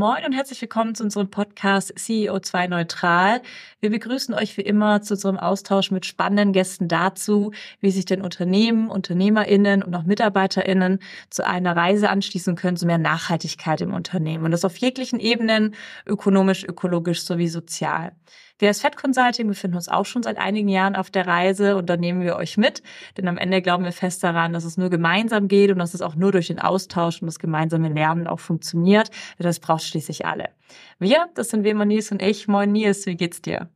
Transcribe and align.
Moin 0.00 0.24
und 0.24 0.32
herzlich 0.32 0.62
willkommen 0.62 0.94
zu 0.94 1.04
unserem 1.04 1.28
Podcast 1.28 1.92
CEO2 1.94 2.68
Neutral. 2.68 3.42
Wir 3.80 3.90
begrüßen 3.90 4.34
euch 4.34 4.56
wie 4.56 4.62
immer 4.62 5.02
zu 5.02 5.12
unserem 5.12 5.36
Austausch 5.36 5.90
mit 5.90 6.06
spannenden 6.06 6.54
Gästen 6.54 6.88
dazu, 6.88 7.52
wie 7.82 7.90
sich 7.90 8.06
denn 8.06 8.22
Unternehmen, 8.22 8.88
UnternehmerInnen 8.88 9.82
und 9.82 9.94
auch 9.94 10.04
MitarbeiterInnen 10.04 11.00
zu 11.28 11.46
einer 11.46 11.76
Reise 11.76 12.08
anschließen 12.08 12.56
können 12.56 12.78
zu 12.78 12.86
mehr 12.86 12.96
Nachhaltigkeit 12.96 13.82
im 13.82 13.92
Unternehmen. 13.92 14.46
Und 14.46 14.52
das 14.52 14.64
auf 14.64 14.78
jeglichen 14.78 15.20
Ebenen, 15.20 15.74
ökonomisch, 16.06 16.64
ökologisch 16.64 17.22
sowie 17.22 17.48
sozial. 17.48 18.12
Wir 18.60 18.68
als 18.68 18.82
Fed 18.82 18.94
Consulting 18.94 19.48
befinden 19.48 19.76
uns 19.76 19.88
auch 19.88 20.04
schon 20.04 20.22
seit 20.22 20.36
einigen 20.36 20.68
Jahren 20.68 20.94
auf 20.94 21.10
der 21.10 21.26
Reise 21.26 21.76
und 21.76 21.88
da 21.88 21.96
nehmen 21.96 22.20
wir 22.20 22.36
euch 22.36 22.58
mit, 22.58 22.82
denn 23.16 23.26
am 23.26 23.38
Ende 23.38 23.62
glauben 23.62 23.84
wir 23.84 23.92
fest 23.92 24.22
daran, 24.22 24.52
dass 24.52 24.64
es 24.64 24.76
nur 24.76 24.90
gemeinsam 24.90 25.48
geht 25.48 25.70
und 25.70 25.78
dass 25.78 25.94
es 25.94 26.02
auch 26.02 26.14
nur 26.14 26.30
durch 26.30 26.48
den 26.48 26.58
Austausch 26.58 27.22
und 27.22 27.26
das 27.26 27.38
gemeinsame 27.38 27.88
Lernen 27.88 28.26
auch 28.26 28.38
funktioniert. 28.38 29.10
Das 29.38 29.60
braucht 29.60 29.82
schließlich 29.82 30.26
alle. 30.26 30.50
Wir, 30.98 31.26
das 31.34 31.48
sind 31.48 31.66
immer 31.66 31.86
Nils 31.86 32.12
und 32.12 32.20
ich. 32.20 32.48
Moin 32.48 32.70
Nils, 32.70 33.06
wie 33.06 33.16
geht's 33.16 33.40
dir? 33.40 33.70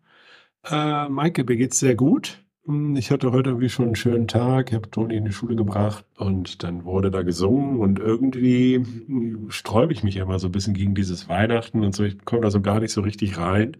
Äh, 0.64 1.08
Maike, 1.08 1.44
mir 1.44 1.56
geht's 1.56 1.78
sehr 1.78 1.94
gut. 1.94 2.44
Hm, 2.66 2.96
ich 2.96 3.10
hatte 3.10 3.32
heute 3.32 3.50
irgendwie 3.50 3.70
schon 3.70 3.86
einen 3.86 3.96
schönen 3.96 4.28
Tag, 4.28 4.72
habe 4.72 4.90
Toni 4.90 5.16
in 5.16 5.24
die 5.24 5.32
Schule 5.32 5.56
gebracht 5.56 6.04
und 6.18 6.62
dann 6.62 6.84
wurde 6.84 7.10
da 7.10 7.22
gesungen 7.22 7.78
und 7.78 7.98
irgendwie 7.98 8.84
sträube 9.48 9.94
ich 9.94 10.02
mich 10.02 10.16
immer 10.16 10.38
so 10.38 10.48
ein 10.48 10.52
bisschen 10.52 10.74
gegen 10.74 10.94
dieses 10.94 11.28
Weihnachten 11.28 11.84
und 11.84 11.94
so. 11.94 12.04
Ich 12.04 12.22
komme 12.24 12.42
da 12.42 12.50
so 12.50 12.60
gar 12.60 12.80
nicht 12.80 12.92
so 12.92 13.00
richtig 13.00 13.38
rein. 13.38 13.76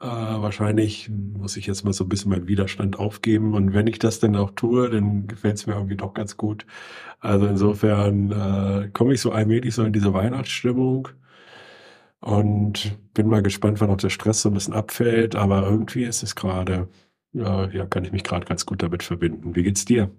Äh, 0.00 0.06
wahrscheinlich 0.06 1.08
muss 1.10 1.56
ich 1.56 1.66
jetzt 1.66 1.84
mal 1.84 1.92
so 1.92 2.04
ein 2.04 2.08
bisschen 2.08 2.30
meinen 2.30 2.48
Widerstand 2.48 2.98
aufgeben. 2.98 3.54
Und 3.54 3.72
wenn 3.72 3.86
ich 3.86 3.98
das 3.98 4.20
dann 4.20 4.36
auch 4.36 4.50
tue, 4.52 4.90
dann 4.90 5.26
gefällt 5.26 5.56
es 5.56 5.66
mir 5.66 5.74
irgendwie 5.74 5.96
doch 5.96 6.12
ganz 6.14 6.36
gut. 6.36 6.66
Also 7.20 7.46
insofern 7.46 8.30
äh, 8.32 8.90
komme 8.92 9.14
ich 9.14 9.20
so 9.22 9.32
allmählich 9.32 9.74
so 9.74 9.84
in 9.84 9.92
diese 9.94 10.12
Weihnachtsstimmung 10.12 11.08
und 12.20 12.98
bin 13.14 13.28
mal 13.28 13.42
gespannt, 13.42 13.80
wann 13.80 13.90
auch 13.90 13.96
der 13.96 14.10
Stress 14.10 14.42
so 14.42 14.50
ein 14.50 14.54
bisschen 14.54 14.74
abfällt. 14.74 15.36
Aber 15.36 15.62
irgendwie 15.68 16.04
ist 16.04 16.22
es 16.22 16.34
gerade, 16.34 16.88
ja, 17.32 17.68
ja, 17.70 17.86
kann 17.86 18.04
ich 18.04 18.12
mich 18.12 18.24
gerade 18.24 18.46
ganz 18.46 18.66
gut 18.66 18.82
damit 18.82 19.02
verbinden. 19.02 19.54
Wie 19.56 19.62
geht's 19.62 19.84
dir? 19.84 20.10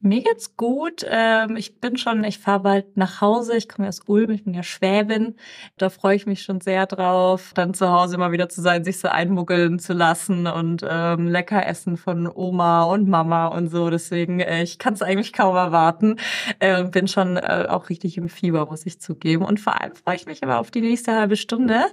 Mir 0.00 0.22
geht's 0.22 0.56
gut. 0.56 1.06
Ähm, 1.08 1.56
ich 1.56 1.80
bin 1.80 1.96
schon, 1.96 2.22
ich 2.22 2.38
fahre 2.38 2.60
bald 2.60 2.96
nach 2.98 3.22
Hause. 3.22 3.56
Ich 3.56 3.66
komme 3.66 3.88
aus 3.88 4.02
Ulm, 4.06 4.30
ich 4.30 4.44
bin 4.44 4.52
ja 4.52 4.62
Schwäbin. 4.62 5.36
Da 5.78 5.88
freue 5.88 6.14
ich 6.14 6.26
mich 6.26 6.42
schon 6.42 6.60
sehr 6.60 6.86
drauf, 6.86 7.52
dann 7.54 7.72
zu 7.72 7.90
Hause 7.90 8.16
immer 8.16 8.30
wieder 8.30 8.50
zu 8.50 8.60
sein, 8.60 8.84
sich 8.84 8.98
so 8.98 9.08
einmuggeln 9.08 9.78
zu 9.78 9.94
lassen 9.94 10.46
und 10.46 10.84
ähm, 10.88 11.28
lecker 11.28 11.66
essen 11.66 11.96
von 11.96 12.30
Oma 12.32 12.84
und 12.84 13.08
Mama 13.08 13.46
und 13.46 13.68
so. 13.68 13.88
Deswegen, 13.88 14.40
äh, 14.40 14.62
ich 14.62 14.78
kann 14.78 14.92
es 14.92 15.00
eigentlich 15.00 15.32
kaum 15.32 15.56
erwarten. 15.56 16.16
Äh, 16.58 16.84
bin 16.84 17.08
schon 17.08 17.38
äh, 17.38 17.66
auch 17.68 17.88
richtig 17.88 18.18
im 18.18 18.28
Fieber, 18.28 18.66
muss 18.66 18.84
ich 18.84 19.00
zugeben. 19.00 19.44
Und 19.44 19.60
vor 19.60 19.80
allem 19.80 19.94
freue 19.94 20.16
ich 20.16 20.26
mich 20.26 20.42
aber 20.42 20.58
auf 20.58 20.70
die 20.70 20.82
nächste 20.82 21.14
halbe 21.14 21.36
Stunde. 21.36 21.86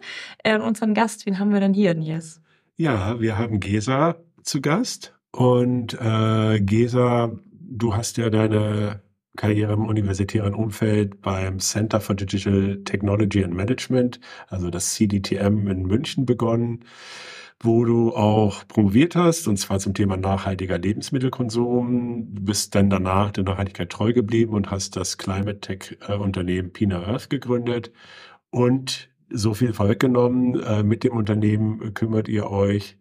Äh, 0.43 0.59
unseren 0.59 0.93
Gast, 0.93 1.25
wen 1.25 1.39
haben 1.39 1.53
wir 1.53 1.61
denn 1.61 1.73
hier, 1.73 1.93
Nils? 1.93 2.41
Ja, 2.75 3.21
wir 3.21 3.37
haben 3.37 3.61
Gesa 3.61 4.17
zu 4.43 4.59
Gast. 4.59 5.15
Und 5.31 5.97
äh, 5.99 6.59
Gesa 6.59 7.31
du 7.63 7.95
hast 7.95 8.17
ja 8.17 8.29
deine 8.29 9.01
Karriere 9.35 9.73
im 9.73 9.85
universitären 9.85 10.53
Umfeld 10.53 11.21
beim 11.21 11.59
Center 11.59 11.99
for 11.99 12.15
Digital 12.15 12.81
Technology 12.83 13.43
and 13.43 13.55
Management, 13.55 14.19
also 14.47 14.69
das 14.69 14.93
CDTM 14.93 15.67
in 15.67 15.83
München 15.83 16.25
begonnen, 16.25 16.85
wo 17.59 17.83
du 17.85 18.13
auch 18.13 18.67
promoviert 18.67 19.15
hast, 19.15 19.47
und 19.47 19.57
zwar 19.57 19.79
zum 19.79 19.93
Thema 19.93 20.17
nachhaltiger 20.17 20.77
Lebensmittelkonsum. 20.77 22.35
Du 22.35 22.41
bist 22.43 22.75
dann 22.75 22.89
danach 22.89 23.31
der 23.31 23.45
Nachhaltigkeit 23.45 23.89
treu 23.89 24.13
geblieben 24.13 24.53
und 24.53 24.69
hast 24.69 24.95
das 24.97 25.17
Climate 25.17 25.61
Tech 25.61 25.97
Unternehmen 26.07 26.71
Pina 26.71 27.03
Earth 27.03 27.29
gegründet. 27.29 27.91
Und 28.51 29.09
so 29.29 29.55
viel 29.55 29.73
vorweggenommen, 29.73 30.59
äh, 30.61 30.83
mit 30.83 31.03
dem 31.03 31.13
Unternehmen 31.13 31.93
kümmert 31.95 32.27
ihr 32.27 32.51
euch 32.51 32.97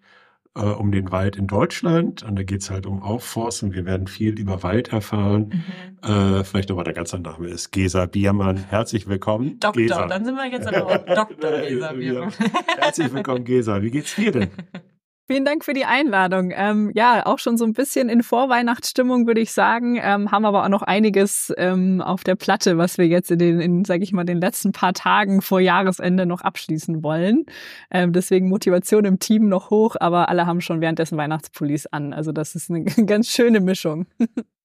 äh, 0.54 0.60
um 0.60 0.92
den 0.92 1.10
Wald 1.10 1.36
in 1.36 1.46
Deutschland. 1.46 2.22
Und 2.22 2.36
da 2.36 2.42
geht 2.42 2.62
es 2.62 2.70
halt 2.70 2.86
um 2.86 3.02
Aufforsten. 3.02 3.72
Wir 3.72 3.84
werden 3.84 4.06
viel 4.06 4.38
über 4.38 4.62
Wald 4.62 4.92
erfahren. 4.92 5.62
Mhm. 6.02 6.08
Äh, 6.08 6.44
vielleicht 6.44 6.68
nochmal 6.68 6.84
der 6.84 6.94
ganze 6.94 7.18
Name 7.18 7.48
ist 7.48 7.70
Gesa 7.70 8.06
Biermann. 8.06 8.56
Herzlich 8.56 9.06
willkommen. 9.06 9.58
Doktor, 9.60 9.82
Gesa. 9.82 10.06
dann 10.06 10.24
sind 10.24 10.34
wir 10.34 10.50
jetzt 10.50 10.66
aber 10.66 10.98
Doktor 10.98 11.58
Gesa 11.68 11.92
Biermann. 11.92 12.32
Herzlich 12.78 13.12
willkommen, 13.12 13.44
Gesa. 13.44 13.82
Wie 13.82 13.90
geht's 13.90 14.14
dir 14.14 14.32
denn? 14.32 14.50
Vielen 15.28 15.44
Dank 15.44 15.64
für 15.64 15.72
die 15.72 15.84
Einladung. 15.84 16.52
Ähm, 16.54 16.90
ja, 16.94 17.24
auch 17.26 17.38
schon 17.38 17.56
so 17.56 17.64
ein 17.64 17.72
bisschen 17.72 18.08
in 18.08 18.22
Vorweihnachtsstimmung, 18.22 19.26
würde 19.26 19.40
ich 19.40 19.52
sagen, 19.52 19.96
ähm, 20.02 20.32
haben 20.32 20.44
aber 20.44 20.64
auch 20.64 20.68
noch 20.68 20.82
einiges 20.82 21.52
ähm, 21.56 22.00
auf 22.00 22.24
der 22.24 22.34
Platte, 22.34 22.76
was 22.76 22.98
wir 22.98 23.06
jetzt 23.06 23.30
in 23.30 23.38
den, 23.38 23.60
in, 23.60 23.84
sag 23.84 24.02
ich 24.02 24.12
mal, 24.12 24.24
den 24.24 24.40
letzten 24.40 24.72
paar 24.72 24.94
Tagen 24.94 25.40
vor 25.40 25.60
Jahresende 25.60 26.26
noch 26.26 26.40
abschließen 26.40 27.04
wollen. 27.04 27.46
Ähm, 27.90 28.12
deswegen 28.12 28.48
Motivation 28.48 29.04
im 29.04 29.20
Team 29.20 29.48
noch 29.48 29.70
hoch, 29.70 29.94
aber 30.00 30.28
alle 30.28 30.46
haben 30.46 30.60
schon 30.60 30.80
währenddessen 30.80 31.16
Weihnachtspullis 31.16 31.86
an. 31.86 32.12
Also 32.12 32.32
das 32.32 32.56
ist 32.56 32.68
eine 32.70 32.84
ganz 33.06 33.28
schöne 33.28 33.60
Mischung. 33.60 34.06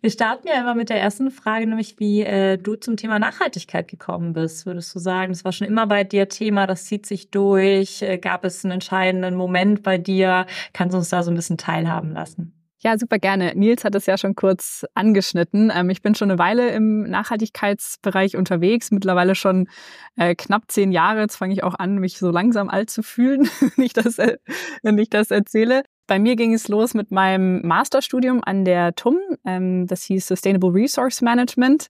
Wir 0.00 0.10
starten 0.10 0.48
ja 0.48 0.60
immer 0.60 0.74
mit 0.74 0.88
der 0.88 1.00
ersten 1.00 1.30
Frage, 1.30 1.66
nämlich 1.66 2.00
wie 2.00 2.22
äh, 2.22 2.58
du 2.58 2.74
zum 2.74 2.96
Thema 2.96 3.20
Nachhaltigkeit 3.20 3.86
gekommen 3.86 4.32
bist. 4.32 4.66
Würdest 4.66 4.92
du 4.94 4.98
sagen, 4.98 5.32
das 5.32 5.44
war 5.44 5.52
schon 5.52 5.68
immer 5.68 5.86
bei 5.86 6.02
dir 6.02 6.28
Thema, 6.28 6.66
das 6.66 6.86
zieht 6.86 7.06
sich 7.06 7.30
durch? 7.30 8.02
Äh, 8.02 8.18
gab 8.18 8.44
es 8.44 8.64
einen 8.64 8.72
entscheidenden 8.72 9.36
Moment 9.36 9.84
bei 9.84 9.98
dir? 9.98 10.46
Kannst 10.72 10.94
du 10.94 10.98
uns 10.98 11.08
da 11.08 11.22
so 11.22 11.30
ein 11.30 11.36
bisschen 11.36 11.56
teilhaben 11.56 12.10
lassen? 12.12 12.52
Ja, 12.84 12.98
super 12.98 13.20
gerne. 13.20 13.52
Nils 13.54 13.84
hat 13.84 13.94
es 13.94 14.06
ja 14.06 14.18
schon 14.18 14.34
kurz 14.34 14.84
angeschnitten. 14.94 15.70
Ähm, 15.72 15.88
ich 15.88 16.02
bin 16.02 16.16
schon 16.16 16.32
eine 16.32 16.40
Weile 16.40 16.70
im 16.70 17.04
Nachhaltigkeitsbereich 17.04 18.36
unterwegs, 18.36 18.90
mittlerweile 18.90 19.36
schon 19.36 19.68
äh, 20.16 20.34
knapp 20.34 20.64
zehn 20.66 20.90
Jahre. 20.90 21.20
Jetzt 21.20 21.36
fange 21.36 21.54
ich 21.54 21.62
auch 21.62 21.76
an, 21.78 21.98
mich 21.98 22.18
so 22.18 22.32
langsam 22.32 22.68
alt 22.68 22.90
zu 22.90 23.04
fühlen, 23.04 23.48
wenn 23.76 23.84
ich 23.84 23.92
das, 23.92 24.18
äh, 24.18 24.38
wenn 24.82 24.98
ich 24.98 25.10
das 25.10 25.30
erzähle. 25.30 25.84
Bei 26.12 26.18
mir 26.18 26.36
ging 26.36 26.52
es 26.52 26.68
los 26.68 26.92
mit 26.92 27.10
meinem 27.10 27.66
Masterstudium 27.66 28.42
an 28.44 28.66
der 28.66 28.94
TUM. 28.94 29.16
Ähm, 29.46 29.86
das 29.86 30.02
hieß 30.02 30.26
Sustainable 30.26 30.74
Resource 30.74 31.22
Management. 31.22 31.86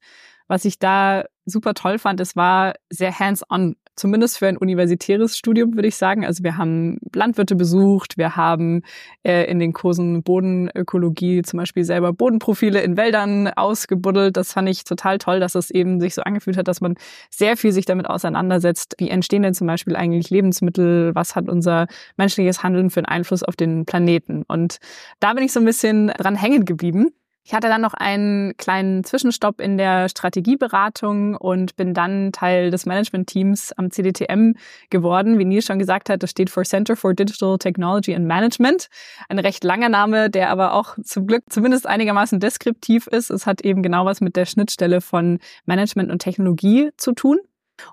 Was 0.47 0.65
ich 0.65 0.79
da 0.79 1.25
super 1.45 1.75
toll 1.75 1.99
fand, 1.99 2.21
es 2.21 2.37
war 2.37 2.75
sehr 2.89 3.19
hands-on 3.19 3.75
zumindest 3.97 4.39
für 4.39 4.47
ein 4.47 4.57
universitäres 4.57 5.37
Studium, 5.37 5.75
würde 5.75 5.89
ich 5.89 5.97
sagen. 5.97 6.25
Also 6.25 6.43
wir 6.45 6.57
haben 6.57 6.99
Landwirte 7.15 7.55
besucht, 7.57 8.17
wir 8.17 8.37
haben 8.37 8.83
äh, 9.23 9.45
in 9.51 9.59
den 9.59 9.73
Kursen 9.73 10.23
Bodenökologie 10.23 11.43
zum 11.43 11.59
Beispiel 11.59 11.85
selber 11.85 12.13
Bodenprofile 12.13 12.83
in 12.83 12.97
Wäldern 12.97 13.49
ausgebuddelt. 13.49 14.37
Das 14.37 14.53
fand 14.53 14.69
ich 14.69 14.85
total 14.85 15.19
toll, 15.19 15.41
dass 15.41 15.55
es 15.55 15.71
eben 15.71 16.01
sich 16.01 16.15
so 16.15 16.23
angefühlt 16.23 16.57
hat, 16.57 16.69
dass 16.69 16.81
man 16.81 16.95
sehr 17.31 17.57
viel 17.57 17.73
sich 17.73 17.85
damit 17.85 18.09
auseinandersetzt. 18.09 18.95
Wie 18.99 19.11
entstehen 19.11 19.43
denn 19.43 19.55
zum 19.55 19.67
Beispiel 19.67 19.97
eigentlich 19.97 20.31
Lebensmittel? 20.31 21.15
Was 21.15 21.37
hat 21.37 21.49
unser 21.49 21.87
menschliches 22.17 22.63
Handeln 22.63 22.91
für 22.91 23.01
einen 23.01 23.07
Einfluss 23.07 23.43
auf 23.43 23.57
den 23.57 23.85
Planeten? 23.85 24.45
Und 24.49 24.79
da 25.21 25.35
bin 25.35 25.45
ich 25.45 25.53
so 25.53 25.61
ein 25.61 25.67
bisschen 25.67 26.09
dran 26.09 26.37
hängen 26.37 26.65
geblieben. 26.65 27.11
Ich 27.45 27.55
hatte 27.55 27.67
dann 27.67 27.81
noch 27.81 27.95
einen 27.95 28.57
kleinen 28.57 29.03
Zwischenstopp 29.03 29.61
in 29.61 29.77
der 29.77 30.09
Strategieberatung 30.09 31.35
und 31.35 31.75
bin 31.75 31.93
dann 31.93 32.31
Teil 32.31 32.71
des 32.71 32.87
Management-Teams 32.87 33.73
am 33.73 33.91
CDTM 33.91 34.53
geworden. 34.91 35.41
Wie 35.41 35.45
Nils 35.45 35.67
schon 35.67 35.81
gesagt 35.81 36.09
hat, 36.09 36.23
das 36.23 36.31
steht 36.31 36.51
für 36.51 36.63
Center 36.63 36.95
for 36.95 37.15
Digital 37.15 37.59
Technology 37.59 38.15
and 38.15 38.27
Management. 38.27 38.89
Ein 39.29 39.41
recht 39.41 39.65
langer 39.65 39.89
Name, 39.89 40.31
der 40.31 40.51
aber 40.51 40.75
auch 40.75 40.97
zum 41.03 41.27
Glück 41.27 41.43
zumindest 41.49 41.87
einigermaßen 41.87 42.39
deskriptiv 42.39 43.09
ist. 43.09 43.31
Es 43.31 43.45
hat 43.45 43.63
eben 43.63 43.83
genau 43.83 44.07
was 44.07 44.21
mit 44.21 44.37
der 44.37 44.47
Schnittstelle 44.47 45.01
von 45.01 45.41
Management 45.67 46.13
und 46.13 46.21
Technologie 46.21 46.91
zu 46.97 47.13
tun. 47.13 47.39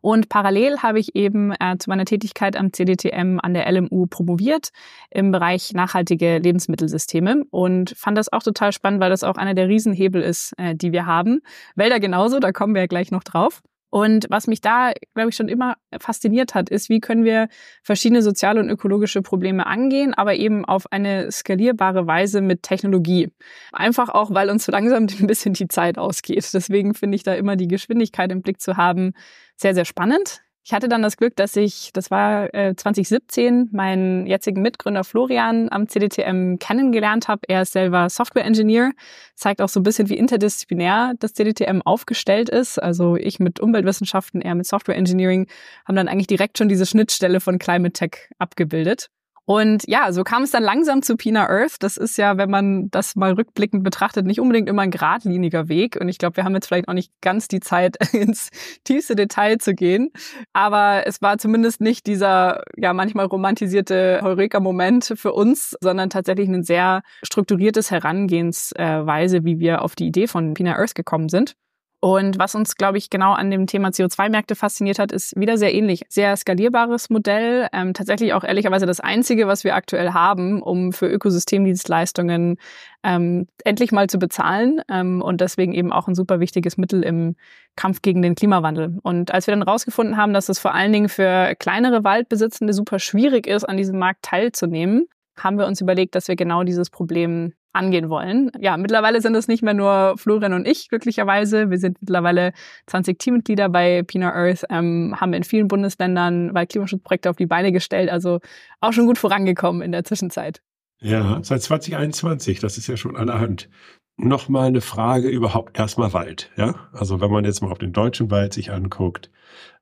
Und 0.01 0.30
parallel 0.30 0.80
habe 0.80 1.00
ich 1.00 1.15
eben 1.15 1.51
äh, 1.51 1.77
zu 1.77 1.89
meiner 1.89 2.06
Tätigkeit 2.06 2.56
am 2.56 2.74
CDTM 2.74 3.39
an 3.41 3.53
der 3.53 3.71
LMU 3.71 4.07
promoviert 4.07 4.69
im 5.09 5.31
Bereich 5.31 5.74
nachhaltige 5.74 6.38
Lebensmittelsysteme 6.38 7.44
und 7.51 7.91
fand 7.97 8.18
das 8.18 8.31
auch 8.31 8.44
total 8.44 8.71
spannend, 8.71 9.01
weil 9.01 9.09
das 9.09 9.24
auch 9.24 9.38
einer 9.38 9.53
der 9.53 9.68
Riesenhebel 9.68 10.21
ist, 10.21 10.53
äh, 10.57 10.75
die 10.75 10.91
wir 10.91 11.06
haben. 11.06 11.41
Wälder 11.75 12.00
genauso, 12.00 12.39
da 12.39 12.51
kommen 12.51 12.74
wir 12.74 12.81
ja 12.81 12.88
gleich 12.88 13.12
noch 13.12 13.24
drauf. 13.24 13.62
Und 13.89 14.27
was 14.30 14.47
mich 14.47 14.62
da, 14.62 14.91
glaube 15.15 15.30
ich, 15.30 15.36
schon 15.36 15.50
immer 15.50 15.75
fasziniert 16.00 16.53
hat, 16.53 16.69
ist, 16.69 16.89
wie 16.89 17.00
können 17.00 17.24
wir 17.24 17.47
verschiedene 17.81 18.21
soziale 18.21 18.59
und 18.59 18.69
ökologische 18.69 19.21
Probleme 19.21 19.65
angehen, 19.65 20.13
aber 20.13 20.36
eben 20.36 20.65
auf 20.65 20.91
eine 20.91 21.31
skalierbare 21.31 22.06
Weise 22.06 22.41
mit 22.41 22.63
Technologie. 22.63 23.31
Einfach 23.71 24.09
auch, 24.09 24.33
weil 24.33 24.50
uns 24.50 24.65
so 24.65 24.71
langsam 24.71 25.07
ein 25.19 25.27
bisschen 25.27 25.53
die 25.53 25.68
Zeit 25.68 25.97
ausgeht. 25.97 26.47
Deswegen 26.53 26.94
finde 26.94 27.15
ich 27.15 27.24
da 27.24 27.33
immer 27.33 27.56
die 27.56 27.68
Geschwindigkeit 27.68 28.31
im 28.31 28.41
Blick 28.41 28.62
zu 28.62 28.77
haben 28.77 29.13
sehr, 29.56 29.74
sehr 29.74 29.86
spannend. 29.86 30.42
Ich 30.63 30.73
hatte 30.73 30.88
dann 30.88 31.01
das 31.01 31.17
Glück, 31.17 31.35
dass 31.35 31.56
ich, 31.56 31.91
das 31.94 32.11
war 32.11 32.53
äh, 32.53 32.75
2017, 32.75 33.69
meinen 33.71 34.27
jetzigen 34.27 34.61
Mitgründer 34.61 35.03
Florian 35.03 35.69
am 35.71 35.88
CDTM 35.88 36.57
kennengelernt 36.59 37.27
habe. 37.27 37.41
Er 37.47 37.63
ist 37.63 37.73
selber 37.73 38.09
Software 38.09 38.45
Engineer, 38.45 38.91
zeigt 39.35 39.61
auch 39.61 39.69
so 39.69 39.79
ein 39.79 39.83
bisschen, 39.83 40.09
wie 40.09 40.17
interdisziplinär 40.17 41.13
das 41.19 41.33
CDTM 41.33 41.81
aufgestellt 41.83 42.50
ist. 42.50 42.77
Also 42.77 43.15
ich 43.15 43.39
mit 43.39 43.59
Umweltwissenschaften, 43.59 44.41
er 44.41 44.53
mit 44.56 44.67
Software 44.67 44.97
Engineering, 44.97 45.47
haben 45.88 45.95
dann 45.95 46.07
eigentlich 46.07 46.27
direkt 46.27 46.57
schon 46.57 46.69
diese 46.69 46.85
Schnittstelle 46.85 47.39
von 47.39 47.57
Climate 47.57 47.94
Tech 47.94 48.29
abgebildet. 48.38 49.09
Und 49.49 49.87
ja, 49.87 50.11
so 50.11 50.23
kam 50.23 50.43
es 50.43 50.51
dann 50.51 50.61
langsam 50.61 51.01
zu 51.01 51.17
Pina 51.17 51.49
Earth. 51.49 51.77
Das 51.79 51.97
ist 51.97 52.19
ja, 52.19 52.37
wenn 52.37 52.51
man 52.51 52.91
das 52.91 53.15
mal 53.15 53.33
rückblickend 53.33 53.83
betrachtet, 53.83 54.27
nicht 54.27 54.39
unbedingt 54.39 54.69
immer 54.69 54.83
ein 54.83 54.91
geradliniger 54.91 55.67
Weg. 55.67 55.97
Und 55.99 56.07
ich 56.07 56.19
glaube, 56.19 56.37
wir 56.37 56.43
haben 56.43 56.53
jetzt 56.53 56.67
vielleicht 56.67 56.87
auch 56.87 56.93
nicht 56.93 57.11
ganz 57.19 57.47
die 57.47 57.59
Zeit, 57.59 57.97
ins 58.13 58.51
tiefste 58.83 59.15
Detail 59.15 59.57
zu 59.57 59.73
gehen. 59.73 60.11
Aber 60.53 61.07
es 61.07 61.23
war 61.23 61.39
zumindest 61.39 61.81
nicht 61.81 62.05
dieser, 62.05 62.61
ja, 62.77 62.93
manchmal 62.93 63.25
romantisierte 63.25 64.19
Heureka-Moment 64.21 65.13
für 65.15 65.33
uns, 65.33 65.75
sondern 65.81 66.11
tatsächlich 66.11 66.47
ein 66.47 66.61
sehr 66.61 67.01
strukturiertes 67.23 67.89
Herangehensweise, 67.89 69.45
wie 69.45 69.57
wir 69.57 69.81
auf 69.81 69.95
die 69.95 70.05
Idee 70.05 70.27
von 70.27 70.53
Pina 70.53 70.75
Earth 70.75 70.93
gekommen 70.93 71.27
sind. 71.27 71.55
Und 72.01 72.39
was 72.39 72.55
uns, 72.55 72.75
glaube 72.75 72.97
ich, 72.97 73.09
genau 73.09 73.33
an 73.33 73.51
dem 73.51 73.67
Thema 73.67 73.89
CO2-Märkte 73.89 74.55
fasziniert 74.55 74.99
hat, 74.99 75.11
ist 75.11 75.37
wieder 75.37 75.57
sehr 75.57 75.73
ähnlich. 75.73 76.05
Sehr 76.07 76.35
skalierbares 76.37 77.09
Modell. 77.09 77.67
Ähm, 77.73 77.93
tatsächlich 77.93 78.33
auch 78.33 78.45
ehrlicherweise 78.45 78.85
das 78.85 79.01
einzige, 79.01 79.47
was 79.47 79.65
wir 79.65 79.75
aktuell 79.75 80.13
haben, 80.13 80.61
um 80.61 80.93
für 80.93 81.07
Ökosystemdienstleistungen 81.07 82.57
ähm, 83.03 83.47
endlich 83.65 83.91
mal 83.91 84.07
zu 84.07 84.17
bezahlen. 84.17 84.81
Ähm, 84.87 85.21
und 85.21 85.41
deswegen 85.41 85.73
eben 85.73 85.91
auch 85.91 86.07
ein 86.07 86.15
super 86.15 86.39
wichtiges 86.39 86.77
Mittel 86.77 87.03
im 87.03 87.35
Kampf 87.75 88.01
gegen 88.01 88.21
den 88.21 88.35
Klimawandel. 88.35 88.97
Und 89.03 89.33
als 89.33 89.47
wir 89.47 89.53
dann 89.53 89.63
rausgefunden 89.63 90.15
haben, 90.15 90.31
dass 90.31 90.47
es 90.47 90.57
vor 90.57 90.73
allen 90.73 90.93
Dingen 90.93 91.09
für 91.09 91.53
kleinere 91.59 92.05
Waldbesitzende 92.05 92.71
super 92.71 92.99
schwierig 92.99 93.45
ist, 93.45 93.65
an 93.65 93.75
diesem 93.75 93.99
Markt 93.99 94.23
teilzunehmen, 94.23 95.07
haben 95.37 95.57
wir 95.57 95.67
uns 95.67 95.81
überlegt, 95.81 96.15
dass 96.15 96.29
wir 96.29 96.37
genau 96.37 96.63
dieses 96.63 96.89
Problem 96.89 97.53
angehen 97.74 98.10
wollen. 98.10 98.51
Ja, 98.60 98.77
mittlerweile 98.77 99.21
sind 99.21 99.36
es 99.36 99.48
nicht 99.48 99.63
mehr 99.63 99.74
nur 99.74 100.16
Florian 100.18 100.54
und 100.54 100.68
ich, 100.68 100.89
glücklicherweise. 100.89 101.69
Wir 101.69 101.77
sind 101.77 101.98
mittlerweile 102.01 102.54
20 102.88 103.19
Teammitglieder 103.19 103.69
bei 103.69 104.04
Pina 104.04 104.33
Earth, 104.33 104.66
ähm, 104.69 105.16
haben 105.19 105.33
in 105.33 105.44
vielen 105.44 105.68
Bundesländern 105.68 106.54
Waldklimaschutzprojekte 106.54 107.30
auf 107.30 107.36
die 107.36 107.45
Beine 107.45 107.71
gestellt, 107.71 108.10
also 108.10 108.39
auch 108.81 108.94
schon 108.94 109.06
gut 109.06 109.18
vorangekommen 109.18 109.81
in 109.81 109.92
der 109.92 110.04
Zwischenzeit. 110.04 110.62
Ja, 111.01 111.39
seit 111.44 111.62
2021, 111.62 112.60
das 112.60 112.77
ist 112.77 112.88
ja 112.88 112.98
schon 112.98 113.16
allerhand. 113.16 113.69
Nochmal 114.18 114.68
eine 114.68 114.81
Frage 114.81 115.30
überhaupt 115.30 115.80
erstmal 115.80 116.12
Wald, 116.12 116.51
ja? 116.57 116.89
Also 116.92 117.21
wenn 117.21 117.31
man 117.31 117.45
jetzt 117.45 117.62
mal 117.62 117.71
auf 117.71 117.77
den 117.77 117.94
deutschen 117.94 118.30
Wald 118.31 118.54
sich 118.54 118.71
anguckt, 118.71 119.30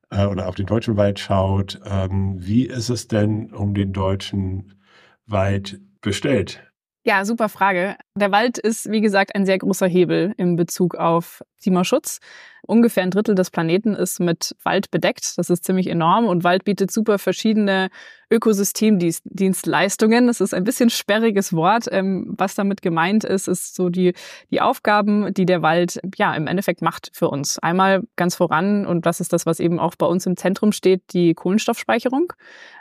äh, 0.09 0.25
oder 0.25 0.47
auf 0.47 0.55
den 0.55 0.65
deutschen 0.65 0.97
Wald 0.97 1.19
schaut, 1.19 1.79
ähm, 1.85 2.35
wie 2.39 2.65
ist 2.65 2.89
es 2.89 3.07
denn 3.07 3.53
um 3.53 3.73
den 3.73 3.93
deutschen 3.93 4.75
Wald 5.25 5.79
bestellt? 6.01 6.63
Ja, 7.07 7.23
super 7.23 7.47
Frage. 7.47 7.95
Der 8.15 8.33
Wald 8.33 8.57
ist, 8.57 8.91
wie 8.91 8.99
gesagt, 8.99 9.33
ein 9.33 9.45
sehr 9.45 9.57
großer 9.57 9.87
Hebel 9.87 10.33
im 10.35 10.57
Bezug 10.57 10.95
auf 10.95 11.41
Klimaschutz. 11.61 12.19
Ungefähr 12.67 13.03
ein 13.03 13.11
Drittel 13.11 13.33
des 13.33 13.49
Planeten 13.49 13.95
ist 13.95 14.19
mit 14.19 14.55
Wald 14.63 14.91
bedeckt. 14.91 15.37
Das 15.37 15.49
ist 15.49 15.63
ziemlich 15.63 15.87
enorm 15.87 16.27
und 16.27 16.43
Wald 16.43 16.65
bietet 16.65 16.91
super 16.91 17.17
verschiedene 17.17 17.89
Ökosystemdienstleistungen. 18.29 20.27
Das 20.27 20.41
ist 20.41 20.53
ein 20.53 20.65
bisschen 20.65 20.89
sperriges 20.89 21.53
Wort. 21.53 21.85
Ähm, 21.91 22.33
was 22.37 22.55
damit 22.55 22.81
gemeint 22.81 23.23
ist, 23.23 23.47
ist 23.47 23.75
so 23.75 23.87
die, 23.89 24.13
die 24.51 24.59
Aufgaben, 24.59 25.33
die 25.33 25.45
der 25.45 25.61
Wald 25.61 26.01
ja 26.17 26.33
im 26.35 26.47
Endeffekt 26.47 26.81
macht 26.81 27.09
für 27.13 27.29
uns. 27.29 27.57
Einmal 27.59 28.03
ganz 28.17 28.35
voran, 28.35 28.85
und 28.85 29.05
das 29.05 29.21
ist 29.21 29.31
das, 29.31 29.45
was 29.45 29.59
eben 29.59 29.79
auch 29.79 29.95
bei 29.95 30.05
uns 30.05 30.25
im 30.25 30.35
Zentrum 30.35 30.73
steht, 30.73 31.13
die 31.13 31.33
Kohlenstoffspeicherung. 31.33 32.33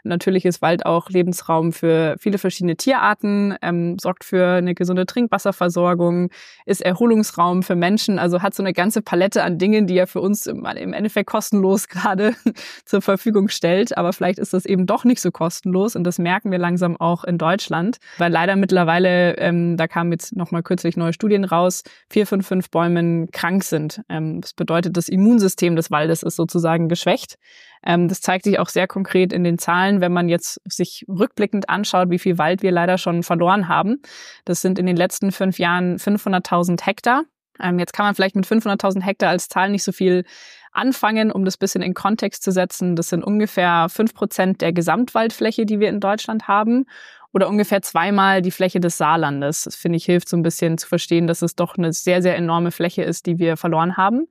Natürlich 0.03 0.45
ist 0.45 0.63
Wald 0.63 0.85
auch 0.85 1.11
Lebensraum 1.11 1.73
für 1.73 2.17
viele 2.19 2.39
verschiedene 2.39 2.77
Tierarten, 2.77 3.57
ähm, 3.63 3.99
sorgt 4.01 4.25
für 4.25 4.47
eine 4.55 4.75
gesunde 4.75 5.07
Trinkwasserversorgung, 5.07 6.31
ist 6.65 6.83
Erholungsraum 6.83 7.63
für 7.63 7.77
Menschen, 7.77 8.19
also 8.19 8.43
hat 8.43 8.55
so 8.55 8.63
eine 8.63 8.73
ganze 8.73 9.03
Palette 9.03 9.45
an 9.45 9.59
Dingen, 9.59 9.76
die 9.85 9.99
er 9.99 10.07
für 10.07 10.21
uns 10.21 10.47
im 10.47 10.65
Endeffekt 10.65 11.29
kostenlos 11.29 11.89
gerade 11.89 12.35
zur 12.85 13.03
Verfügung 13.03 13.49
stellt. 13.49 13.99
Aber 13.99 14.13
vielleicht 14.13 14.39
ist 14.39 14.55
das 14.55 14.65
eben 14.65 14.87
doch 14.87 15.05
nicht 15.05 15.21
so 15.21 15.31
kostenlos 15.31 15.97
und 15.97 16.05
das 16.05 16.19
merken 16.19 16.51
wir 16.51 16.59
langsam 16.59 16.97
auch 16.97 17.25
in 17.25 17.37
Deutschland, 17.37 17.99
weil 18.19 18.33
leider 18.33 18.57
mittlerweile, 18.57 19.37
ähm, 19.39 19.77
da 19.77 19.87
kamen 19.89 20.13
jetzt 20.13 20.35
nochmal 20.35 20.63
kürzlich 20.63 20.97
neue 20.97 21.13
Studien 21.13 21.45
raus, 21.45 21.83
vier 22.09 22.27
von 22.27 22.43
fünf 22.43 22.71
Bäumen 22.71 23.31
krank 23.31 23.65
sind. 23.65 24.01
Ähm, 24.09 24.41
das 24.41 24.55
bedeutet, 24.55 24.97
das 24.97 25.09
Immunsystem 25.09 25.77
des 25.77 25.91
Waldes 25.91 26.23
ist 26.23 26.37
sozusagen 26.37 26.89
geschwächt. 26.89 27.37
Ähm, 27.85 28.09
das 28.09 28.21
zeigt 28.21 28.45
sich 28.45 28.59
auch 28.59 28.69
sehr 28.69 28.87
konkret 28.87 29.33
in 29.33 29.45
den 29.45 29.59
Zahlen, 29.59 30.01
wenn 30.01 30.13
man 30.13 30.29
jetzt 30.29 30.61
sich 30.65 31.05
rückblickend 31.09 31.69
anschaut, 31.69 32.11
wie 32.11 32.19
viel 32.19 32.39
Wald 32.39 32.63
wir 32.63 32.73
leider 32.73 32.99
schon 32.99 33.23
verloren 33.23 33.69
haben. 33.69 34.03
Das 34.45 34.61
sind 34.61 34.79
in 34.79 34.87
den 34.87 34.97
letzten 34.97 35.33
fünf 35.33 35.59
Jahren 35.59 35.97
500.000 35.97 36.85
Hektar. 36.85 37.25
Ähm, 37.61 37.79
jetzt 37.79 37.93
kann 37.93 38.07
man 38.07 38.15
vielleicht 38.15 38.37
mit 38.37 38.47
500.000 38.47 39.03
Hektar 39.03 39.31
als 39.31 39.49
Zahl 39.49 39.71
nicht 39.71 39.85
so 39.85 39.93
viel 39.93 40.25
anfangen, 40.73 41.33
um 41.33 41.45
das 41.45 41.57
bisschen 41.57 41.83
in 41.83 41.95
Kontext 41.95 42.43
zu 42.43 42.53
setzen. 42.53 42.97
Das 42.97 43.09
sind 43.09 43.25
ungefähr 43.25 43.89
fünf 43.89 44.15
Prozent 44.15 44.61
der 44.61 44.73
Gesamtwaldfläche, 44.73 45.67
die 45.67 45.81
wir 45.81 45.89
in 45.89 46.01
Deutschland 46.01 46.49
haben 46.49 46.87
oder 47.33 47.49
ungefähr 47.49 47.83
zweimal 47.83 48.43
die 48.43 48.51
Fläche 48.51 48.81
des 48.81 48.97
Saarlandes. 48.97 49.65
Das 49.65 49.77
finde 49.77 49.97
ich 49.97 50.05
hilft 50.05 50.29
so 50.29 50.37
ein 50.37 50.43
bisschen 50.43 50.79
zu 50.79 50.87
verstehen, 50.87 51.27
dass 51.27 51.43
es 51.43 51.55
doch 51.55 51.77
eine 51.77 51.93
sehr, 51.93 52.23
sehr 52.23 52.37
enorme 52.37 52.71
Fläche 52.71 53.03
ist, 53.03 53.27
die 53.27 53.39
wir 53.39 53.57
verloren 53.57 53.97
haben. 53.97 54.29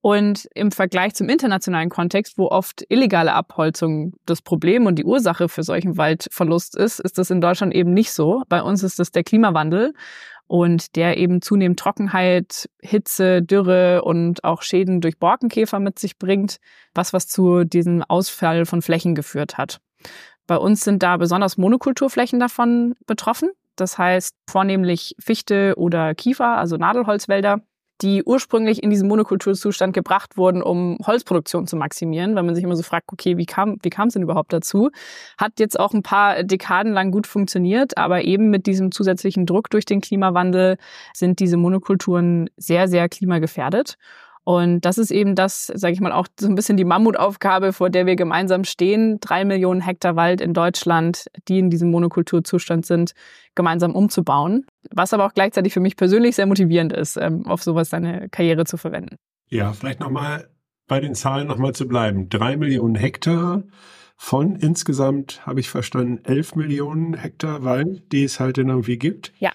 Und 0.00 0.48
im 0.54 0.70
Vergleich 0.70 1.14
zum 1.14 1.28
internationalen 1.28 1.88
Kontext, 1.88 2.38
wo 2.38 2.46
oft 2.46 2.84
illegale 2.88 3.32
Abholzung 3.32 4.14
das 4.26 4.42
Problem 4.42 4.86
und 4.86 4.96
die 4.96 5.04
Ursache 5.04 5.48
für 5.48 5.64
solchen 5.64 5.96
Waldverlust 5.96 6.76
ist, 6.76 7.00
ist 7.00 7.18
das 7.18 7.30
in 7.30 7.40
Deutschland 7.40 7.74
eben 7.74 7.92
nicht 7.92 8.12
so. 8.12 8.44
Bei 8.48 8.62
uns 8.62 8.84
ist 8.84 9.00
das 9.00 9.10
der 9.10 9.24
Klimawandel 9.24 9.94
und 10.48 10.96
der 10.96 11.18
eben 11.18 11.40
zunehmend 11.40 11.78
Trockenheit, 11.78 12.68
Hitze, 12.80 13.42
Dürre 13.42 14.02
und 14.02 14.42
auch 14.42 14.62
Schäden 14.62 15.00
durch 15.00 15.18
Borkenkäfer 15.18 15.78
mit 15.78 15.98
sich 15.98 16.18
bringt, 16.18 16.58
was 16.94 17.12
was 17.12 17.28
zu 17.28 17.64
diesem 17.64 18.02
Ausfall 18.02 18.66
von 18.66 18.82
Flächen 18.82 19.14
geführt 19.14 19.58
hat. 19.58 19.80
Bei 20.46 20.56
uns 20.56 20.82
sind 20.82 21.02
da 21.02 21.16
besonders 21.18 21.58
Monokulturflächen 21.58 22.40
davon 22.40 22.94
betroffen. 23.06 23.50
Das 23.76 23.98
heißt 23.98 24.34
vornehmlich 24.50 25.14
Fichte 25.20 25.74
oder 25.76 26.14
Kiefer, 26.14 26.56
also 26.56 26.76
Nadelholzwälder 26.76 27.60
die 28.00 28.22
ursprünglich 28.24 28.82
in 28.82 28.90
diesen 28.90 29.08
Monokulturzustand 29.08 29.92
gebracht 29.92 30.36
wurden, 30.36 30.62
um 30.62 30.98
Holzproduktion 31.06 31.66
zu 31.66 31.76
maximieren, 31.76 32.34
weil 32.36 32.42
man 32.44 32.54
sich 32.54 32.64
immer 32.64 32.76
so 32.76 32.82
fragt, 32.82 33.12
okay, 33.12 33.36
wie 33.36 33.46
kam 33.46 33.78
wie 33.82 33.90
kam 33.90 34.08
es 34.08 34.14
denn 34.14 34.22
überhaupt 34.22 34.52
dazu? 34.52 34.90
Hat 35.36 35.58
jetzt 35.58 35.78
auch 35.78 35.92
ein 35.94 36.02
paar 36.02 36.42
Dekaden 36.44 36.92
lang 36.92 37.10
gut 37.10 37.26
funktioniert, 37.26 37.96
aber 37.98 38.22
eben 38.24 38.50
mit 38.50 38.66
diesem 38.66 38.92
zusätzlichen 38.92 39.46
Druck 39.46 39.70
durch 39.70 39.84
den 39.84 40.00
Klimawandel 40.00 40.76
sind 41.12 41.40
diese 41.40 41.56
Monokulturen 41.56 42.50
sehr 42.56 42.88
sehr 42.88 43.08
klimagefährdet. 43.08 43.96
Und 44.48 44.86
das 44.86 44.96
ist 44.96 45.10
eben 45.10 45.34
das, 45.34 45.66
sage 45.66 45.92
ich 45.92 46.00
mal, 46.00 46.10
auch 46.10 46.26
so 46.40 46.48
ein 46.48 46.54
bisschen 46.54 46.78
die 46.78 46.86
Mammutaufgabe, 46.86 47.74
vor 47.74 47.90
der 47.90 48.06
wir 48.06 48.16
gemeinsam 48.16 48.64
stehen, 48.64 49.20
drei 49.20 49.44
Millionen 49.44 49.82
Hektar 49.82 50.16
Wald 50.16 50.40
in 50.40 50.54
Deutschland, 50.54 51.26
die 51.48 51.58
in 51.58 51.68
diesem 51.68 51.90
Monokulturzustand 51.90 52.86
sind, 52.86 53.12
gemeinsam 53.54 53.94
umzubauen. 53.94 54.64
Was 54.90 55.12
aber 55.12 55.26
auch 55.26 55.34
gleichzeitig 55.34 55.72
für 55.72 55.80
mich 55.80 55.96
persönlich 55.96 56.36
sehr 56.36 56.46
motivierend 56.46 56.92
ist, 56.92 57.16
ähm, 57.16 57.46
auf 57.46 57.62
sowas 57.62 57.90
seine 57.90 58.28
Karriere 58.28 58.64
zu 58.64 58.76
verwenden. 58.76 59.16
Ja, 59.48 59.72
vielleicht 59.72 60.00
nochmal 60.00 60.50
bei 60.86 61.00
den 61.00 61.14
Zahlen 61.14 61.46
nochmal 61.46 61.74
zu 61.74 61.86
bleiben. 61.86 62.28
Drei 62.28 62.56
Millionen 62.56 62.94
Hektar 62.94 63.64
von 64.16 64.56
insgesamt, 64.56 65.46
habe 65.46 65.60
ich 65.60 65.70
verstanden, 65.70 66.20
elf 66.24 66.56
Millionen 66.56 67.14
Hektar 67.14 67.62
Wald, 67.62 68.12
die 68.12 68.24
es 68.24 68.40
halt 68.40 68.58
irgendwie 68.58 68.98
gibt. 68.98 69.32
Ja. 69.38 69.52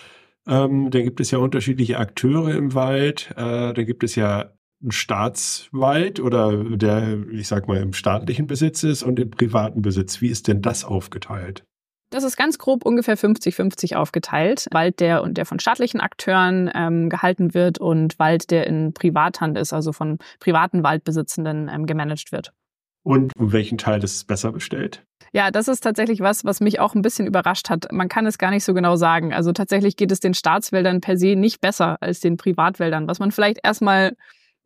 Ähm, 0.48 0.90
da 0.90 1.02
gibt 1.02 1.20
es 1.20 1.32
ja 1.32 1.40
unterschiedliche 1.40 1.98
Akteure 1.98 2.54
im 2.56 2.74
Wald. 2.74 3.32
Äh, 3.36 3.74
da 3.74 3.84
gibt 3.84 4.04
es 4.04 4.16
ja 4.16 4.54
ein 4.82 4.92
Staatswald 4.92 6.20
oder 6.20 6.64
der, 6.64 7.24
ich 7.32 7.48
sag 7.48 7.68
mal, 7.68 7.78
im 7.78 7.94
staatlichen 7.94 8.48
Besitz 8.48 8.84
ist 8.84 9.04
und 9.04 9.20
im 9.20 9.32
privaten 9.32 9.82
Besitz. 9.82 10.22
Wie 10.22 10.28
ist 10.28 10.48
denn 10.48 10.62
das 10.62 10.84
aufgeteilt? 10.84 11.66
Das 12.14 12.24
ist 12.24 12.38
ganz 12.38 12.60
grob 12.60 12.86
ungefähr 12.86 13.18
50-50 13.18 13.96
aufgeteilt. 13.96 14.68
Wald, 14.72 15.00
der 15.00 15.24
und 15.24 15.36
der 15.36 15.48
von 15.48 15.58
staatlichen 15.60 16.00
Akteuren 16.00 16.70
ähm, 16.76 17.10
gehalten 17.10 17.56
wird 17.56 17.80
und 17.80 18.20
Wald, 18.20 18.52
der 18.52 18.68
in 18.68 18.94
Privathand 18.94 19.58
ist, 19.58 19.74
also 19.74 19.94
von 19.94 20.20
privaten 20.40 20.84
Waldbesitzenden 20.84 21.72
ähm, 21.74 21.88
gemanagt 21.88 22.32
wird. 22.32 22.54
Und 23.02 23.36
um 23.36 23.52
welchen 23.52 23.80
Teil 23.80 24.04
ist 24.04 24.16
es 24.16 24.24
besser 24.26 24.52
bestellt? 24.52 25.04
Ja, 25.34 25.50
das 25.50 25.68
ist 25.68 25.82
tatsächlich 25.82 26.20
was, 26.20 26.46
was 26.46 26.62
mich 26.62 26.80
auch 26.80 26.94
ein 26.94 27.02
bisschen 27.02 27.26
überrascht 27.26 27.72
hat. 27.72 27.92
Man 27.92 28.10
kann 28.10 28.28
es 28.28 28.38
gar 28.38 28.52
nicht 28.52 28.64
so 28.64 28.76
genau 28.76 28.96
sagen. 28.96 29.34
Also 29.34 29.52
tatsächlich 29.52 29.98
geht 29.98 30.12
es 30.12 30.20
den 30.20 30.36
Staatswäldern 30.36 31.02
per 31.02 31.18
se 31.18 31.36
nicht 31.36 31.62
besser 31.62 31.98
als 32.00 32.20
den 32.20 32.38
Privatwäldern, 32.38 33.08
was 33.08 33.18
man 33.18 33.32
vielleicht 33.32 33.60
erstmal 33.64 34.16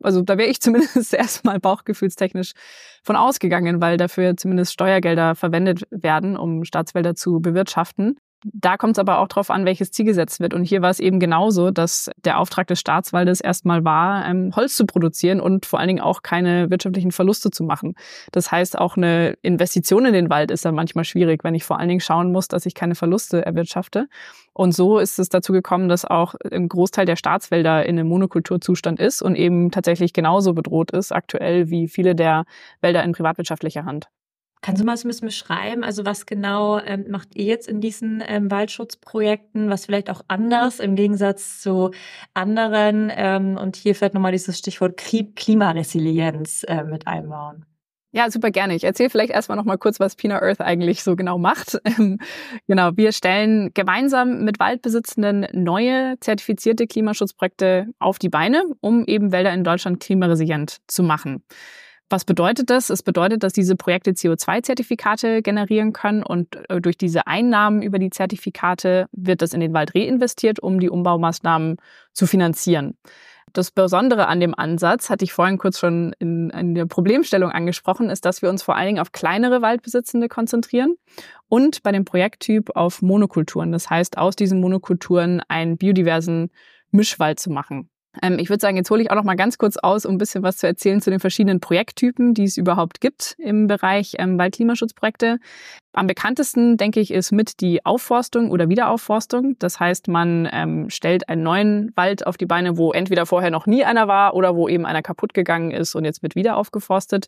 also 0.02 0.22
da 0.22 0.38
wäre 0.38 0.48
ich 0.48 0.60
zumindest 0.60 1.14
erstmal 1.14 1.60
bauchgefühlstechnisch 1.60 2.52
von 3.02 3.16
ausgegangen, 3.16 3.80
weil 3.80 3.96
dafür 3.96 4.36
zumindest 4.36 4.72
Steuergelder 4.72 5.34
verwendet 5.34 5.82
werden, 5.90 6.36
um 6.36 6.64
Staatswälder 6.64 7.14
zu 7.14 7.40
bewirtschaften. 7.40 8.16
Da 8.44 8.76
kommt 8.76 8.96
es 8.96 8.98
aber 9.00 9.18
auch 9.18 9.26
darauf 9.26 9.50
an, 9.50 9.64
welches 9.64 9.90
Ziel 9.90 10.04
gesetzt 10.04 10.38
wird. 10.38 10.54
Und 10.54 10.62
hier 10.64 10.80
war 10.80 10.90
es 10.90 11.00
eben 11.00 11.18
genauso, 11.18 11.72
dass 11.72 12.08
der 12.24 12.38
Auftrag 12.38 12.68
des 12.68 12.78
Staatswaldes 12.78 13.40
erstmal 13.40 13.84
war, 13.84 14.24
ähm, 14.26 14.52
Holz 14.54 14.76
zu 14.76 14.86
produzieren 14.86 15.40
und 15.40 15.66
vor 15.66 15.80
allen 15.80 15.88
Dingen 15.88 16.00
auch 16.00 16.22
keine 16.22 16.70
wirtschaftlichen 16.70 17.10
Verluste 17.10 17.50
zu 17.50 17.64
machen. 17.64 17.94
Das 18.30 18.52
heißt, 18.52 18.78
auch 18.78 18.96
eine 18.96 19.36
Investition 19.42 20.04
in 20.06 20.12
den 20.12 20.30
Wald 20.30 20.52
ist 20.52 20.64
dann 20.64 20.76
manchmal 20.76 21.04
schwierig, 21.04 21.42
wenn 21.42 21.54
ich 21.54 21.64
vor 21.64 21.78
allen 21.78 21.88
Dingen 21.88 22.00
schauen 22.00 22.30
muss, 22.30 22.46
dass 22.46 22.64
ich 22.64 22.74
keine 22.74 22.94
Verluste 22.94 23.44
erwirtschafte. 23.44 24.08
Und 24.52 24.72
so 24.72 24.98
ist 24.98 25.18
es 25.18 25.28
dazu 25.28 25.52
gekommen, 25.52 25.88
dass 25.88 26.04
auch 26.04 26.34
im 26.34 26.68
Großteil 26.68 27.06
der 27.06 27.16
Staatswälder 27.16 27.86
in 27.86 27.98
einem 27.98 28.08
Monokulturzustand 28.08 29.00
ist 29.00 29.20
und 29.20 29.34
eben 29.34 29.70
tatsächlich 29.70 30.12
genauso 30.12 30.54
bedroht 30.54 30.90
ist 30.92 31.12
aktuell 31.12 31.70
wie 31.70 31.88
viele 31.88 32.14
der 32.14 32.44
Wälder 32.80 33.02
in 33.02 33.12
privatwirtschaftlicher 33.12 33.84
Hand. 33.84 34.08
Kannst 34.60 34.80
du 34.82 34.86
mal 34.86 34.96
so 34.96 35.06
ein 35.06 35.10
bisschen 35.10 35.28
beschreiben, 35.28 35.84
also 35.84 36.04
was 36.04 36.26
genau 36.26 36.78
ähm, 36.80 37.06
macht 37.08 37.36
ihr 37.36 37.44
jetzt 37.44 37.68
in 37.68 37.80
diesen 37.80 38.22
ähm, 38.26 38.50
Waldschutzprojekten, 38.50 39.70
was 39.70 39.86
vielleicht 39.86 40.10
auch 40.10 40.22
anders 40.28 40.80
im 40.80 40.96
Gegensatz 40.96 41.60
zu 41.60 41.92
anderen 42.34 43.12
ähm, 43.14 43.56
und 43.56 43.76
hier 43.76 43.94
vielleicht 43.94 44.14
nochmal 44.14 44.32
dieses 44.32 44.58
Stichwort 44.58 44.96
Klimaresilienz 44.96 46.64
äh, 46.66 46.84
mit 46.84 47.06
einbauen? 47.06 47.66
Ja, 48.10 48.30
super 48.30 48.50
gerne. 48.50 48.74
Ich 48.74 48.84
erzähle 48.84 49.10
vielleicht 49.10 49.30
erstmal 49.30 49.56
noch 49.58 49.66
mal 49.66 49.76
kurz, 49.76 50.00
was 50.00 50.16
Pina 50.16 50.40
Earth 50.40 50.62
eigentlich 50.62 51.02
so 51.02 51.14
genau 51.14 51.38
macht. 51.38 51.78
Ähm, 51.88 52.18
genau, 52.66 52.90
wir 52.96 53.12
stellen 53.12 53.70
gemeinsam 53.74 54.44
mit 54.44 54.60
Waldbesitzenden 54.60 55.46
neue 55.52 56.16
zertifizierte 56.20 56.86
Klimaschutzprojekte 56.86 57.86
auf 57.98 58.18
die 58.18 58.28
Beine, 58.28 58.62
um 58.80 59.04
eben 59.04 59.32
Wälder 59.32 59.52
in 59.52 59.64
Deutschland 59.64 60.00
klimaresilient 60.00 60.78
zu 60.86 61.02
machen. 61.02 61.42
Was 62.10 62.24
bedeutet 62.24 62.70
das? 62.70 62.88
Es 62.88 63.02
bedeutet, 63.02 63.42
dass 63.42 63.52
diese 63.52 63.76
Projekte 63.76 64.12
CO2-Zertifikate 64.12 65.42
generieren 65.42 65.92
können 65.92 66.22
und 66.22 66.56
äh, 66.70 66.80
durch 66.80 66.96
diese 66.96 67.26
Einnahmen 67.26 67.82
über 67.82 67.98
die 67.98 68.10
Zertifikate 68.10 69.06
wird 69.12 69.42
das 69.42 69.52
in 69.52 69.60
den 69.60 69.74
Wald 69.74 69.94
reinvestiert, 69.94 70.58
um 70.58 70.80
die 70.80 70.88
Umbaumaßnahmen 70.88 71.76
zu 72.14 72.26
finanzieren. 72.26 72.96
Das 73.52 73.70
Besondere 73.70 74.26
an 74.26 74.40
dem 74.40 74.54
Ansatz, 74.54 75.10
hatte 75.10 75.24
ich 75.24 75.32
vorhin 75.32 75.58
kurz 75.58 75.78
schon 75.78 76.14
in, 76.18 76.50
in 76.50 76.74
der 76.74 76.86
Problemstellung 76.86 77.50
angesprochen, 77.50 78.10
ist, 78.10 78.24
dass 78.24 78.42
wir 78.42 78.48
uns 78.48 78.62
vor 78.62 78.76
allen 78.76 78.86
Dingen 78.86 79.00
auf 79.00 79.12
kleinere 79.12 79.62
Waldbesitzende 79.62 80.28
konzentrieren 80.28 80.96
und 81.48 81.82
bei 81.82 81.92
dem 81.92 82.04
Projekttyp 82.04 82.76
auf 82.76 83.02
Monokulturen. 83.02 83.72
Das 83.72 83.90
heißt, 83.90 84.18
aus 84.18 84.36
diesen 84.36 84.60
Monokulturen 84.60 85.42
einen 85.48 85.76
biodiversen 85.76 86.50
Mischwald 86.90 87.40
zu 87.40 87.50
machen. 87.50 87.90
Ähm, 88.22 88.38
ich 88.38 88.48
würde 88.48 88.60
sagen, 88.60 88.76
jetzt 88.76 88.90
hole 88.90 89.02
ich 89.02 89.10
auch 89.10 89.16
noch 89.16 89.24
mal 89.24 89.36
ganz 89.36 89.58
kurz 89.58 89.76
aus, 89.76 90.06
um 90.06 90.14
ein 90.14 90.18
bisschen 90.18 90.42
was 90.42 90.56
zu 90.56 90.66
erzählen 90.66 91.00
zu 91.00 91.10
den 91.10 91.20
verschiedenen 91.20 91.60
Projekttypen, 91.60 92.34
die 92.34 92.44
es 92.44 92.56
überhaupt 92.56 93.00
gibt 93.00 93.34
im 93.38 93.66
Bereich 93.66 94.14
ähm, 94.18 94.38
Waldklimaschutzprojekte. 94.38 95.38
Am 95.92 96.06
bekanntesten, 96.06 96.76
denke 96.76 97.00
ich, 97.00 97.10
ist 97.10 97.32
mit 97.32 97.60
die 97.60 97.84
Aufforstung 97.84 98.50
oder 98.50 98.68
Wiederaufforstung. 98.68 99.56
Das 99.58 99.80
heißt, 99.80 100.06
man 100.08 100.48
ähm, 100.52 100.90
stellt 100.90 101.28
einen 101.28 101.42
neuen 101.42 101.92
Wald 101.96 102.26
auf 102.26 102.36
die 102.36 102.46
Beine, 102.46 102.76
wo 102.76 102.92
entweder 102.92 103.26
vorher 103.26 103.50
noch 103.50 103.66
nie 103.66 103.84
einer 103.84 104.06
war 104.06 104.34
oder 104.34 104.54
wo 104.54 104.68
eben 104.68 104.86
einer 104.86 105.02
kaputt 105.02 105.34
gegangen 105.34 105.70
ist 105.70 105.94
und 105.94 106.04
jetzt 106.04 106.22
wird 106.22 106.36
wieder 106.36 106.56
aufgeforstet. 106.56 107.26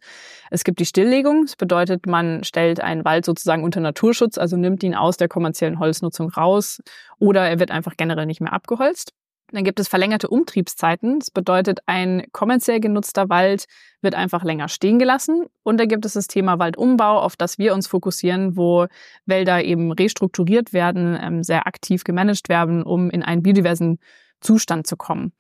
Es 0.51 0.63
gibt 0.63 0.79
die 0.79 0.87
Stilllegung. 0.87 1.47
Das 1.47 1.57
bedeutet, 1.57 2.07
man 2.07 2.45
stellt 2.45 2.81
einen 2.81 3.05
Wald 3.05 3.25
sozusagen 3.25 3.65
unter 3.65 3.81
Naturschutz, 3.81 4.39
also 4.39 4.57
nimmt 4.57 4.83
ihn 4.83 4.95
aus 4.95 5.17
der 5.17 5.29
kommerziellen 5.29 5.79
Holznutzung 5.79 6.31
raus 6.31 6.81
oder 7.19 7.49
er 7.49 7.59
wird 7.59 7.71
einfach 7.71 7.97
generell 7.97 8.27
nicht 8.27 8.41
mehr 8.41 8.53
abgeholzt. 8.53 9.13
Dann 9.53 9.65
gibt 9.65 9.81
es 9.81 9.89
verlängerte 9.89 10.29
Umtriebszeiten. 10.29 11.19
Das 11.19 11.31
bedeutet, 11.31 11.81
ein 11.87 12.25
kommerziell 12.33 12.81
genutzter 12.81 13.29
Wald 13.29 13.67
wird 14.01 14.15
einfach 14.15 14.45
länger 14.45 14.69
stehen 14.69 14.99
gelassen. 14.99 15.47
Und 15.63 15.79
dann 15.79 15.89
gibt 15.89 16.05
es 16.05 16.15
das 16.15 16.27
Thema 16.27 16.59
Waldumbau, 16.59 17.19
auf 17.21 17.37
das 17.37 17.59
wir 17.59 17.75
uns 17.75 17.87
fokussieren, 17.87 18.57
wo 18.57 18.87
Wälder 19.27 19.63
eben 19.65 19.93
restrukturiert 19.93 20.73
werden, 20.73 21.19
ähm, 21.21 21.43
sehr 21.43 21.67
aktiv 21.67 22.05
gemanagt 22.05 22.49
werden, 22.49 22.83
um 22.83 23.11
in 23.11 23.23
einen 23.23 23.43
biodiversen 23.43 23.99
Zustand 24.41 24.87
zu 24.87 24.97
kommen. 24.97 25.33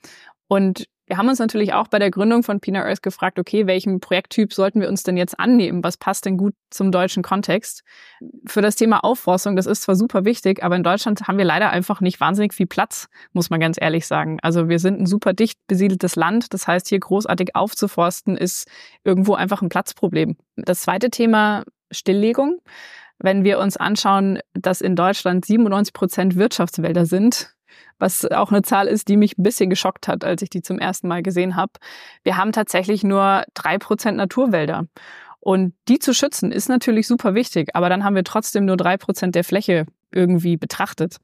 Und 0.49 0.89
wir 1.11 1.17
haben 1.17 1.29
uns 1.29 1.41
natürlich 1.41 1.73
auch 1.73 1.89
bei 1.89 1.99
der 1.99 2.13
Gründung 2.13 2.45
von 2.45 2.61
Pina 2.61 2.85
Earth 2.85 3.03
gefragt, 3.03 3.41
okay, 3.41 3.67
welchen 3.67 3.99
Projekttyp 3.99 4.53
sollten 4.53 4.81
wir 4.81 4.89
uns 4.89 5.03
denn 5.03 5.17
jetzt 5.17 5.41
annehmen? 5.41 5.83
Was 5.83 5.97
passt 5.97 6.25
denn 6.25 6.37
gut 6.37 6.55
zum 6.71 6.93
deutschen 6.93 7.25
Kontext? 7.25 7.83
Für 8.47 8.63
das 8.63 8.77
Thema 8.77 9.03
Aufforstung, 9.03 9.57
das 9.57 9.67
ist 9.67 9.83
zwar 9.83 9.97
super 9.97 10.25
wichtig, 10.25 10.63
aber 10.63 10.77
in 10.77 10.85
Deutschland 10.85 11.27
haben 11.27 11.37
wir 11.37 11.45
leider 11.45 11.71
einfach 11.71 12.01
nicht 12.01 12.21
wahnsinnig 12.21 12.55
viel 12.55 12.69
Platz, 12.69 13.09
muss 13.33 13.51
man 13.51 13.59
ganz 13.59 13.77
ehrlich 13.81 14.07
sagen. 14.07 14.39
Also 14.43 14.69
wir 14.69 14.79
sind 14.79 15.01
ein 15.01 15.07
super 15.07 15.33
dicht 15.33 15.59
besiedeltes 15.67 16.15
Land. 16.15 16.55
Das 16.55 16.69
heißt, 16.69 16.87
hier 16.87 17.01
großartig 17.01 17.57
aufzuforsten 17.57 18.37
ist 18.37 18.69
irgendwo 19.03 19.35
einfach 19.35 19.63
ein 19.63 19.69
Platzproblem. 19.69 20.37
Das 20.55 20.83
zweite 20.83 21.11
Thema, 21.11 21.65
Stilllegung. 21.91 22.61
Wenn 23.19 23.43
wir 23.43 23.59
uns 23.59 23.77
anschauen, 23.77 24.39
dass 24.55 24.81
in 24.81 24.95
Deutschland 24.95 25.45
97 25.45 25.93
Prozent 25.93 26.37
Wirtschaftswälder 26.37 27.05
sind, 27.05 27.53
was 27.99 28.25
auch 28.25 28.51
eine 28.51 28.63
Zahl 28.63 28.87
ist, 28.87 29.09
die 29.09 29.17
mich 29.17 29.39
ein 29.39 29.43
bisschen 29.43 29.71
geschockt 29.71 30.09
hat, 30.09 30.25
als 30.25 30.43
ich 30.43 30.51
die 30.51 30.63
zum 30.63 30.79
ersten 30.79 31.09
Mal 31.09 31.23
gesehen 31.23 31.57
habe. 31.57 31.73
Wir 32.23 32.37
haben 32.37 32.53
tatsächlich 32.53 33.05
nur 33.05 33.45
drei 33.55 33.79
Prozent 33.79 34.17
Naturwälder. 34.17 34.87
Und 35.41 35.75
die 35.89 35.99
zu 35.99 36.13
schützen 36.13 36.53
ist 36.53 36.69
natürlich 36.69 37.07
super 37.07 37.35
wichtig, 37.35 37.71
aber 37.75 37.89
dann 37.89 38.05
haben 38.05 38.15
wir 38.15 38.25
trotzdem 38.25 38.67
nur 38.67 38.77
drei 38.77 38.99
Prozent 38.99 39.35
der 39.35 39.45
Fläche 39.45 39.87
irgendwie 40.13 40.57
betrachtet. 40.57 41.17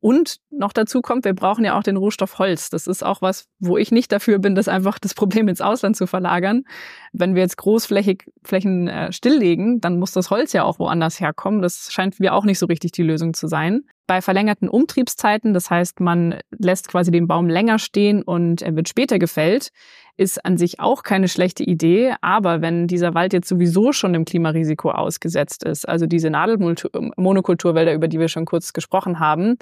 Und 0.00 0.38
noch 0.50 0.72
dazu 0.72 1.02
kommt, 1.02 1.26
wir 1.26 1.34
brauchen 1.34 1.62
ja 1.62 1.78
auch 1.78 1.82
den 1.82 1.98
Rohstoff 1.98 2.38
Holz. 2.38 2.70
Das 2.70 2.86
ist 2.86 3.04
auch 3.04 3.20
was, 3.20 3.48
wo 3.58 3.76
ich 3.76 3.92
nicht 3.92 4.10
dafür 4.10 4.38
bin, 4.38 4.54
das 4.54 4.66
einfach 4.66 4.98
das 4.98 5.12
Problem 5.12 5.46
ins 5.46 5.60
Ausland 5.60 5.94
zu 5.94 6.06
verlagern. 6.06 6.64
Wenn 7.12 7.34
wir 7.34 7.42
jetzt 7.42 7.58
großflächig 7.58 8.24
Flächen 8.42 8.88
äh, 8.88 9.12
stilllegen, 9.12 9.80
dann 9.82 9.98
muss 9.98 10.12
das 10.12 10.30
Holz 10.30 10.54
ja 10.54 10.64
auch 10.64 10.78
woanders 10.78 11.20
herkommen. 11.20 11.60
Das 11.60 11.92
scheint 11.92 12.18
mir 12.18 12.32
auch 12.32 12.46
nicht 12.46 12.58
so 12.58 12.64
richtig 12.64 12.92
die 12.92 13.02
Lösung 13.02 13.34
zu 13.34 13.46
sein. 13.46 13.82
Bei 14.10 14.20
verlängerten 14.22 14.68
Umtriebszeiten, 14.68 15.54
das 15.54 15.70
heißt, 15.70 16.00
man 16.00 16.40
lässt 16.58 16.88
quasi 16.88 17.12
den 17.12 17.28
Baum 17.28 17.48
länger 17.48 17.78
stehen 17.78 18.24
und 18.24 18.60
er 18.60 18.74
wird 18.74 18.88
später 18.88 19.20
gefällt, 19.20 19.70
ist 20.16 20.44
an 20.44 20.58
sich 20.58 20.80
auch 20.80 21.04
keine 21.04 21.28
schlechte 21.28 21.62
Idee. 21.62 22.14
Aber 22.20 22.60
wenn 22.60 22.88
dieser 22.88 23.14
Wald 23.14 23.32
jetzt 23.32 23.46
sowieso 23.46 23.92
schon 23.92 24.12
dem 24.12 24.24
Klimarisiko 24.24 24.90
ausgesetzt 24.90 25.62
ist, 25.62 25.88
also 25.88 26.06
diese 26.06 26.28
Nadelmonokulturwälder, 26.28 27.94
über 27.94 28.08
die 28.08 28.18
wir 28.18 28.26
schon 28.26 28.46
kurz 28.46 28.72
gesprochen 28.72 29.20
haben, 29.20 29.58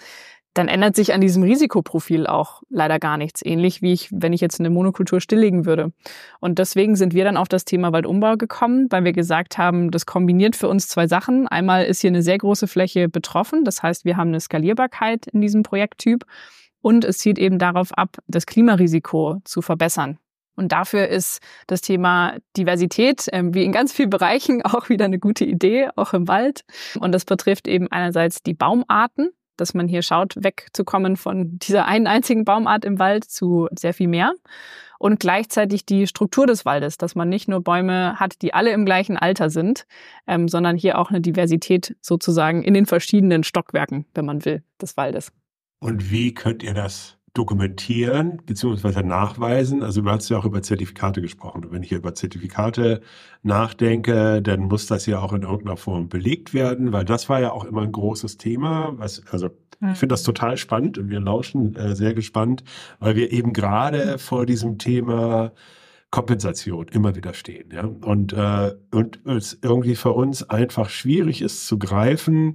dann 0.59 0.69
ändert 0.69 0.97
sich 0.97 1.15
an 1.15 1.21
diesem 1.21 1.45
Risikoprofil 1.45 2.27
auch 2.27 2.63
leider 2.69 2.99
gar 2.99 3.17
nichts. 3.17 3.43
Ähnlich 3.45 3.81
wie 3.81 3.93
ich, 3.93 4.09
wenn 4.11 4.33
ich 4.33 4.41
jetzt 4.41 4.59
eine 4.59 4.71
Monokultur 4.71 5.21
stilllegen 5.21 5.67
würde. 5.67 5.93
Und 6.41 6.59
deswegen 6.59 6.97
sind 6.97 7.15
wir 7.15 7.23
dann 7.23 7.37
auf 7.37 7.47
das 7.47 7.65
Thema 7.65 7.93
Waldumbau 7.93 8.37
gekommen, 8.37 8.89
weil 8.91 9.05
wir 9.05 9.13
gesagt 9.13 9.57
haben, 9.57 9.93
das 9.93 10.05
kombiniert 10.05 10.57
für 10.57 10.69
uns 10.69 10.89
zwei 10.89 11.07
Sachen. 11.07 11.47
Einmal 11.47 11.85
ist 11.85 12.01
hier 12.01 12.11
eine 12.11 12.23
sehr 12.23 12.39
große 12.39 12.67
Fläche 12.67 13.09
betroffen. 13.09 13.65
Das 13.65 13.85
heißt, 13.85 14.05
wir 14.05 14.17
haben 14.17 14.29
eine 14.29 14.41
Skalierbarkeit 14.41 15.29
in 15.29 15.41
diesem 15.41 15.63
Projekttyp. 15.63 16.25
Und 16.81 17.05
es 17.05 17.19
zielt 17.19 17.39
eben 17.39 17.59
darauf 17.59 17.97
ab, 17.97 18.17
das 18.27 18.47
Klimarisiko 18.47 19.41
zu 19.45 19.63
verbessern. 19.63 20.19
Und 20.59 20.73
dafür 20.73 21.07
ist 21.07 21.41
das 21.69 21.83
Thema 21.83 22.35
Diversität, 22.57 23.29
äh, 23.29 23.45
wie 23.45 23.65
in 23.65 23.71
ganz 23.71 23.93
vielen 23.93 24.11
Bereichen, 24.11 24.63
auch 24.65 24.89
wieder 24.89 25.05
eine 25.05 25.21
gute 25.21 25.45
Idee, 25.45 25.89
auch 25.95 26.15
im 26.15 26.27
Wald. 26.27 26.65
Und 26.99 27.13
das 27.13 27.25
betrifft 27.25 27.69
eben 27.69 27.87
einerseits 27.93 28.43
die 28.43 28.55
Baumarten, 28.55 29.31
dass 29.61 29.75
man 29.75 29.89
hier 29.89 30.03
schaut, 30.03 30.35
wegzukommen 30.37 31.17
von 31.17 31.59
dieser 31.59 31.87
einen 31.87 32.07
einzigen 32.07 32.45
Baumart 32.45 32.85
im 32.85 32.99
Wald 32.99 33.25
zu 33.25 33.69
sehr 33.79 33.95
viel 33.95 34.09
mehr. 34.09 34.33
Und 34.99 35.21
gleichzeitig 35.21 35.87
die 35.87 36.07
Struktur 36.09 36.47
des 36.47 36.65
Waldes, 36.65 36.99
dass 36.99 37.15
man 37.15 37.29
nicht 37.29 37.47
nur 37.47 37.63
Bäume 37.63 38.19
hat, 38.19 38.43
die 38.43 38.53
alle 38.53 38.73
im 38.73 38.85
gleichen 38.85 39.17
Alter 39.17 39.49
sind, 39.49 39.87
ähm, 40.27 40.49
sondern 40.49 40.77
hier 40.77 40.99
auch 40.99 41.11
eine 41.11 41.21
Diversität 41.21 41.97
sozusagen 42.01 42.65
in 42.65 42.75
den 42.75 42.87
verschiedenen 42.87 43.45
Stockwerken, 43.45 44.07
wenn 44.15 44.27
man 44.27 44.45
will, 44.45 44.65
des 44.81 44.97
Waldes. 44.97 45.33
Und 45.79 46.11
wie 46.11 46.35
könnt 46.35 46.65
ihr 46.65 46.75
das 46.75 47.18
dokumentieren 47.35 48.41
bzw. 48.47 49.03
nachweisen. 49.03 49.83
Also 49.83 50.01
du 50.01 50.11
hast 50.11 50.29
ja 50.29 50.39
auch 50.39 50.45
über 50.45 50.63
Zertifikate 50.63 51.21
gesprochen. 51.21 51.65
Und 51.65 51.73
wenn 51.73 51.83
ich 51.83 51.91
hier 51.91 51.99
über 51.99 52.15
Zertifikate 52.15 53.01
nachdenke, 53.43 54.43
dann 54.43 54.63
muss 54.63 54.87
das 54.87 55.07
ja 55.07 55.21
auch 55.21 55.33
in 55.33 55.43
irgendeiner 55.43 55.77
Form 55.77 56.09
belegt 56.09 56.55
werden, 56.55 56.93
weil 56.93 57.05
das 57.05 57.29
war 57.29 57.41
ja 57.41 57.53
auch 57.53 57.65
immer 57.65 57.83
ein 57.83 57.93
großes 57.93 58.39
Thema. 58.39 58.95
Was, 58.97 59.23
also 59.31 59.51
ich 59.81 59.99
finde 59.99 60.15
das 60.15 60.25
total 60.25 60.57
spannend 60.57 60.99
und 60.99 61.09
wir 61.09 61.21
lauschen 61.21 61.77
äh, 61.77 61.95
sehr 61.95 62.15
gespannt, 62.15 62.65
weil 62.99 63.15
wir 63.15 63.31
eben 63.31 63.53
gerade 63.53 64.19
vor 64.19 64.45
diesem 64.45 64.79
Thema 64.79 65.53
Kompensation 66.11 66.89
immer 66.89 67.15
wieder 67.15 67.35
stehen. 67.35 67.71
Ja? 67.73 67.85
Und, 67.85 68.33
äh, 68.33 68.75
und 68.91 69.25
es 69.27 69.59
irgendwie 69.63 69.95
für 69.95 70.13
uns 70.13 70.49
einfach 70.49 70.89
schwierig 70.89 71.43
ist 71.43 71.67
zu 71.67 71.79
greifen, 71.79 72.55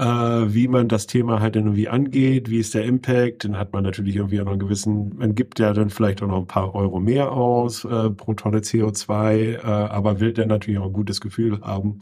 äh, 0.00 0.54
wie 0.54 0.66
man 0.66 0.88
das 0.88 1.06
Thema 1.06 1.40
halt 1.40 1.56
irgendwie 1.56 1.88
angeht, 1.88 2.48
wie 2.48 2.58
ist 2.58 2.72
der 2.72 2.84
Impact, 2.84 3.44
dann 3.44 3.58
hat 3.58 3.74
man 3.74 3.84
natürlich 3.84 4.16
irgendwie 4.16 4.40
auch 4.40 4.46
noch 4.46 4.52
einen 4.52 4.60
gewissen, 4.60 5.14
man 5.18 5.34
gibt 5.34 5.58
ja 5.58 5.74
dann 5.74 5.90
vielleicht 5.90 6.22
auch 6.22 6.26
noch 6.26 6.38
ein 6.38 6.46
paar 6.46 6.74
Euro 6.74 7.00
mehr 7.00 7.32
aus 7.32 7.84
äh, 7.84 8.08
pro 8.08 8.32
Tonne 8.32 8.60
CO2, 8.60 9.34
äh, 9.34 9.60
aber 9.62 10.18
will 10.18 10.32
dann 10.32 10.48
natürlich 10.48 10.80
auch 10.80 10.86
ein 10.86 10.94
gutes 10.94 11.20
Gefühl 11.20 11.60
haben 11.60 11.98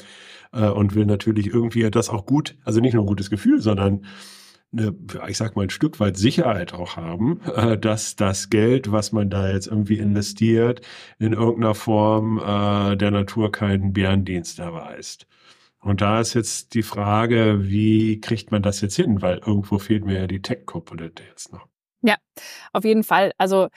äh, 0.52 0.68
und 0.68 0.94
will 0.94 1.06
natürlich 1.06 1.48
irgendwie 1.48 1.90
das 1.90 2.08
auch 2.08 2.24
gut, 2.24 2.56
also 2.64 2.78
nicht 2.78 2.94
nur 2.94 3.02
ein 3.02 3.08
gutes 3.08 3.30
Gefühl, 3.30 3.60
sondern 3.60 4.04
eine, 4.72 4.94
ich 5.28 5.36
sag 5.36 5.56
mal, 5.56 5.62
ein 5.62 5.70
Stück 5.70 5.98
weit 5.98 6.16
Sicherheit 6.16 6.74
auch 6.74 6.96
haben, 6.96 7.40
äh, 7.56 7.76
dass 7.76 8.14
das 8.14 8.48
Geld, 8.48 8.92
was 8.92 9.10
man 9.10 9.28
da 9.28 9.50
jetzt 9.50 9.66
irgendwie 9.66 9.98
investiert, 9.98 10.82
in 11.18 11.32
irgendeiner 11.32 11.74
Form 11.74 12.38
äh, 12.38 12.96
der 12.96 13.10
Natur 13.10 13.50
keinen 13.50 13.92
Bärendienst 13.92 14.60
erweist. 14.60 15.26
Und 15.80 16.00
da 16.00 16.20
ist 16.20 16.34
jetzt 16.34 16.74
die 16.74 16.82
Frage, 16.82 17.58
wie 17.62 18.20
kriegt 18.20 18.50
man 18.50 18.62
das 18.62 18.80
jetzt 18.80 18.96
hin? 18.96 19.22
Weil 19.22 19.38
irgendwo 19.38 19.78
fehlt 19.78 20.04
mir 20.04 20.20
ja 20.20 20.26
die 20.26 20.42
Tech-Komponente 20.42 21.22
jetzt 21.22 21.52
noch. 21.52 21.66
Ja, 22.02 22.16
auf 22.72 22.84
jeden 22.84 23.04
Fall. 23.04 23.32
Also 23.38 23.68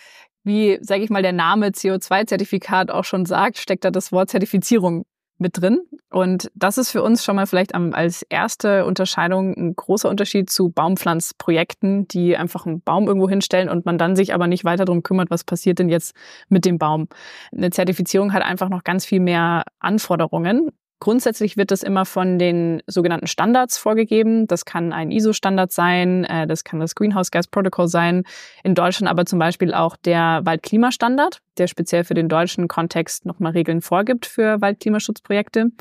wie, 0.43 0.79
sage 0.81 1.03
ich 1.03 1.10
mal, 1.10 1.22
der 1.22 1.34
Name 1.34 1.67
CO2-Zertifikat 1.67 2.89
auch 2.89 3.05
schon 3.05 3.25
sagt, 3.25 3.58
steckt 3.58 3.86
da 3.86 3.91
das 3.91 4.12
Wort 4.12 4.29
Zertifizierung 4.29 5.05
mit 5.38 5.60
drin. 5.60 5.81
Und 6.10 6.51
das 6.55 6.77
ist 6.77 6.91
für 6.91 7.03
uns 7.03 7.24
schon 7.24 7.36
mal 7.36 7.48
vielleicht 7.48 7.74
als 7.75 8.24
erste 8.29 8.86
Unterscheidung 8.86 9.55
ein 9.55 9.75
großer 9.75 10.10
Unterschied 10.10 10.50
zu 10.50 10.70
Baumpflanzprojekten, 10.70 12.08
die 12.08 12.38
einfach 12.38 12.65
einen 12.65 12.81
Baum 12.81 13.08
irgendwo 13.08 13.27
hinstellen 13.27 13.70
und 13.70 13.86
man 13.86 13.98
dann 13.98 14.15
sich 14.15 14.34
aber 14.34 14.48
nicht 14.48 14.63
weiter 14.63 14.86
darum 14.86 15.03
kümmert, 15.03 15.29
was 15.31 15.43
passiert 15.43 15.79
denn 15.79 15.89
jetzt 15.89 16.15
mit 16.50 16.65
dem 16.65 16.77
Baum. 16.77 17.08
Eine 17.51 17.72
Zertifizierung 17.72 18.34
hat 18.34 18.43
einfach 18.43 18.70
noch 18.70 18.84
ganz 18.84 19.05
viel 19.05 19.20
mehr 19.20 19.63
Anforderungen 19.79 20.70
Grundsätzlich 21.01 21.58
wird 21.58 21.72
das 21.72 21.81
immer 21.81 22.05
von 22.05 22.38
den 22.38 22.84
sogenannten 22.86 23.25
Standards 23.25 23.79
vorgegeben. 23.79 24.46
Das 24.46 24.65
kann 24.65 24.93
ein 24.93 25.10
ISO-Standard 25.10 25.72
sein, 25.72 26.25
äh, 26.25 26.46
das 26.46 26.63
kann 26.63 26.79
das 26.79 26.93
Greenhouse 26.93 27.31
Gas 27.31 27.48
Protocol 27.48 27.88
sein. 27.88 28.24
In 28.63 28.75
Deutschland 28.75 29.10
aber 29.10 29.25
zum 29.25 29.39
Beispiel 29.39 29.74
auch 29.74 29.96
der 29.96 30.41
Waldklimastandard, 30.43 31.39
der 31.58 31.65
speziell 31.65 32.03
für 32.03 32.13
den 32.13 32.29
deutschen 32.29 32.67
Kontext 32.67 33.25
nochmal 33.25 33.53
Regeln 33.53 33.81
vorgibt 33.81 34.27
für 34.27 34.62
Waldklimaschutzprojekte. 34.62 35.72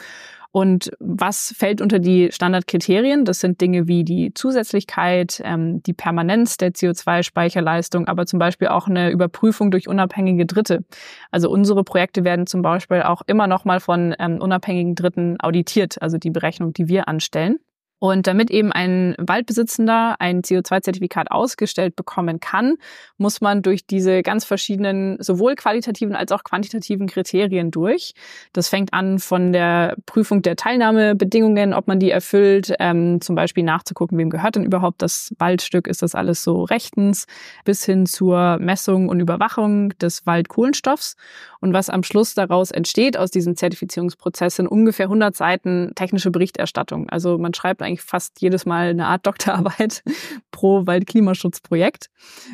Und 0.52 0.90
was 0.98 1.54
fällt 1.56 1.80
unter 1.80 2.00
die 2.00 2.30
Standardkriterien? 2.32 3.24
Das 3.24 3.38
sind 3.38 3.60
Dinge 3.60 3.86
wie 3.86 4.02
die 4.02 4.34
Zusätzlichkeit, 4.34 5.40
ähm, 5.44 5.80
die 5.84 5.92
Permanenz 5.92 6.56
der 6.56 6.72
CO2-Speicherleistung, 6.72 8.08
aber 8.08 8.26
zum 8.26 8.40
Beispiel 8.40 8.68
auch 8.68 8.88
eine 8.88 9.10
Überprüfung 9.10 9.70
durch 9.70 9.86
unabhängige 9.86 10.46
Dritte. 10.46 10.84
Also 11.30 11.50
unsere 11.50 11.84
Projekte 11.84 12.24
werden 12.24 12.48
zum 12.48 12.62
Beispiel 12.62 13.02
auch 13.02 13.22
immer 13.26 13.46
noch 13.46 13.64
mal 13.64 13.78
von 13.78 14.14
ähm, 14.18 14.40
unabhängigen 14.40 14.96
Dritten 14.96 15.36
auditiert, 15.40 16.02
also 16.02 16.18
die 16.18 16.30
Berechnung, 16.30 16.72
die 16.72 16.88
wir 16.88 17.06
anstellen. 17.06 17.58
Und 18.00 18.26
damit 18.26 18.50
eben 18.50 18.72
ein 18.72 19.14
Waldbesitzender 19.18 20.16
ein 20.18 20.40
CO2-Zertifikat 20.40 21.30
ausgestellt 21.30 21.96
bekommen 21.96 22.40
kann, 22.40 22.76
muss 23.18 23.42
man 23.42 23.60
durch 23.60 23.86
diese 23.86 24.22
ganz 24.22 24.46
verschiedenen, 24.46 25.18
sowohl 25.20 25.54
qualitativen 25.54 26.16
als 26.16 26.32
auch 26.32 26.42
quantitativen 26.42 27.08
Kriterien 27.08 27.70
durch. 27.70 28.14
Das 28.54 28.70
fängt 28.70 28.94
an 28.94 29.18
von 29.18 29.52
der 29.52 29.96
Prüfung 30.06 30.40
der 30.40 30.56
Teilnahmebedingungen, 30.56 31.74
ob 31.74 31.88
man 31.88 32.00
die 32.00 32.10
erfüllt, 32.10 32.72
ähm, 32.78 33.20
zum 33.20 33.34
Beispiel 33.34 33.64
nachzugucken, 33.64 34.16
wem 34.16 34.30
gehört 34.30 34.56
denn 34.56 34.64
überhaupt 34.64 35.02
das 35.02 35.34
Waldstück, 35.38 35.86
ist 35.86 36.00
das 36.00 36.14
alles 36.14 36.42
so 36.42 36.64
rechtens, 36.64 37.26
bis 37.66 37.84
hin 37.84 38.06
zur 38.06 38.56
Messung 38.60 39.10
und 39.10 39.20
Überwachung 39.20 39.90
des 39.98 40.24
Waldkohlenstoffs. 40.24 41.16
Und 41.60 41.74
was 41.74 41.90
am 41.90 42.02
Schluss 42.02 42.32
daraus 42.32 42.70
entsteht 42.70 43.18
aus 43.18 43.30
diesem 43.30 43.56
Zertifizierungsprozess 43.56 44.56
sind 44.56 44.66
ungefähr 44.68 45.06
100 45.06 45.36
Seiten 45.36 45.92
technische 45.94 46.30
Berichterstattung. 46.30 47.10
Also 47.10 47.36
man 47.36 47.52
schreibt 47.52 47.82
eigentlich 47.90 48.02
fast 48.02 48.40
jedes 48.40 48.66
Mal 48.66 48.90
eine 48.90 49.06
Art 49.06 49.26
Doktorarbeit 49.26 50.02
pro 50.50 50.86
Waldklimaschutzprojekt. 50.86 52.06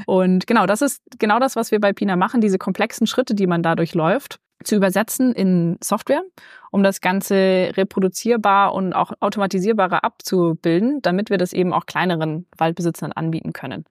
Und 0.07 0.47
genau, 0.47 0.67
das 0.67 0.83
ist 0.83 1.03
genau 1.19 1.39
das, 1.39 1.57
was 1.57 1.71
wir 1.71 1.81
bei 1.81 1.93
Pina 1.93 2.17
machen, 2.17 2.41
diese 2.41 2.59
komplexen 2.59 3.07
Schritte, 3.07 3.35
die 3.35 3.47
man 3.47 3.63
dadurch 3.63 3.95
läuft, 3.95 4.41
zu 4.65 4.75
übersetzen 4.75 5.33
in 5.33 5.77
Software, 5.83 6.23
um 6.71 6.83
das 6.83 7.01
Ganze 7.01 7.73
reproduzierbar 7.77 8.75
und 8.75 8.95
auch 8.95 9.13
automatisierbarer 9.21 10.03
abzubilden, 10.03 11.01
damit 11.03 11.31
wir 11.31 11.39
das 11.39 11.53
eben 11.53 11.73
auch 11.73 11.87
kleineren 11.87 12.47
Waldbesitzern 12.57 13.13
anbieten 13.13 13.53
können. 13.53 13.85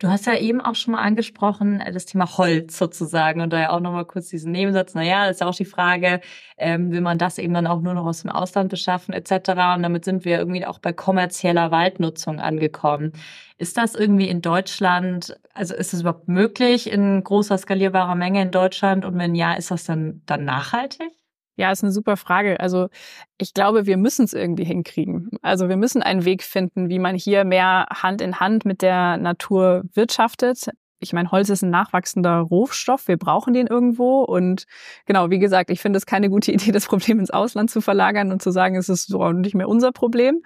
Du 0.00 0.08
hast 0.08 0.24
ja 0.24 0.34
eben 0.34 0.62
auch 0.62 0.76
schon 0.76 0.92
mal 0.92 1.02
angesprochen, 1.02 1.78
äh, 1.80 1.92
das 1.92 2.06
Thema 2.06 2.38
Holz 2.38 2.78
sozusagen 2.78 3.42
und 3.42 3.52
da 3.52 3.60
ja 3.60 3.70
auch 3.70 3.80
nochmal 3.80 4.06
kurz 4.06 4.28
diesen 4.28 4.50
Nebensatz, 4.50 4.94
naja, 4.94 5.26
ist 5.28 5.42
ja 5.42 5.46
auch 5.46 5.54
die 5.54 5.66
Frage, 5.66 6.22
ähm, 6.56 6.90
will 6.90 7.02
man 7.02 7.18
das 7.18 7.36
eben 7.36 7.52
dann 7.52 7.66
auch 7.66 7.82
nur 7.82 7.92
noch 7.92 8.06
aus 8.06 8.22
dem 8.22 8.30
Ausland 8.30 8.70
beschaffen 8.70 9.12
etc. 9.12 9.50
Und 9.76 9.82
damit 9.82 10.06
sind 10.06 10.24
wir 10.24 10.38
irgendwie 10.38 10.64
auch 10.64 10.78
bei 10.78 10.94
kommerzieller 10.94 11.70
Waldnutzung 11.70 12.40
angekommen. 12.40 13.12
Ist 13.58 13.76
das 13.76 13.94
irgendwie 13.94 14.28
in 14.28 14.40
Deutschland, 14.40 15.38
also 15.52 15.74
ist 15.74 15.92
es 15.92 16.00
überhaupt 16.00 16.28
möglich 16.28 16.90
in 16.90 17.22
großer 17.22 17.58
skalierbarer 17.58 18.14
Menge 18.14 18.40
in 18.40 18.50
Deutschland 18.52 19.04
und 19.04 19.18
wenn 19.18 19.34
ja, 19.34 19.52
ist 19.52 19.70
das 19.70 19.84
dann, 19.84 20.22
dann 20.24 20.46
nachhaltig? 20.46 21.19
Ja, 21.60 21.70
ist 21.70 21.84
eine 21.84 21.92
super 21.92 22.16
Frage. 22.16 22.58
Also 22.58 22.88
ich 23.36 23.52
glaube, 23.52 23.84
wir 23.84 23.98
müssen 23.98 24.24
es 24.24 24.32
irgendwie 24.32 24.64
hinkriegen. 24.64 25.28
Also 25.42 25.68
wir 25.68 25.76
müssen 25.76 26.02
einen 26.02 26.24
Weg 26.24 26.42
finden, 26.42 26.88
wie 26.88 26.98
man 26.98 27.14
hier 27.14 27.44
mehr 27.44 27.86
Hand 27.90 28.22
in 28.22 28.40
Hand 28.40 28.64
mit 28.64 28.80
der 28.80 29.18
Natur 29.18 29.82
wirtschaftet 29.92 30.70
ich 31.00 31.14
meine, 31.14 31.30
Holz 31.30 31.48
ist 31.48 31.62
ein 31.62 31.70
nachwachsender 31.70 32.36
Rohstoff, 32.40 33.08
wir 33.08 33.16
brauchen 33.16 33.54
den 33.54 33.66
irgendwo. 33.66 34.22
Und 34.22 34.66
genau, 35.06 35.30
wie 35.30 35.38
gesagt, 35.38 35.70
ich 35.70 35.80
finde 35.80 35.96
es 35.96 36.06
keine 36.06 36.28
gute 36.28 36.52
Idee, 36.52 36.72
das 36.72 36.86
Problem 36.86 37.18
ins 37.18 37.30
Ausland 37.30 37.70
zu 37.70 37.80
verlagern 37.80 38.30
und 38.30 38.42
zu 38.42 38.50
sagen, 38.50 38.76
es 38.76 38.88
ist 38.88 39.08
so 39.08 39.32
nicht 39.32 39.54
mehr 39.54 39.68
unser 39.68 39.92
Problem. 39.92 40.42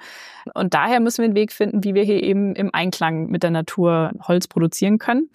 Und 0.54 0.74
daher 0.74 1.00
müssen 1.00 1.18
wir 1.18 1.24
einen 1.26 1.34
Weg 1.34 1.52
finden, 1.52 1.82
wie 1.82 1.94
wir 1.94 2.04
hier 2.04 2.22
eben 2.22 2.54
im 2.54 2.70
Einklang 2.72 3.26
mit 3.26 3.42
der 3.42 3.50
Natur 3.50 4.12
Holz 4.22 4.46
produzieren 4.46 4.98
können. 4.98 5.28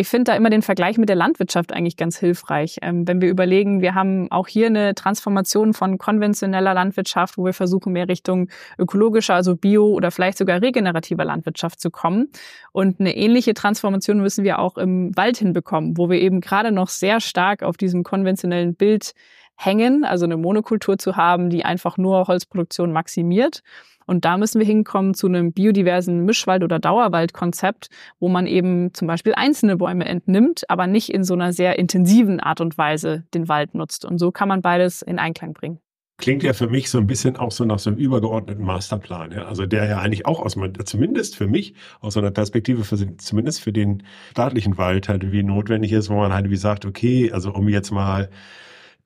Ich 0.00 0.06
finde 0.06 0.30
da 0.30 0.36
immer 0.36 0.48
den 0.48 0.62
Vergleich 0.62 0.96
mit 0.96 1.08
der 1.08 1.16
Landwirtschaft 1.16 1.72
eigentlich 1.72 1.96
ganz 1.96 2.16
hilfreich. 2.16 2.78
Ähm, 2.82 3.08
wenn 3.08 3.20
wir 3.20 3.28
überlegen, 3.28 3.80
wir 3.80 3.96
haben 3.96 4.30
auch 4.30 4.46
hier 4.46 4.68
eine 4.68 4.94
Transformation 4.94 5.74
von 5.74 5.98
konventioneller 5.98 6.72
Landwirtschaft, 6.72 7.36
wo 7.36 7.44
wir 7.44 7.52
versuchen, 7.52 7.94
mehr 7.94 8.06
Richtung 8.06 8.48
ökologischer, 8.78 9.34
also 9.34 9.56
bio 9.56 9.88
oder 9.88 10.12
vielleicht 10.12 10.38
sogar 10.38 10.62
regenerativer 10.62 11.24
Landwirtschaft 11.24 11.80
zu 11.80 11.90
kommen. 11.90 12.28
Und 12.70 13.00
eine 13.00 13.16
ähnliche 13.16 13.54
Transformation 13.54 14.20
müssen 14.20 14.44
wir 14.44 14.60
auch 14.60 14.78
im 14.78 15.16
Wald 15.16 15.38
hinbekommen, 15.38 15.98
wo 15.98 16.08
wir 16.08 16.20
eben 16.20 16.40
gerade 16.40 16.70
noch 16.70 16.90
sehr 16.90 17.18
stark 17.18 17.64
auf 17.64 17.76
diesem 17.76 18.04
konventionellen 18.04 18.76
Bild 18.76 19.14
hängen, 19.58 20.04
also 20.04 20.24
eine 20.24 20.36
Monokultur 20.36 20.98
zu 20.98 21.16
haben, 21.16 21.50
die 21.50 21.64
einfach 21.64 21.98
nur 21.98 22.28
Holzproduktion 22.28 22.92
maximiert. 22.92 23.62
Und 24.06 24.24
da 24.24 24.38
müssen 24.38 24.60
wir 24.60 24.66
hinkommen 24.66 25.12
zu 25.12 25.26
einem 25.26 25.52
biodiversen 25.52 26.24
Mischwald- 26.24 26.62
oder 26.64 26.78
Dauerwaldkonzept, 26.78 27.88
wo 28.20 28.28
man 28.28 28.46
eben 28.46 28.94
zum 28.94 29.06
Beispiel 29.06 29.34
einzelne 29.34 29.76
Bäume 29.76 30.06
entnimmt, 30.06 30.64
aber 30.70 30.86
nicht 30.86 31.12
in 31.12 31.24
so 31.24 31.34
einer 31.34 31.52
sehr 31.52 31.78
intensiven 31.78 32.40
Art 32.40 32.62
und 32.62 32.78
Weise 32.78 33.24
den 33.34 33.48
Wald 33.48 33.74
nutzt. 33.74 34.06
Und 34.06 34.18
so 34.18 34.30
kann 34.30 34.48
man 34.48 34.62
beides 34.62 35.02
in 35.02 35.18
Einklang 35.18 35.52
bringen. 35.52 35.80
Klingt 36.16 36.42
ja 36.42 36.52
für 36.52 36.68
mich 36.68 36.88
so 36.88 36.98
ein 36.98 37.06
bisschen 37.06 37.36
auch 37.36 37.52
so 37.52 37.64
nach 37.64 37.78
so 37.78 37.90
einem 37.90 37.98
übergeordneten 37.98 38.64
Masterplan, 38.64 39.32
ja. 39.32 39.44
Also 39.44 39.66
der 39.66 39.84
ja 39.84 39.98
eigentlich 39.98 40.26
auch 40.26 40.40
aus 40.40 40.56
zumindest 40.84 41.36
für 41.36 41.46
mich 41.46 41.74
aus 42.00 42.14
so 42.14 42.20
einer 42.20 42.30
Perspektive 42.30 42.84
für 42.84 43.16
zumindest 43.18 43.60
für 43.60 43.72
den 43.72 44.02
staatlichen 44.30 44.78
Wald 44.78 45.08
halt 45.08 45.30
wie 45.30 45.42
notwendig 45.42 45.92
ist, 45.92 46.10
wo 46.10 46.16
man 46.16 46.32
halt 46.32 46.50
wie 46.50 46.56
sagt, 46.56 46.86
okay, 46.86 47.30
also 47.30 47.52
um 47.52 47.68
jetzt 47.68 47.90
mal 47.90 48.30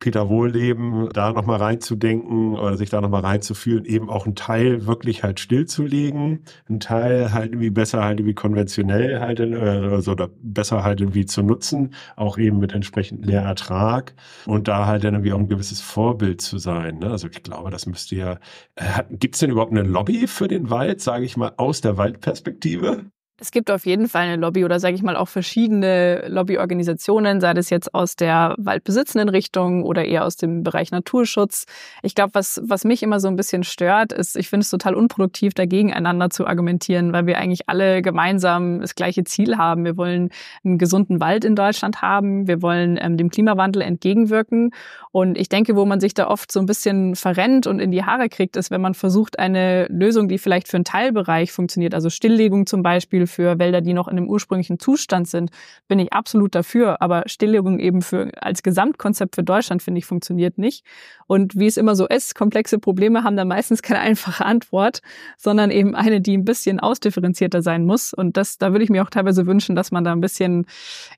Peter 0.02 0.28
Wohlleben 0.28 1.10
da 1.12 1.32
nochmal 1.32 1.58
reinzudenken 1.58 2.54
oder 2.54 2.76
sich 2.76 2.90
da 2.90 3.00
nochmal 3.00 3.20
reinzufühlen, 3.20 3.84
eben 3.84 4.10
auch 4.10 4.26
einen 4.26 4.34
Teil 4.34 4.84
wirklich 4.88 5.22
halt 5.22 5.38
stillzulegen, 5.38 6.44
einen 6.68 6.80
Teil 6.80 7.32
halt 7.32 7.52
irgendwie 7.52 7.70
besser 7.70 8.02
halt 8.02 8.18
irgendwie 8.18 8.34
konventionell 8.34 9.20
halt 9.20 9.38
äh, 9.38 9.54
also 9.54 10.10
oder 10.10 10.28
besser 10.42 10.82
halt 10.82 11.00
irgendwie 11.00 11.24
zu 11.24 11.44
nutzen, 11.44 11.94
auch 12.16 12.36
eben 12.36 12.58
mit 12.58 12.72
entsprechendem 12.72 13.30
Lehrertrag 13.30 14.14
und 14.46 14.66
da 14.66 14.86
halt 14.86 15.04
dann 15.04 15.14
irgendwie 15.14 15.34
auch 15.34 15.38
ein 15.38 15.48
gewisses 15.48 15.80
Vorbild 15.80 16.40
zu 16.40 16.58
sein. 16.58 16.98
Ne? 16.98 17.08
Also 17.08 17.28
ich 17.28 17.40
glaube, 17.44 17.70
das 17.70 17.86
müsste 17.86 18.16
ja, 18.16 18.32
äh, 18.74 19.04
gibt 19.08 19.36
es 19.36 19.40
denn 19.40 19.50
überhaupt 19.52 19.70
eine 19.70 19.82
Lobby 19.82 20.26
für 20.26 20.48
den 20.48 20.68
Wald, 20.68 21.00
sage 21.00 21.24
ich 21.24 21.36
mal, 21.36 21.52
aus 21.58 21.80
der 21.80 21.96
Waldperspektive? 21.96 23.11
Es 23.42 23.50
gibt 23.50 23.72
auf 23.72 23.86
jeden 23.86 24.06
Fall 24.06 24.22
eine 24.22 24.36
Lobby 24.36 24.64
oder 24.64 24.78
sage 24.78 24.94
ich 24.94 25.02
mal 25.02 25.16
auch 25.16 25.26
verschiedene 25.26 26.28
Lobbyorganisationen, 26.28 27.40
sei 27.40 27.54
das 27.54 27.70
jetzt 27.70 27.92
aus 27.92 28.14
der 28.14 28.54
waldbesitzenden 28.56 29.28
Richtung 29.28 29.82
oder 29.82 30.04
eher 30.04 30.24
aus 30.24 30.36
dem 30.36 30.62
Bereich 30.62 30.92
Naturschutz. 30.92 31.66
Ich 32.04 32.14
glaube, 32.14 32.34
was, 32.34 32.62
was 32.64 32.84
mich 32.84 33.02
immer 33.02 33.18
so 33.18 33.26
ein 33.26 33.34
bisschen 33.34 33.64
stört, 33.64 34.12
ist, 34.12 34.36
ich 34.36 34.48
finde 34.48 34.62
es 34.62 34.70
total 34.70 34.94
unproduktiv, 34.94 35.54
dagegen 35.54 35.92
einander 35.92 36.30
zu 36.30 36.46
argumentieren, 36.46 37.12
weil 37.12 37.26
wir 37.26 37.36
eigentlich 37.36 37.68
alle 37.68 38.00
gemeinsam 38.00 38.80
das 38.80 38.94
gleiche 38.94 39.24
Ziel 39.24 39.58
haben. 39.58 39.84
Wir 39.84 39.96
wollen 39.96 40.30
einen 40.62 40.78
gesunden 40.78 41.18
Wald 41.18 41.44
in 41.44 41.56
Deutschland 41.56 42.00
haben, 42.00 42.46
wir 42.46 42.62
wollen 42.62 42.96
ähm, 43.02 43.16
dem 43.16 43.28
Klimawandel 43.28 43.82
entgegenwirken. 43.82 44.70
Und 45.10 45.36
ich 45.36 45.48
denke, 45.48 45.74
wo 45.74 45.84
man 45.84 45.98
sich 45.98 46.14
da 46.14 46.28
oft 46.28 46.52
so 46.52 46.60
ein 46.60 46.66
bisschen 46.66 47.16
verrennt 47.16 47.66
und 47.66 47.80
in 47.80 47.90
die 47.90 48.04
Haare 48.04 48.28
kriegt, 48.28 48.56
ist, 48.56 48.70
wenn 48.70 48.80
man 48.80 48.94
versucht, 48.94 49.40
eine 49.40 49.86
Lösung, 49.86 50.28
die 50.28 50.38
vielleicht 50.38 50.68
für 50.68 50.76
einen 50.76 50.84
Teilbereich 50.84 51.50
funktioniert, 51.50 51.92
also 51.92 52.08
Stilllegung 52.08 52.66
zum 52.66 52.84
Beispiel, 52.84 53.26
für 53.32 53.58
Wälder, 53.58 53.80
die 53.80 53.94
noch 53.94 54.08
in 54.08 54.16
dem 54.16 54.28
ursprünglichen 54.28 54.78
Zustand 54.78 55.26
sind, 55.28 55.50
bin 55.88 55.98
ich 55.98 56.12
absolut 56.12 56.54
dafür. 56.54 57.02
Aber 57.02 57.24
Stilllegung 57.26 57.78
eben 57.78 58.02
für, 58.02 58.30
als 58.40 58.62
Gesamtkonzept 58.62 59.34
für 59.34 59.42
Deutschland, 59.42 59.82
finde 59.82 59.98
ich, 59.98 60.06
funktioniert 60.06 60.58
nicht. 60.58 60.84
Und 61.26 61.58
wie 61.58 61.66
es 61.66 61.76
immer 61.76 61.96
so 61.96 62.06
ist, 62.06 62.34
komplexe 62.34 62.78
Probleme 62.78 63.24
haben 63.24 63.36
da 63.36 63.44
meistens 63.44 63.82
keine 63.82 64.00
einfache 64.00 64.44
Antwort, 64.44 65.00
sondern 65.36 65.70
eben 65.70 65.94
eine, 65.94 66.20
die 66.20 66.36
ein 66.36 66.44
bisschen 66.44 66.78
ausdifferenzierter 66.78 67.62
sein 67.62 67.84
muss. 67.86 68.12
Und 68.12 68.36
das, 68.36 68.58
da 68.58 68.72
würde 68.72 68.84
ich 68.84 68.90
mir 68.90 69.02
auch 69.02 69.10
teilweise 69.10 69.46
wünschen, 69.46 69.74
dass 69.74 69.90
man 69.90 70.04
da 70.04 70.12
ein 70.12 70.20
bisschen, 70.20 70.66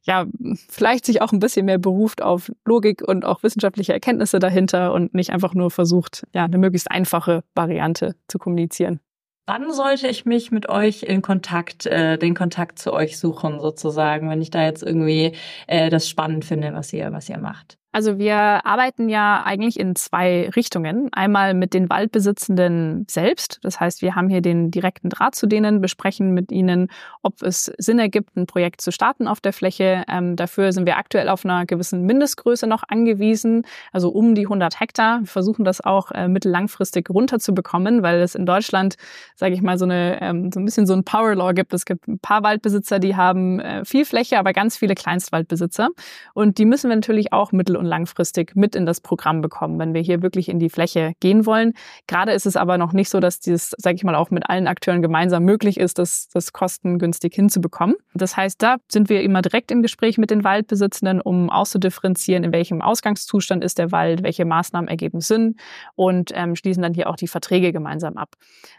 ja, 0.03 0.27
vielleicht 0.69 1.05
sich 1.05 1.21
auch 1.21 1.33
ein 1.33 1.41
bisschen 1.41 1.67
mehr 1.67 1.79
beruft 1.79 2.23
auf 2.23 2.51
Logik 2.65 3.03
und 3.07 3.25
auch 3.25 3.43
wissenschaftliche 3.43 3.93
Erkenntnisse 3.93 4.39
dahinter 4.39 4.93
und 4.93 5.15
nicht 5.15 5.31
einfach 5.31 5.55
nur 5.55 5.71
versucht, 5.71 6.27
ja, 6.33 6.45
eine 6.45 6.59
möglichst 6.59 6.91
einfache 6.91 7.43
Variante 7.55 8.15
zu 8.29 8.39
kommunizieren. 8.39 9.01
Wann 9.47 9.73
sollte 9.75 10.09
ich 10.09 10.25
mich 10.25 10.51
mit 10.53 10.69
euch 10.71 11.03
in 11.03 11.21
Kontakt, 11.21 11.85
äh, 11.87 12.19
den 12.19 12.35
Kontakt 12.35 12.79
zu 12.79 12.95
euch 12.95 13.19
suchen, 13.19 13.61
sozusagen, 13.61 14.31
wenn 14.31 14.41
ich 14.41 14.51
da 14.51 14.65
jetzt 14.65 14.83
irgendwie 14.83 15.37
äh, 15.67 15.91
das 15.91 16.09
spannend 16.09 16.47
finde, 16.47 16.73
was 16.73 16.93
ihr, 16.95 17.13
was 17.13 17.29
ihr 17.29 17.39
macht? 17.39 17.79
Also 17.95 18.19
wir 18.19 18.67
arbeiten 18.67 19.09
ja 19.09 19.45
eigentlich 19.45 19.79
in 19.79 19.95
zwei 19.95 20.51
Richtungen. 20.57 21.11
Einmal 21.13 21.55
mit 21.55 21.75
den 21.75 21.89
Waldbesitzenden 21.89 23.07
selbst. 23.09 23.61
Das 23.63 23.79
heißt, 23.79 24.03
wir 24.03 24.17
haben 24.17 24.29
hier 24.29 24.41
den 24.41 24.73
direkten 24.73 25.11
Draht 25.11 25.37
zu 25.37 25.47
denen, 25.47 25.81
besprechen 25.81 26.35
mit 26.35 26.51
ihnen, 26.51 26.89
ob 27.23 27.41
es 27.41 27.73
Sinn 27.79 28.01
ergibt, 28.01 28.37
ein 28.37 28.49
Projekt 28.49 28.81
zu 28.81 28.91
starten 28.91 29.29
auf 29.29 29.41
der 29.41 29.53
Fläche. 29.53 30.03
Ähm, 30.09 30.35
dafür 30.35 30.73
sind 30.73 30.87
wir 30.87 30.97
aktuell 30.97 31.29
auf 31.29 31.45
einer 31.45 31.67
gewissen 31.67 32.03
Mindestgröße 32.03 32.67
noch 32.67 32.83
angewiesen, 32.89 33.63
also 33.93 34.09
um 34.09 34.35
die 34.35 34.47
100 34.47 34.81
Hektar. 34.81 35.21
Wir 35.21 35.29
versuchen 35.29 35.65
das 35.65 35.81
auch 35.81 36.11
äh, 36.11 36.27
mittellangfristig 36.27 37.09
runterzubekommen, 37.09 38.03
weil 38.03 38.23
es 38.23 38.35
in 38.35 38.45
Deutschland, 38.45 38.97
sage 39.37 39.55
ich 39.55 39.63
mal, 39.63 39.79
so, 39.79 39.85
eine, 39.85 40.21
ähm, 40.21 40.51
so 40.51 40.59
ein 40.59 40.65
bisschen 40.65 40.89
so 40.89 40.95
ein 40.95 41.05
Power 41.05 41.37
Law 41.37 41.53
gibt. 41.53 41.73
Es 41.73 41.85
gibt 41.85 42.09
ein 42.09 42.19
paar 42.19 42.43
Waldbesitzer, 42.43 42.99
die 42.99 43.15
haben 43.15 43.61
äh, 43.61 43.85
viel 43.85 44.05
Fläche, 44.05 44.41
aber 44.41 44.53
ganz 44.53 44.77
viele 44.77 44.97
Kleinstwaldbesitzer. 44.97 45.91
Und 46.33 46.59
die 46.59 46.65
müssen 46.65 46.91
wir 46.91 46.97
natürlich 46.97 47.33
auch 47.33 47.53
mittel- 47.53 47.84
und 47.85 47.91
langfristig 47.91 48.57
mit 48.57 48.75
in 48.75 48.87
das 48.87 49.01
Programm 49.01 49.41
bekommen, 49.41 49.79
wenn 49.79 49.95
wir 49.95 50.01
hier 50.01 50.23
wirklich 50.23 50.49
in 50.49 50.59
die 50.59 50.71
Fläche 50.71 51.13
gehen 51.21 51.47
wollen. 51.47 51.75
Gerade 52.07 52.33
ist 52.33 52.47
es 52.47 52.57
aber 52.57 52.79
noch 52.79 52.93
nicht 52.93 53.11
so, 53.11 53.21
dass 53.21 53.39
dieses, 53.41 53.75
sage 53.79 53.97
ich 53.97 54.05
mal, 54.05 54.15
auch 54.15 54.31
mit 54.31 54.49
allen 54.49 54.67
Akteuren 54.67 55.03
gemeinsam 55.03 55.45
möglich 55.45 55.79
ist, 55.79 55.99
das, 55.99 56.29
das 56.33 56.53
kostengünstig 56.53 57.35
hinzubekommen. 57.35 57.97
Das 58.15 58.37
heißt, 58.37 58.63
da 58.63 58.77
sind 58.91 59.09
wir 59.09 59.23
immer 59.23 59.43
direkt 59.43 59.71
im 59.71 59.83
Gespräch 59.83 60.19
mit 60.19 60.31
den 60.31 60.45
Waldbesitzenden, 60.45 61.21
um 61.21 61.51
auszudifferenzieren, 61.51 62.45
in 62.45 62.53
welchem 62.53 62.81
Ausgangszustand 62.81 63.63
ist 63.63 63.79
der 63.79 63.93
Wald, 63.93 64.23
welche 64.23 64.45
Maßnahmen 64.45 64.89
ergeben 64.89 65.21
Sinn 65.21 65.57
und 65.95 66.33
ähm, 66.35 66.57
schließen 66.57 66.83
dann 66.83 66.95
hier 66.95 67.09
auch 67.09 67.17
die 67.17 67.29
Verträge 67.29 67.73
gemeinsam 67.73 68.17
ab. 68.17 68.35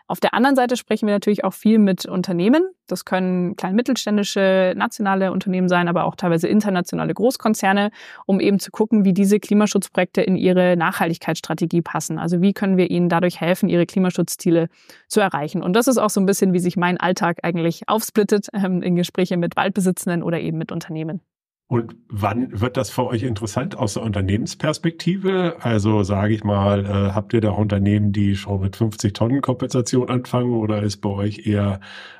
Auf 0.07 0.19
der 0.19 0.33
anderen 0.33 0.55
Seite 0.55 0.77
sprechen 0.77 1.07
wir 1.07 1.13
natürlich 1.13 1.43
auch 1.43 1.53
viel 1.53 1.79
mit 1.79 2.05
Unternehmen. 2.05 2.63
Das 2.87 3.05
können 3.05 3.55
klein 3.55 3.75
mittelständische, 3.75 4.73
nationale 4.75 5.31
Unternehmen 5.31 5.69
sein, 5.69 5.87
aber 5.87 6.05
auch 6.05 6.15
teilweise 6.15 6.47
internationale 6.47 7.13
Großkonzerne, 7.13 7.91
um 8.25 8.39
eben 8.39 8.59
zu 8.59 8.71
gucken, 8.71 9.05
wie 9.05 9.13
diese 9.13 9.39
Klimaschutzprojekte 9.39 10.21
in 10.21 10.35
ihre 10.35 10.75
Nachhaltigkeitsstrategie 10.77 11.81
passen. 11.81 12.19
Also 12.19 12.41
wie 12.41 12.53
können 12.53 12.77
wir 12.77 12.89
ihnen 12.89 13.09
dadurch 13.09 13.41
helfen, 13.41 13.69
ihre 13.69 13.85
Klimaschutzziele 13.85 14.69
zu 15.07 15.19
erreichen. 15.19 15.61
Und 15.61 15.73
das 15.73 15.87
ist 15.87 15.97
auch 15.97 16.09
so 16.09 16.19
ein 16.19 16.25
bisschen, 16.25 16.53
wie 16.53 16.59
sich 16.59 16.77
mein 16.77 16.99
Alltag 16.99 17.39
eigentlich 17.43 17.87
aufsplittet 17.87 18.47
ähm, 18.53 18.81
in 18.81 18.95
Gespräche 18.95 19.37
mit 19.37 19.55
Waldbesitzenden 19.55 20.23
oder 20.23 20.39
eben 20.39 20.57
mit 20.57 20.71
Unternehmen. 20.71 21.21
Und 21.67 21.95
wann 22.09 22.61
wird 22.61 22.77
das 22.77 22.91
für 22.91 23.07
euch 23.07 23.23
interessant 23.23 23.75
aus 23.75 23.95
der 23.95 24.03
Unternehmensperspektive? 24.03 25.57
Also 25.61 26.03
sage 26.03 26.35
ich 26.35 26.43
mal, 26.43 26.85
äh, 26.85 27.11
habt 27.13 27.33
ihr 27.33 27.41
da 27.41 27.51
Unternehmen, 27.51 28.11
die 28.11 28.35
schon 28.35 28.61
mit 28.61 28.75
50 28.75 29.13
Tonnen 29.13 29.41
Kompensation 29.41 30.09
anfangen 30.09 30.53
oder 30.53 30.83
ist 30.83 30.97
bei 30.97 31.09
euch 31.09 31.47
eher, 31.47 31.79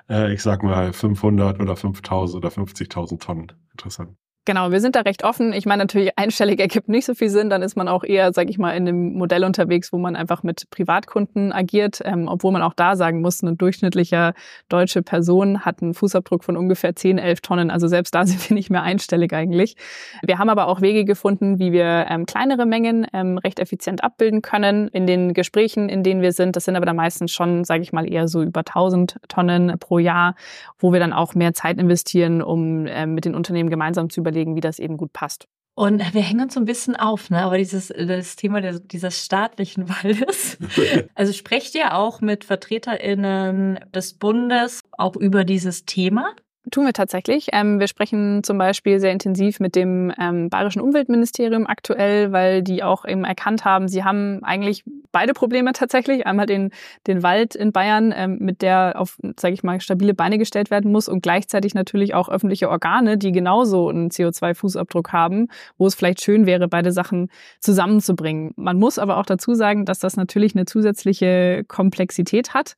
äh, 0.10 0.34
ich 0.34 0.42
sag 0.42 0.64
mal, 0.64 0.94
500 0.94 1.60
oder 1.60 1.76
5000 1.76 2.44
oder 2.44 2.52
50.000 2.52 3.20
Tonnen 3.20 3.52
interessant? 3.72 4.18
Genau, 4.48 4.70
wir 4.70 4.80
sind 4.80 4.96
da 4.96 5.02
recht 5.02 5.24
offen. 5.24 5.54
Ich 5.54 5.66
meine 5.66 5.82
natürlich, 5.82 6.20
einstellig 6.20 6.60
ergibt 6.60 6.88
nicht 6.88 7.06
so 7.06 7.16
viel 7.16 7.30
Sinn. 7.30 7.50
Dann 7.50 7.64
ist 7.64 7.76
man 7.76 7.88
auch 7.88 8.04
eher, 8.04 8.32
sage 8.32 8.52
ich 8.52 8.60
mal, 8.60 8.78
in 8.78 8.88
einem 8.88 9.14
Modell 9.14 9.44
unterwegs, 9.44 9.92
wo 9.92 9.98
man 9.98 10.16
einfach 10.16 10.44
mit 10.44 10.70
Privatkunden 10.70 11.52
agiert, 11.52 12.00
ähm, 12.06 12.28
obwohl 12.28 12.52
man 12.52 12.62
auch 12.62 12.76
da 12.76 12.96
sagen 12.96 13.22
muss, 13.22 13.42
eine 13.42 13.56
durchschnittliche 13.56 14.36
deutsche 14.70 15.02
Person 15.02 15.66
hat 15.66 15.82
einen 15.82 15.96
Fußabdruck 15.96 16.44
von 16.44 16.58
ungefähr 16.58 16.96
10, 16.96 17.18
11 17.18 17.42
Tonnen. 17.42 17.72
Also 17.72 17.88
selbst 17.88 18.14
da 18.14 18.24
sind 18.28 18.48
wir 18.48 18.54
nicht 18.54 18.70
mehr 18.70 18.84
einstellig 18.84 19.34
eigentlich. 19.34 19.78
Wir 20.24 20.38
haben 20.38 20.50
aber 20.50 20.68
auch 20.68 20.80
Wege 20.80 21.06
gefunden, 21.06 21.58
wie 21.58 21.72
wir 21.72 22.06
ähm, 22.08 22.28
kleinere 22.28 22.68
Mengen 22.68 23.08
ähm, 23.14 23.40
recht 23.40 23.60
effizient 23.60 24.04
abbilden 24.04 24.44
können 24.44 24.90
in 24.90 25.08
den 25.08 25.34
Gesprächen, 25.34 25.90
in 25.90 26.04
denen 26.04 26.22
wir 26.22 26.34
sind. 26.34 26.56
Das 26.56 26.66
sind 26.66 26.76
aber 26.76 26.86
dann 26.86 26.98
meistens 26.98 27.32
schon, 27.32 27.64
sage 27.64 27.82
ich 27.82 27.94
mal, 27.94 28.08
eher 28.08 28.28
so 28.28 28.44
über 28.44 28.60
1000 28.60 29.18
Tonnen 29.28 29.80
pro 29.80 29.98
Jahr, 29.98 30.36
wo 30.78 30.94
wir 30.94 31.00
dann 31.00 31.14
auch 31.14 31.34
mehr 31.34 31.56
Zeit 31.56 31.80
investieren, 31.80 32.44
um 32.44 32.86
ähm, 32.86 33.16
mit 33.16 33.26
den 33.26 33.34
Unternehmen 33.34 33.72
gemeinsam 33.72 34.12
zu 34.12 34.20
überlegen, 34.20 34.35
überlegen, 34.36 34.56
wie 34.56 34.62
das 34.62 34.80
eben 34.80 34.98
gut 34.98 35.14
passt. 35.14 35.48
Und 35.78 36.14
wir 36.14 36.22
hängen 36.22 36.42
uns 36.42 36.54
so 36.54 36.62
ein 36.62 36.66
bisschen 36.66 36.96
auf, 36.96 37.30
ne? 37.30 37.42
Aber 37.44 37.58
dieses 37.58 37.90
das 37.90 38.38
Thema 38.38 38.62
der, 38.62 38.80
dieses 38.80 39.24
staatlichen 39.24 39.90
Waldes. 40.04 40.58
Also 41.16 41.34
sprecht 41.34 41.76
ihr 41.76 41.96
auch 41.96 42.22
mit 42.22 42.46
VertreterInnen 42.46 43.80
des 43.94 44.14
Bundes 44.14 44.82
auch 44.92 45.16
über 45.16 45.44
dieses 45.44 45.86
Thema? 45.86 46.34
Tun 46.72 46.86
wir 46.86 46.94
tatsächlich. 46.94 47.50
Ähm, 47.54 47.80
wir 47.80 47.88
sprechen 47.88 48.44
zum 48.44 48.58
Beispiel 48.58 49.00
sehr 49.00 49.12
intensiv 49.12 49.60
mit 49.60 49.76
dem 49.76 50.12
ähm, 50.20 50.50
Bayerischen 50.50 50.82
Umweltministerium 50.82 51.68
aktuell, 51.68 52.32
weil 52.32 52.64
die 52.64 52.82
auch 52.82 53.06
eben 53.06 53.24
erkannt 53.24 53.66
haben, 53.66 53.88
sie 53.88 54.04
haben 54.04 54.44
eigentlich 54.44 54.84
beide 55.12 55.34
Probleme 55.34 55.74
tatsächlich. 55.74 56.26
Einmal 56.26 56.48
den, 56.48 56.72
den 57.06 57.22
Wald 57.22 57.56
in 57.56 57.72
Bayern, 57.72 58.14
ähm, 58.16 58.38
mit 58.40 58.64
der 58.64 58.96
auf, 58.98 59.18
sage 59.40 59.54
ich 59.54 59.64
mal, 59.64 59.80
stabile 59.80 60.16
Beine 60.16 60.40
gestellt 60.40 60.72
werden 60.72 60.92
muss 60.92 61.08
und 61.08 61.22
gleichzeitig 61.22 61.76
natürlich 61.76 62.16
auch 62.16 62.30
öffentliche 62.30 62.70
Organe, 62.70 63.18
die 63.18 63.32
genauso 63.32 63.88
einen 63.90 64.10
CO2-Fußabdruck 64.10 65.12
haben, 65.12 65.50
wo 65.78 65.86
es 65.86 65.94
vielleicht 65.94 66.22
schön 66.22 66.48
wäre, 66.48 66.68
beide 66.68 66.92
Sachen 66.92 67.30
zusammenzubringen. 67.60 68.54
Man 68.56 68.80
muss 68.80 68.98
aber 68.98 69.18
auch 69.18 69.26
dazu 69.26 69.54
sagen, 69.54 69.86
dass 69.86 70.00
das 70.00 70.18
natürlich 70.18 70.56
eine 70.56 70.66
zusätzliche 70.66 71.64
Komplexität 71.68 72.54
hat. 72.56 72.76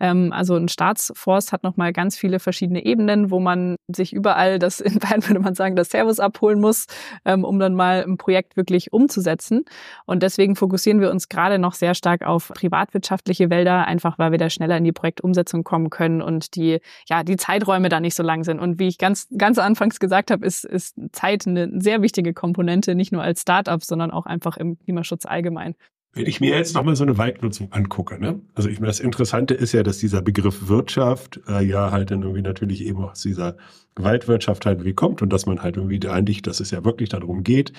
Ähm, 0.00 0.32
also 0.32 0.56
ein 0.56 0.68
Staatsforst 0.68 1.52
hat 1.52 1.62
nochmal 1.62 1.92
ganz 1.92 2.16
viele 2.16 2.40
verschiedene 2.40 2.84
Ebenen, 2.84 3.30
wo 3.30 3.38
man 3.38 3.76
sich 3.94 4.12
überall 4.12 4.58
das, 4.58 4.80
in 4.80 4.98
Bayern 4.98 5.26
würde 5.26 5.40
man 5.40 5.54
sagen, 5.54 5.76
das 5.76 5.90
Servus 5.90 6.18
abholen 6.18 6.60
muss, 6.60 6.86
ähm, 7.24 7.44
um 7.44 7.58
dann 7.58 7.74
mal 7.74 8.02
ein 8.02 8.16
Projekt 8.16 8.56
wirklich 8.56 8.92
umzusetzen. 8.92 9.64
Und 10.06 10.22
deswegen 10.22 10.56
fokussieren 10.56 11.00
wir 11.00 11.10
uns 11.10 11.28
gerade 11.28 11.58
noch 11.58 11.74
sehr 11.74 11.94
stark 11.94 12.22
auf 12.22 12.48
privatwirtschaftliche 12.48 13.50
Wälder, 13.50 13.86
einfach 13.86 14.18
weil 14.18 14.32
wir 14.32 14.38
da 14.38 14.50
schneller 14.50 14.76
in 14.76 14.84
die 14.84 14.92
Projektumsetzung 14.92 15.64
kommen 15.64 15.90
können 15.90 16.22
und 16.22 16.56
die, 16.56 16.80
ja, 17.06 17.22
die 17.22 17.36
Zeiträume 17.36 17.88
da 17.88 18.00
nicht 18.00 18.14
so 18.14 18.22
lang 18.22 18.44
sind. 18.44 18.58
Und 18.58 18.78
wie 18.78 18.88
ich 18.88 18.98
ganz, 18.98 19.28
ganz 19.36 19.58
anfangs 19.58 20.00
gesagt 20.00 20.30
habe, 20.30 20.44
ist, 20.46 20.64
ist 20.64 20.96
Zeit 21.12 21.46
eine 21.46 21.80
sehr 21.80 22.02
wichtige 22.02 22.32
Komponente, 22.32 22.94
nicht 22.94 23.12
nur 23.12 23.22
als 23.22 23.42
Startup, 23.42 23.82
sondern 23.82 24.10
auch 24.10 24.26
einfach 24.26 24.56
im 24.56 24.78
Klimaschutz 24.78 25.26
allgemein. 25.26 25.74
Wenn 26.12 26.26
ich 26.26 26.40
mir 26.40 26.56
jetzt 26.56 26.74
nochmal 26.74 26.96
so 26.96 27.04
eine 27.04 27.18
Waldnutzung 27.18 27.72
angucke, 27.72 28.18
ne? 28.18 28.40
also 28.54 28.68
ich 28.68 28.80
meine, 28.80 28.88
das 28.88 28.98
Interessante 28.98 29.54
ist 29.54 29.72
ja, 29.72 29.84
dass 29.84 29.98
dieser 29.98 30.22
Begriff 30.22 30.68
Wirtschaft 30.68 31.40
äh, 31.46 31.64
ja 31.64 31.92
halt 31.92 32.10
dann 32.10 32.22
irgendwie 32.22 32.42
natürlich 32.42 32.84
eben 32.84 33.04
aus 33.04 33.22
dieser 33.22 33.56
Waldwirtschaft 33.94 34.66
halt 34.66 34.84
wie 34.84 34.92
kommt 34.92 35.22
und 35.22 35.32
dass 35.32 35.46
man 35.46 35.62
halt 35.62 35.76
irgendwie 35.76 36.06
eigentlich, 36.08 36.42
dass 36.42 36.58
es 36.58 36.72
ja 36.72 36.84
wirklich 36.84 37.10
darum 37.10 37.44
geht, 37.44 37.72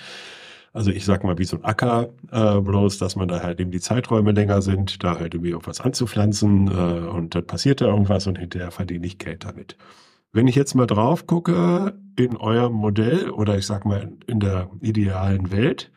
also 0.73 0.91
ich 0.91 1.03
sag 1.03 1.23
mal 1.23 1.37
wie 1.37 1.43
so 1.43 1.57
ein 1.57 1.65
Acker, 1.65 2.09
äh, 2.31 2.61
bloß, 2.61 2.97
dass 2.97 3.17
man 3.17 3.27
da 3.27 3.41
halt 3.43 3.59
eben 3.59 3.71
die 3.71 3.81
Zeiträume 3.81 4.31
länger 4.31 4.61
sind, 4.61 5.03
da 5.03 5.19
halt 5.19 5.33
irgendwie 5.33 5.51
irgendwas 5.51 5.81
anzupflanzen 5.81 6.67
äh, 6.67 7.09
und 7.09 7.35
dann 7.35 7.45
passiert 7.45 7.81
da 7.81 7.87
irgendwas 7.87 8.27
und 8.27 8.37
hinterher 8.37 8.71
verdiene 8.71 9.05
ich 9.05 9.17
Geld 9.17 9.43
damit. 9.43 9.75
Wenn 10.31 10.47
ich 10.47 10.55
jetzt 10.55 10.75
mal 10.75 10.87
drauf 10.87 11.27
gucke 11.27 11.93
in 12.15 12.37
eurem 12.37 12.73
Modell 12.73 13.31
oder 13.31 13.57
ich 13.57 13.65
sag 13.65 13.83
mal 13.85 14.13
in 14.27 14.39
der 14.39 14.69
idealen 14.79 15.51
Welt, 15.51 15.91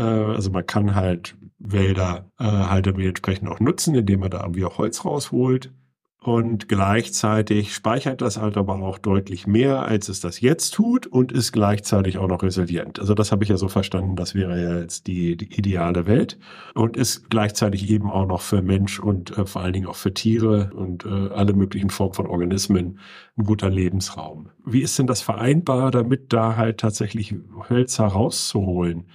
also 0.00 0.50
man 0.50 0.66
kann 0.66 0.94
halt 0.94 1.36
Wälder 1.58 2.30
äh, 2.38 2.44
halt 2.44 2.86
entsprechend 2.86 3.48
auch 3.48 3.60
nutzen, 3.60 3.94
indem 3.94 4.20
man 4.20 4.30
da 4.30 4.40
irgendwie 4.40 4.64
auch 4.64 4.78
Holz 4.78 5.04
rausholt. 5.04 5.72
Und 6.24 6.68
gleichzeitig 6.68 7.74
speichert 7.74 8.20
das 8.20 8.36
halt 8.36 8.56
aber 8.56 8.74
auch 8.76 8.98
deutlich 8.98 9.48
mehr, 9.48 9.82
als 9.82 10.08
es 10.08 10.20
das 10.20 10.40
jetzt 10.40 10.72
tut 10.72 11.08
und 11.08 11.32
ist 11.32 11.50
gleichzeitig 11.50 12.16
auch 12.18 12.28
noch 12.28 12.44
resilient. 12.44 13.00
Also 13.00 13.14
das 13.14 13.32
habe 13.32 13.42
ich 13.42 13.50
ja 13.50 13.56
so 13.56 13.66
verstanden, 13.66 14.14
das 14.14 14.36
wäre 14.36 14.62
ja 14.62 14.78
jetzt 14.78 15.08
die, 15.08 15.36
die 15.36 15.52
ideale 15.58 16.06
Welt 16.06 16.38
und 16.74 16.96
ist 16.96 17.28
gleichzeitig 17.28 17.90
eben 17.90 18.08
auch 18.08 18.26
noch 18.26 18.40
für 18.40 18.62
Mensch 18.62 19.00
und 19.00 19.36
äh, 19.36 19.46
vor 19.46 19.62
allen 19.62 19.72
Dingen 19.72 19.88
auch 19.88 19.96
für 19.96 20.14
Tiere 20.14 20.70
und 20.74 21.04
äh, 21.04 21.08
alle 21.08 21.54
möglichen 21.54 21.90
Formen 21.90 22.14
von 22.14 22.28
Organismen 22.28 23.00
ein 23.36 23.44
guter 23.44 23.68
Lebensraum. 23.68 24.50
Wie 24.64 24.82
ist 24.82 24.96
denn 25.00 25.08
das 25.08 25.22
vereinbar, 25.22 25.90
damit 25.90 26.32
da 26.32 26.54
halt 26.54 26.78
tatsächlich 26.78 27.34
Hölzer 27.68 28.06
rauszuholen? 28.06 29.06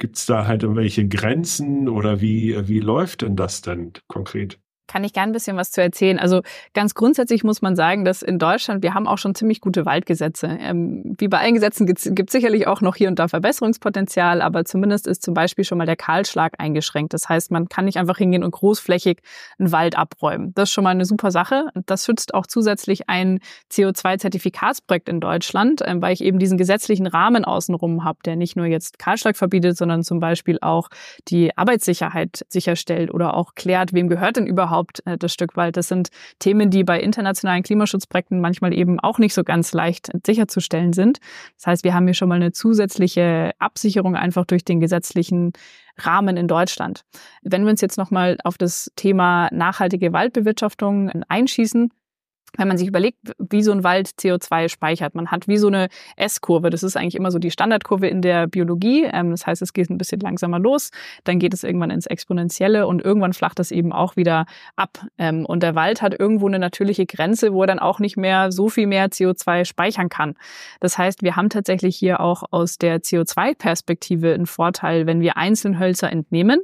Gibt 0.00 0.16
es 0.16 0.26
da 0.26 0.46
halt 0.46 0.62
irgendwelche 0.64 1.06
Grenzen 1.06 1.88
oder 1.88 2.20
wie, 2.20 2.56
wie 2.66 2.80
läuft 2.80 3.22
denn 3.22 3.36
das 3.36 3.60
denn 3.60 3.92
konkret? 4.08 4.58
Kann 4.90 5.04
ich 5.04 5.12
gern 5.12 5.30
ein 5.30 5.32
bisschen 5.32 5.56
was 5.56 5.70
zu 5.70 5.80
erzählen. 5.80 6.18
Also 6.18 6.42
ganz 6.74 6.94
grundsätzlich 6.94 7.44
muss 7.44 7.62
man 7.62 7.76
sagen, 7.76 8.04
dass 8.04 8.22
in 8.22 8.40
Deutschland, 8.40 8.82
wir 8.82 8.92
haben 8.92 9.06
auch 9.06 9.18
schon 9.18 9.36
ziemlich 9.36 9.60
gute 9.60 9.86
Waldgesetze. 9.86 10.58
Ähm, 10.60 11.14
wie 11.16 11.28
bei 11.28 11.38
allen 11.38 11.54
Gesetzen 11.54 11.86
gibt 11.86 12.00
es 12.00 12.32
sicherlich 12.32 12.66
auch 12.66 12.80
noch 12.80 12.96
hier 12.96 13.08
und 13.08 13.20
da 13.20 13.28
Verbesserungspotenzial, 13.28 14.42
aber 14.42 14.64
zumindest 14.64 15.06
ist 15.06 15.22
zum 15.22 15.32
Beispiel 15.32 15.64
schon 15.64 15.78
mal 15.78 15.86
der 15.86 15.94
Kahlschlag 15.94 16.54
eingeschränkt. 16.58 17.14
Das 17.14 17.28
heißt, 17.28 17.52
man 17.52 17.68
kann 17.68 17.84
nicht 17.84 17.98
einfach 17.98 18.18
hingehen 18.18 18.42
und 18.42 18.50
großflächig 18.50 19.18
einen 19.60 19.70
Wald 19.70 19.96
abräumen. 19.96 20.52
Das 20.56 20.70
ist 20.70 20.72
schon 20.72 20.82
mal 20.82 20.90
eine 20.90 21.04
super 21.04 21.30
Sache. 21.30 21.68
Das 21.86 22.04
schützt 22.04 22.34
auch 22.34 22.48
zusätzlich 22.48 23.08
ein 23.08 23.38
CO2-Zertifikatsprojekt 23.70 25.08
in 25.08 25.20
Deutschland, 25.20 25.82
ähm, 25.84 26.02
weil 26.02 26.14
ich 26.14 26.24
eben 26.24 26.40
diesen 26.40 26.58
gesetzlichen 26.58 27.06
Rahmen 27.06 27.44
außenrum 27.44 28.02
habe, 28.02 28.18
der 28.24 28.34
nicht 28.34 28.56
nur 28.56 28.66
jetzt 28.66 28.98
Kahlschlag 28.98 29.36
verbietet, 29.36 29.76
sondern 29.76 30.02
zum 30.02 30.18
Beispiel 30.18 30.58
auch 30.60 30.88
die 31.28 31.56
Arbeitssicherheit 31.56 32.44
sicherstellt 32.48 33.14
oder 33.14 33.34
auch 33.34 33.54
klärt, 33.54 33.92
wem 33.92 34.08
gehört 34.08 34.36
denn 34.36 34.46
überhaupt 34.46 34.79
überhaupt 34.80 35.06
äh, 35.06 35.18
das 35.18 35.32
Stück 35.32 35.56
Wald. 35.56 35.76
Das 35.76 35.88
sind 35.88 36.08
Themen, 36.38 36.70
die 36.70 36.84
bei 36.84 37.00
internationalen 37.00 37.62
Klimaschutzprojekten 37.62 38.40
manchmal 38.40 38.72
eben 38.72 38.98
auch 39.00 39.18
nicht 39.18 39.34
so 39.34 39.44
ganz 39.44 39.72
leicht 39.72 40.10
sicherzustellen 40.26 40.92
sind. 40.92 41.18
Das 41.56 41.66
heißt, 41.66 41.84
wir 41.84 41.94
haben 41.94 42.06
hier 42.06 42.14
schon 42.14 42.28
mal 42.28 42.36
eine 42.36 42.52
zusätzliche 42.52 43.52
Absicherung 43.58 44.16
einfach 44.16 44.44
durch 44.46 44.64
den 44.64 44.80
gesetzlichen 44.80 45.52
Rahmen 45.98 46.36
in 46.36 46.48
Deutschland. 46.48 47.04
Wenn 47.42 47.64
wir 47.64 47.70
uns 47.70 47.80
jetzt 47.80 47.98
nochmal 47.98 48.38
auf 48.44 48.56
das 48.56 48.90
Thema 48.96 49.48
nachhaltige 49.52 50.12
Waldbewirtschaftung 50.12 51.10
einschießen, 51.28 51.90
wenn 52.56 52.68
man 52.68 52.78
sich 52.78 52.88
überlegt, 52.88 53.18
wie 53.38 53.62
so 53.62 53.72
ein 53.72 53.84
Wald 53.84 54.08
CO2 54.08 54.68
speichert. 54.68 55.14
Man 55.14 55.30
hat 55.30 55.48
wie 55.48 55.56
so 55.56 55.68
eine 55.68 55.88
S-Kurve. 56.16 56.70
Das 56.70 56.82
ist 56.82 56.96
eigentlich 56.96 57.16
immer 57.16 57.30
so 57.30 57.38
die 57.38 57.50
Standardkurve 57.50 58.08
in 58.08 58.22
der 58.22 58.46
Biologie. 58.46 59.04
Ähm, 59.04 59.30
das 59.30 59.46
heißt, 59.46 59.62
es 59.62 59.72
geht 59.72 59.90
ein 59.90 59.98
bisschen 59.98 60.20
langsamer 60.20 60.58
los, 60.58 60.90
dann 61.24 61.38
geht 61.38 61.54
es 61.54 61.64
irgendwann 61.64 61.90
ins 61.90 62.06
Exponentielle 62.06 62.86
und 62.86 63.02
irgendwann 63.02 63.32
flacht 63.32 63.60
es 63.60 63.70
eben 63.70 63.92
auch 63.92 64.16
wieder 64.16 64.46
ab. 64.76 65.04
Ähm, 65.18 65.44
und 65.46 65.62
der 65.62 65.74
Wald 65.74 66.02
hat 66.02 66.18
irgendwo 66.18 66.46
eine 66.46 66.58
natürliche 66.58 67.06
Grenze, 67.06 67.52
wo 67.52 67.62
er 67.62 67.66
dann 67.66 67.78
auch 67.78 67.98
nicht 67.98 68.16
mehr 68.16 68.52
so 68.52 68.68
viel 68.68 68.86
mehr 68.86 69.08
CO2 69.08 69.64
speichern 69.64 70.08
kann. 70.08 70.34
Das 70.80 70.98
heißt, 70.98 71.22
wir 71.22 71.36
haben 71.36 71.48
tatsächlich 71.48 71.96
hier 71.96 72.20
auch 72.20 72.44
aus 72.50 72.78
der 72.78 73.00
CO2-Perspektive 73.00 74.34
einen 74.34 74.46
Vorteil, 74.46 75.06
wenn 75.06 75.20
wir 75.20 75.36
Einzelhölzer 75.36 76.10
entnehmen, 76.10 76.60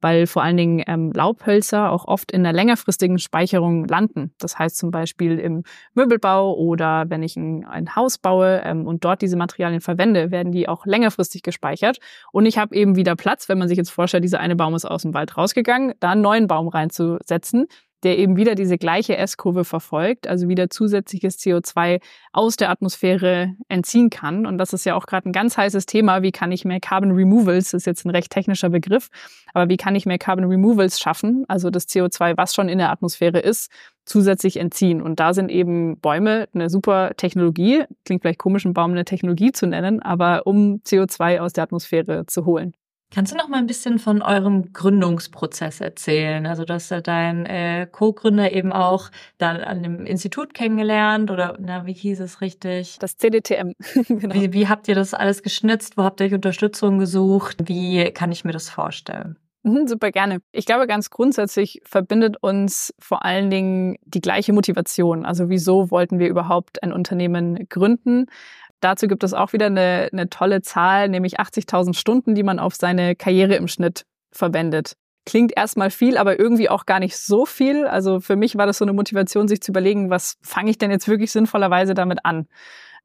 weil 0.00 0.26
vor 0.26 0.42
allen 0.42 0.56
Dingen 0.56 0.82
ähm, 0.86 1.12
Laubhölzer 1.12 1.90
auch 1.90 2.06
oft 2.06 2.32
in 2.32 2.44
einer 2.44 2.52
längerfristigen 2.52 3.18
Speicherung 3.18 3.86
landen. 3.86 4.32
Das 4.38 4.58
heißt 4.58 4.76
zum 4.76 4.90
Beispiel, 4.90 5.27
Beispiel 5.28 5.38
im 5.38 5.62
Möbelbau 5.94 6.54
oder 6.54 7.04
wenn 7.08 7.22
ich 7.22 7.36
ein, 7.36 7.64
ein 7.64 7.94
Haus 7.94 8.18
baue 8.18 8.62
ähm, 8.64 8.86
und 8.86 9.04
dort 9.04 9.22
diese 9.22 9.36
Materialien 9.36 9.80
verwende, 9.80 10.30
werden 10.30 10.52
die 10.52 10.68
auch 10.68 10.86
längerfristig 10.86 11.42
gespeichert. 11.42 11.98
Und 12.32 12.46
ich 12.46 12.58
habe 12.58 12.74
eben 12.74 12.96
wieder 12.96 13.16
Platz, 13.16 13.48
wenn 13.48 13.58
man 13.58 13.68
sich 13.68 13.78
jetzt 13.78 13.90
vorstellt, 13.90 14.24
dieser 14.24 14.40
eine 14.40 14.56
Baum 14.56 14.74
ist 14.74 14.84
aus 14.84 15.02
dem 15.02 15.14
Wald 15.14 15.36
rausgegangen, 15.36 15.94
da 16.00 16.10
einen 16.10 16.22
neuen 16.22 16.46
Baum 16.46 16.68
reinzusetzen, 16.68 17.66
der 18.04 18.18
eben 18.18 18.36
wieder 18.36 18.54
diese 18.54 18.78
gleiche 18.78 19.16
S-Kurve 19.16 19.64
verfolgt, 19.64 20.26
also 20.26 20.48
wieder 20.48 20.70
zusätzliches 20.70 21.38
CO2 21.38 22.00
aus 22.32 22.56
der 22.56 22.70
Atmosphäre 22.70 23.54
entziehen 23.68 24.10
kann. 24.10 24.46
Und 24.46 24.58
das 24.58 24.72
ist 24.72 24.84
ja 24.84 24.94
auch 24.94 25.06
gerade 25.06 25.28
ein 25.28 25.32
ganz 25.32 25.56
heißes 25.56 25.86
Thema. 25.86 26.22
Wie 26.22 26.32
kann 26.32 26.52
ich 26.52 26.64
mehr 26.64 26.80
Carbon 26.80 27.12
Removals, 27.12 27.74
ist 27.74 27.86
jetzt 27.86 28.04
ein 28.04 28.10
recht 28.10 28.30
technischer 28.30 28.70
Begriff, 28.70 29.08
aber 29.52 29.68
wie 29.68 29.76
kann 29.76 29.96
ich 29.96 30.06
mehr 30.06 30.18
Carbon 30.18 30.44
Removals 30.44 31.00
schaffen, 31.00 31.44
also 31.48 31.70
das 31.70 31.88
CO2, 31.88 32.36
was 32.36 32.54
schon 32.54 32.68
in 32.68 32.78
der 32.78 32.90
Atmosphäre 32.90 33.38
ist, 33.40 33.70
zusätzlich 34.04 34.58
entziehen. 34.58 35.02
Und 35.02 35.20
da 35.20 35.34
sind 35.34 35.50
eben 35.50 35.98
Bäume 36.00 36.48
eine 36.54 36.70
super 36.70 37.12
Technologie. 37.16 37.84
Klingt 38.04 38.22
vielleicht 38.22 38.38
komisch, 38.38 38.64
einen 38.64 38.74
Baum 38.74 38.92
eine 38.92 39.04
Technologie 39.04 39.52
zu 39.52 39.66
nennen, 39.66 40.00
aber 40.00 40.46
um 40.46 40.80
CO2 40.84 41.40
aus 41.40 41.52
der 41.52 41.64
Atmosphäre 41.64 42.26
zu 42.26 42.46
holen. 42.46 42.74
Kannst 43.10 43.32
du 43.32 43.36
noch 43.36 43.48
mal 43.48 43.56
ein 43.56 43.66
bisschen 43.66 43.98
von 43.98 44.20
eurem 44.20 44.72
Gründungsprozess 44.74 45.80
erzählen? 45.80 46.46
Also, 46.46 46.64
du 46.64 46.74
hast 46.74 46.90
ja 46.90 47.00
dein 47.00 47.46
äh, 47.46 47.86
Co-Gründer 47.90 48.52
eben 48.52 48.70
auch 48.72 49.10
da 49.38 49.52
an 49.52 49.82
dem 49.82 50.04
Institut 50.04 50.52
kennengelernt 50.52 51.30
oder 51.30 51.56
na, 51.58 51.86
wie 51.86 51.94
hieß 51.94 52.20
es 52.20 52.42
richtig? 52.42 52.98
Das 52.98 53.16
CDTM. 53.16 53.72
genau. 54.08 54.34
wie, 54.34 54.52
wie 54.52 54.68
habt 54.68 54.88
ihr 54.88 54.94
das 54.94 55.14
alles 55.14 55.42
geschnitzt? 55.42 55.96
Wo 55.96 56.02
habt 56.02 56.20
ihr 56.20 56.26
euch 56.26 56.34
Unterstützung 56.34 56.98
gesucht? 56.98 57.56
Wie 57.66 58.10
kann 58.12 58.30
ich 58.30 58.44
mir 58.44 58.52
das 58.52 58.68
vorstellen? 58.68 59.38
Mhm, 59.62 59.88
super 59.88 60.10
gerne. 60.12 60.40
Ich 60.52 60.66
glaube, 60.66 60.86
ganz 60.86 61.10
grundsätzlich 61.10 61.80
verbindet 61.84 62.36
uns 62.42 62.94
vor 62.98 63.24
allen 63.24 63.50
Dingen 63.50 63.96
die 64.04 64.20
gleiche 64.20 64.52
Motivation. 64.52 65.24
Also 65.24 65.48
wieso 65.48 65.90
wollten 65.90 66.18
wir 66.18 66.28
überhaupt 66.28 66.82
ein 66.82 66.92
Unternehmen 66.92 67.68
gründen? 67.68 68.26
Dazu 68.80 69.08
gibt 69.08 69.24
es 69.24 69.34
auch 69.34 69.52
wieder 69.52 69.66
eine, 69.66 70.08
eine 70.12 70.28
tolle 70.28 70.62
Zahl, 70.62 71.08
nämlich 71.08 71.40
80.000 71.40 71.94
Stunden, 71.94 72.34
die 72.34 72.42
man 72.42 72.58
auf 72.58 72.74
seine 72.74 73.16
Karriere 73.16 73.56
im 73.56 73.68
Schnitt 73.68 74.04
verwendet. 74.30 74.96
Klingt 75.26 75.52
erstmal 75.56 75.90
viel, 75.90 76.16
aber 76.16 76.38
irgendwie 76.38 76.70
auch 76.70 76.86
gar 76.86 77.00
nicht 77.00 77.18
so 77.18 77.44
viel. 77.44 77.86
Also 77.86 78.20
für 78.20 78.36
mich 78.36 78.56
war 78.56 78.66
das 78.66 78.78
so 78.78 78.84
eine 78.84 78.92
Motivation, 78.92 79.48
sich 79.48 79.60
zu 79.60 79.72
überlegen, 79.72 80.10
was 80.10 80.36
fange 80.42 80.70
ich 80.70 80.78
denn 80.78 80.90
jetzt 80.90 81.08
wirklich 81.08 81.32
sinnvollerweise 81.32 81.94
damit 81.94 82.24
an? 82.24 82.46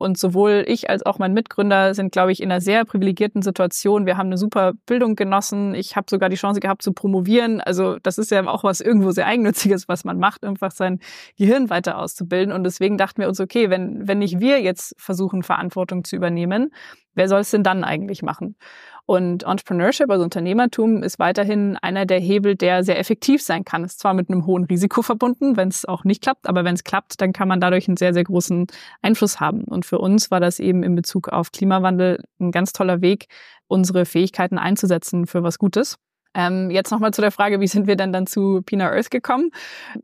Und 0.03 0.17
sowohl 0.17 0.65
ich 0.67 0.89
als 0.89 1.05
auch 1.05 1.17
mein 1.17 1.33
Mitgründer 1.33 1.93
sind, 1.93 2.11
glaube 2.11 2.33
ich, 2.33 2.43
in 2.43 2.51
einer 2.51 2.59
sehr 2.59 2.83
privilegierten 2.83 3.41
Situation. 3.41 4.05
Wir 4.05 4.17
haben 4.17 4.27
eine 4.27 4.37
super 4.37 4.73
Bildung 4.85 5.15
genossen. 5.15 5.73
Ich 5.75 5.95
habe 5.95 6.07
sogar 6.09 6.27
die 6.27 6.35
Chance 6.35 6.59
gehabt 6.59 6.81
zu 6.81 6.91
promovieren. 6.91 7.61
Also 7.61 7.99
das 7.99 8.17
ist 8.17 8.29
ja 8.29 8.45
auch 8.45 8.65
was 8.65 8.81
irgendwo 8.81 9.11
sehr 9.11 9.27
eigennütziges, 9.27 9.87
was 9.87 10.03
man 10.03 10.19
macht, 10.19 10.43
einfach 10.43 10.71
sein 10.71 10.99
Gehirn 11.37 11.69
weiter 11.69 11.97
auszubilden. 11.97 12.53
Und 12.53 12.65
deswegen 12.65 12.97
dachten 12.97 13.21
wir 13.21 13.29
uns, 13.29 13.39
okay, 13.39 13.69
wenn, 13.69 14.05
wenn 14.05 14.19
nicht 14.19 14.41
wir 14.41 14.61
jetzt 14.61 14.93
versuchen, 14.97 15.41
Verantwortung 15.41 16.03
zu 16.03 16.17
übernehmen, 16.17 16.73
wer 17.15 17.29
soll 17.29 17.39
es 17.39 17.51
denn 17.51 17.63
dann 17.63 17.85
eigentlich 17.85 18.23
machen? 18.23 18.57
Und 19.05 19.43
Entrepreneurship, 19.43 20.09
also 20.09 20.23
Unternehmertum, 20.23 21.03
ist 21.03 21.19
weiterhin 21.19 21.77
einer 21.81 22.05
der 22.05 22.19
Hebel, 22.19 22.55
der 22.55 22.83
sehr 22.83 22.97
effektiv 22.97 23.41
sein 23.41 23.65
kann. 23.65 23.83
Ist 23.83 23.99
zwar 23.99 24.13
mit 24.13 24.29
einem 24.29 24.45
hohen 24.45 24.63
Risiko 24.63 25.01
verbunden, 25.01 25.57
wenn 25.57 25.67
es 25.67 25.83
auch 25.83 26.05
nicht 26.05 26.21
klappt, 26.21 26.47
aber 26.47 26.63
wenn 26.63 26.75
es 26.75 26.85
klappt, 26.85 27.19
dann 27.19 27.33
kann 27.33 27.49
man 27.49 27.59
dadurch 27.59 27.87
einen 27.89 27.97
sehr, 27.97 28.13
sehr 28.13 28.23
großen 28.23 28.67
Einfluss 29.01 29.41
haben. 29.41 29.65
Und 29.65 29.85
für 29.85 29.99
uns 29.99 30.31
war 30.31 30.39
das 30.39 30.59
eben 30.59 30.83
in 30.83 30.95
Bezug 30.95 31.27
auf 31.27 31.51
Klimawandel 31.51 32.23
ein 32.39 32.51
ganz 32.51 32.71
toller 32.71 33.01
Weg, 33.01 33.27
unsere 33.67 34.05
Fähigkeiten 34.05 34.57
einzusetzen 34.57 35.27
für 35.27 35.43
was 35.43 35.57
Gutes. 35.57 35.97
Ähm, 36.35 36.71
jetzt 36.71 36.91
nochmal 36.91 37.13
zu 37.13 37.21
der 37.21 37.31
Frage, 37.31 37.59
wie 37.59 37.67
sind 37.67 37.87
wir 37.87 37.95
denn 37.95 38.11
dann 38.11 38.25
zu 38.27 38.61
Pina 38.65 38.89
Earth 38.89 39.11
gekommen? 39.11 39.51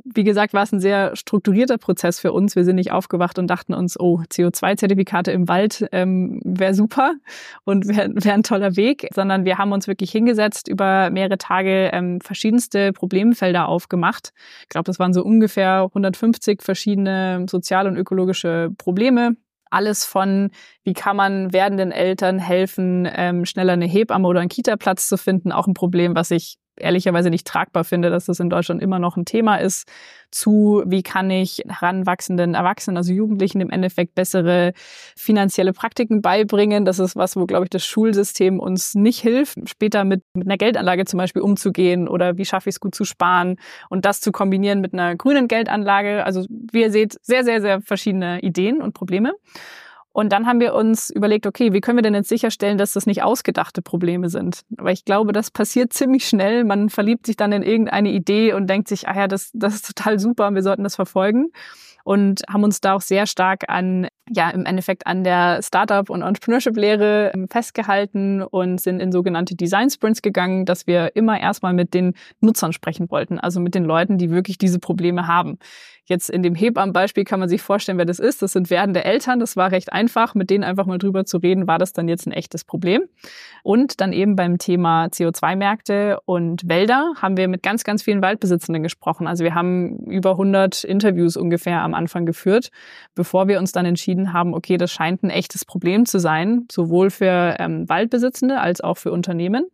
Wie 0.04 0.24
gesagt, 0.24 0.54
war 0.54 0.64
es 0.64 0.72
ein 0.72 0.80
sehr 0.80 1.16
strukturierter 1.16 1.78
Prozess 1.78 2.20
für 2.20 2.32
uns. 2.32 2.56
Wir 2.56 2.64
sind 2.64 2.76
nicht 2.76 2.92
aufgewacht 2.92 3.40
und 3.40 3.48
dachten 3.48 3.74
uns, 3.74 4.00
oh, 4.00 4.22
CO2-Zertifikate 4.32 5.32
im 5.32 5.48
Wald 5.48 5.88
ähm, 5.92 6.40
wäre 6.44 6.74
super 6.74 7.14
und 7.64 7.88
wäre 7.88 8.10
wär 8.14 8.34
ein 8.34 8.44
toller 8.44 8.76
Weg, 8.76 9.08
sondern 9.14 9.46
wir 9.46 9.58
haben 9.58 9.72
uns 9.72 9.88
wirklich 9.88 10.12
hingesetzt, 10.12 10.68
über 10.68 11.10
mehrere 11.10 11.38
Tage 11.38 11.90
ähm, 11.94 12.22
verschiedenste 12.22 12.94
Problemfelder 12.94 13.68
aufgemacht. 13.68 14.32
Ich 14.64 14.70
glaube, 14.70 14.86
das 14.86 15.00
waren 15.00 15.14
so 15.14 15.24
ungefähr 15.24 15.84
150 15.86 16.62
verschiedene 16.62 17.46
soziale 17.50 17.90
und 17.90 17.98
ökologische 17.98 18.70
Probleme, 18.78 19.36
alles 19.70 20.06
von, 20.06 20.52
wie 20.84 20.94
kann 20.94 21.16
man 21.16 21.54
werdenden 21.54 21.92
Eltern 21.92 22.40
helfen, 22.40 23.08
ähm, 23.12 23.46
schneller 23.46 23.74
eine 23.74 23.86
Hebamme 23.86 24.28
oder 24.28 24.40
einen 24.40 24.50
Kita-Platz 24.50 25.08
zu 25.08 25.18
finden, 25.18 25.52
auch 25.52 25.68
ein 25.68 25.74
Problem, 25.74 26.16
was 26.16 26.32
ich 26.32 26.58
ehrlicherweise 26.80 27.30
nicht 27.30 27.48
tragbar 27.48 27.84
finde, 27.84 28.10
dass 28.10 28.26
das 28.26 28.40
in 28.40 28.50
Deutschland 28.50 28.82
immer 28.82 29.00
noch 29.00 29.18
ein 29.18 29.26
Thema 29.26 29.58
ist, 29.58 29.88
zu 30.32 30.84
wie 30.86 31.04
kann 31.04 31.30
ich 31.32 31.64
heranwachsenden 31.68 32.54
Erwachsenen, 32.54 32.98
also 32.98 33.14
Jugendlichen 33.14 33.62
im 33.62 33.70
Endeffekt 33.70 34.16
bessere 34.16 34.74
finanzielle 35.16 35.74
Praktiken 35.74 36.22
beibringen. 36.22 36.86
Das 36.86 37.00
ist 37.00 37.16
was, 37.16 37.36
wo, 37.36 37.46
glaube 37.46 37.66
ich, 37.66 37.70
das 37.70 37.86
Schulsystem 37.86 38.60
uns 38.60 38.96
nicht 38.96 39.20
hilft, 39.20 39.58
später 39.70 40.04
mit, 40.04 40.24
mit 40.34 40.48
einer 40.48 40.58
Geldanlage 40.58 41.06
zum 41.06 41.18
Beispiel 41.18 41.42
umzugehen 41.42 42.08
oder 42.08 42.38
wie 42.38 42.46
schaffe 42.46 42.70
ich 42.70 42.76
es 42.76 42.80
gut 42.80 42.96
zu 42.96 43.06
sparen 43.06 43.58
und 43.90 44.06
das 44.06 44.22
zu 44.22 44.32
kombinieren 44.32 44.82
mit 44.82 44.94
einer 44.94 45.16
grünen 45.16 45.48
Geldanlage. 45.48 46.24
Also 46.26 46.46
wie 46.50 46.82
ihr 46.82 46.92
seht, 46.92 47.18
sehr, 47.22 47.44
sehr, 47.44 47.62
sehr 47.62 47.82
verschiedene 47.82 48.40
Ideen 48.42 48.82
und 48.82 48.94
Probleme. 48.94 49.34
Und 50.20 50.34
dann 50.34 50.48
haben 50.48 50.60
wir 50.60 50.74
uns 50.74 51.10
überlegt, 51.10 51.48
okay, 51.48 51.72
wie 51.72 51.80
können 51.80 51.98
wir 51.98 52.02
denn 52.02 52.14
jetzt 52.14 52.28
sicherstellen, 52.28 52.78
dass 52.78 52.92
das 52.92 53.06
nicht 53.06 53.24
ausgedachte 53.24 53.82
Probleme 53.82 54.28
sind? 54.28 54.64
Weil 54.68 54.92
ich 54.92 55.06
glaube, 55.06 55.32
das 55.32 55.50
passiert 55.50 55.94
ziemlich 55.94 56.28
schnell. 56.28 56.66
Man 56.66 56.90
verliebt 56.90 57.26
sich 57.26 57.38
dann 57.38 57.54
in 57.54 57.64
irgendeine 57.64 58.12
Idee 58.12 58.52
und 58.52 58.70
denkt 58.70 58.90
sich, 58.90 59.08
ah 59.08 59.16
ja, 59.16 59.28
das, 59.30 59.50
das 59.54 59.76
ist 59.76 59.88
total 59.88 60.20
super, 60.20 60.54
wir 60.54 60.62
sollten 60.62 60.84
das 60.84 60.98
verfolgen 60.98 61.54
und 62.04 62.42
haben 62.50 62.64
uns 62.64 62.82
da 62.82 62.96
auch 62.96 63.02
sehr 63.02 63.28
stark 63.28 63.70
an, 63.70 64.08
ja, 64.30 64.50
im 64.50 64.66
Endeffekt 64.66 65.08
an 65.08 65.24
der 65.24 65.62
Startup- 65.62 66.10
und 66.10 66.22
Entrepreneurship-Lehre 66.22 67.32
ähm, 67.34 67.48
festgehalten 67.50 68.42
und 68.42 68.82
sind 68.82 69.00
in 69.00 69.12
sogenannte 69.12 69.56
Design 69.56 69.90
Sprints 69.90 70.22
gegangen, 70.22 70.66
dass 70.66 70.88
wir 70.88 71.16
immer 71.16 71.40
erstmal 71.40 71.74
mit 71.74 71.94
den 71.94 72.14
Nutzern 72.42 72.74
sprechen 72.74 73.10
wollten, 73.10 73.40
also 73.40 73.60
mit 73.60 73.76
den 73.76 73.86
Leuten, 73.86 74.18
die 74.18 74.32
wirklich 74.32 74.58
diese 74.58 74.80
Probleme 74.80 75.28
haben. 75.28 75.60
Jetzt 76.10 76.32
in 76.32 76.42
dem 76.42 76.56
Hebammenbeispiel 76.56 77.24
kann 77.24 77.40
man 77.40 77.50
sich 77.50 77.62
vorstellen, 77.62 78.00
wer 78.00 78.06
das 78.06 78.18
ist. 78.18 78.42
Das 78.42 78.54
sind 78.54 78.72
werdende 78.72 79.06
Eltern. 79.06 79.40
Das 79.40 79.56
war 79.56 79.72
recht 79.72 79.94
einfach, 79.94 80.34
mit 80.34 80.50
denen 80.50 80.64
einfach 80.64 80.88
mal 80.88 80.98
drüber 80.98 81.24
zu 81.24 81.38
reden, 81.38 81.68
war 81.68 81.78
das 81.78 81.94
dann 81.94 82.08
jetzt 82.08 82.26
ein 82.26 82.32
echtes 82.32 82.64
Problem. 82.64 83.04
Und 83.62 84.02
dann 84.02 84.12
eben 84.12 84.36
beim 84.36 84.58
Thema 84.58 85.06
CO2-Märkte 85.06 86.18
und 86.26 86.68
Wälder 86.68 87.14
haben 87.22 87.38
wir 87.38 87.48
mit 87.48 87.62
ganz, 87.62 87.84
ganz 87.84 88.02
vielen 88.02 88.24
Waldbesitzenden 88.24 88.82
gesprochen. 88.82 89.28
Also 89.28 89.44
wir 89.44 89.54
haben 89.54 90.00
über 90.08 90.32
100 90.32 90.84
Interviews 90.84 91.38
ungefähr 91.38 91.84
am 91.84 91.94
Anfang 91.94 92.26
geführt, 92.26 92.72
bevor 93.14 93.48
wir 93.48 93.60
uns 93.60 93.72
dann 93.72 93.86
entschieden 93.86 94.34
haben, 94.34 94.56
okay, 94.56 94.78
das 94.78 94.92
scheint 94.92 95.22
ein 95.22 95.30
echtes 95.30 95.64
Problem 95.64 96.08
zu 96.08 96.20
sein, 96.20 96.66
sowohl 96.72 97.12
für 97.12 97.56
ähm, 97.60 97.88
Waldbesitzende 97.88 98.60
als 98.60 98.82
auch 98.82 98.98
für 98.98 99.12
Unternehmen 99.12 99.68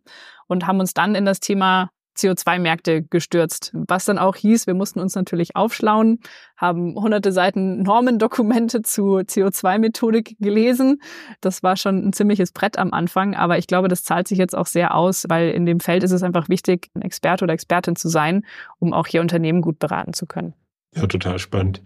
und 0.48 0.66
haben 0.66 0.80
uns 0.80 0.92
dann 0.92 1.14
in 1.14 1.24
das 1.24 1.40
Thema 1.40 1.88
CO2-Märkte 2.16 3.02
gestürzt. 3.02 3.72
Was 3.74 4.04
dann 4.04 4.18
auch 4.18 4.36
hieß, 4.36 4.66
wir 4.66 4.74
mussten 4.74 5.00
uns 5.00 5.14
natürlich 5.14 5.56
aufschlauen, 5.56 6.20
haben 6.56 6.94
hunderte 6.94 7.32
Seiten 7.32 7.82
Normendokumente 7.82 8.82
zu 8.82 9.18
CO2-Methodik 9.18 10.36
gelesen. 10.38 11.00
Das 11.40 11.62
war 11.62 11.76
schon 11.76 12.06
ein 12.06 12.12
ziemliches 12.12 12.52
Brett 12.52 12.78
am 12.78 12.92
Anfang, 12.92 13.34
aber 13.34 13.58
ich 13.58 13.66
glaube, 13.66 13.88
das 13.88 14.04
zahlt 14.04 14.28
sich 14.28 14.38
jetzt 14.38 14.56
auch 14.56 14.66
sehr 14.66 14.94
aus, 14.94 15.26
weil 15.28 15.50
in 15.50 15.66
dem 15.66 15.80
Feld 15.80 16.02
ist 16.02 16.12
es 16.12 16.22
einfach 16.22 16.48
wichtig, 16.48 16.88
ein 16.94 17.02
Experte 17.02 17.44
oder 17.44 17.54
Expertin 17.54 17.96
zu 17.96 18.08
sein, 18.08 18.44
um 18.78 18.92
auch 18.92 19.06
hier 19.06 19.20
Unternehmen 19.20 19.60
gut 19.60 19.78
beraten 19.78 20.12
zu 20.12 20.26
können. 20.26 20.54
Ja, 20.94 21.06
total 21.06 21.38
spannend. 21.38 21.82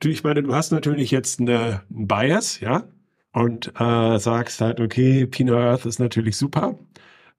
Du, 0.00 0.08
ich 0.08 0.24
meine, 0.24 0.42
du 0.42 0.54
hast 0.54 0.72
natürlich 0.72 1.10
jetzt 1.10 1.40
eine, 1.40 1.82
einen 1.90 2.08
Bias, 2.08 2.60
ja, 2.60 2.84
und 3.32 3.72
äh, 3.80 4.18
sagst 4.18 4.60
halt, 4.60 4.80
okay, 4.80 5.26
Pina 5.26 5.54
Earth 5.54 5.86
ist 5.86 5.98
natürlich 5.98 6.36
super. 6.36 6.78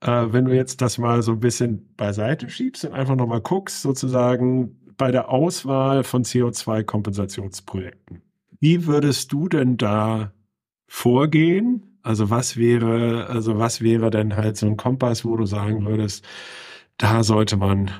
Äh, 0.01 0.27
wenn 0.31 0.45
du 0.45 0.55
jetzt 0.55 0.81
das 0.81 0.97
mal 0.97 1.21
so 1.21 1.33
ein 1.33 1.39
bisschen 1.39 1.93
beiseite 1.95 2.49
schiebst 2.49 2.85
und 2.85 2.93
einfach 2.93 3.15
nochmal 3.15 3.41
guckst, 3.41 3.81
sozusagen 3.81 4.79
bei 4.97 5.11
der 5.11 5.29
Auswahl 5.29 6.03
von 6.03 6.23
CO2-Kompensationsprojekten. 6.23 8.21
Wie 8.59 8.85
würdest 8.85 9.31
du 9.31 9.49
denn 9.49 9.77
da 9.77 10.31
vorgehen? 10.87 11.97
Also 12.03 12.29
was 12.29 12.57
wäre, 12.57 13.27
also 13.27 13.57
was 13.57 13.81
wäre 13.81 14.09
denn 14.09 14.35
halt 14.35 14.57
so 14.57 14.67
ein 14.67 14.77
Kompass, 14.77 15.25
wo 15.25 15.35
du 15.35 15.45
sagen 15.45 15.85
würdest, 15.85 16.25
da 16.97 17.23
sollte 17.23 17.57
man 17.57 17.91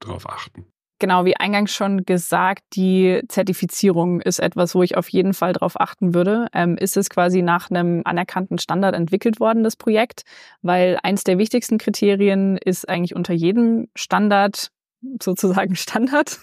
drauf 0.00 0.28
achten? 0.28 0.66
Genau, 1.00 1.24
wie 1.24 1.36
eingangs 1.36 1.72
schon 1.74 2.04
gesagt, 2.04 2.62
die 2.74 3.20
Zertifizierung 3.28 4.20
ist 4.20 4.38
etwas, 4.38 4.74
wo 4.74 4.82
ich 4.82 4.96
auf 4.96 5.08
jeden 5.08 5.34
Fall 5.34 5.52
darauf 5.52 5.80
achten 5.80 6.14
würde. 6.14 6.46
Ähm, 6.52 6.76
ist 6.76 6.96
es 6.96 7.10
quasi 7.10 7.42
nach 7.42 7.68
einem 7.68 8.02
anerkannten 8.04 8.58
Standard 8.58 8.94
entwickelt 8.94 9.40
worden, 9.40 9.64
das 9.64 9.76
Projekt? 9.76 10.22
Weil 10.62 10.98
eins 11.02 11.24
der 11.24 11.36
wichtigsten 11.36 11.78
Kriterien 11.78 12.56
ist 12.56 12.88
eigentlich 12.88 13.16
unter 13.16 13.34
jedem 13.34 13.88
Standard 13.96 14.70
sozusagen 15.22 15.76
Standard, 15.76 16.38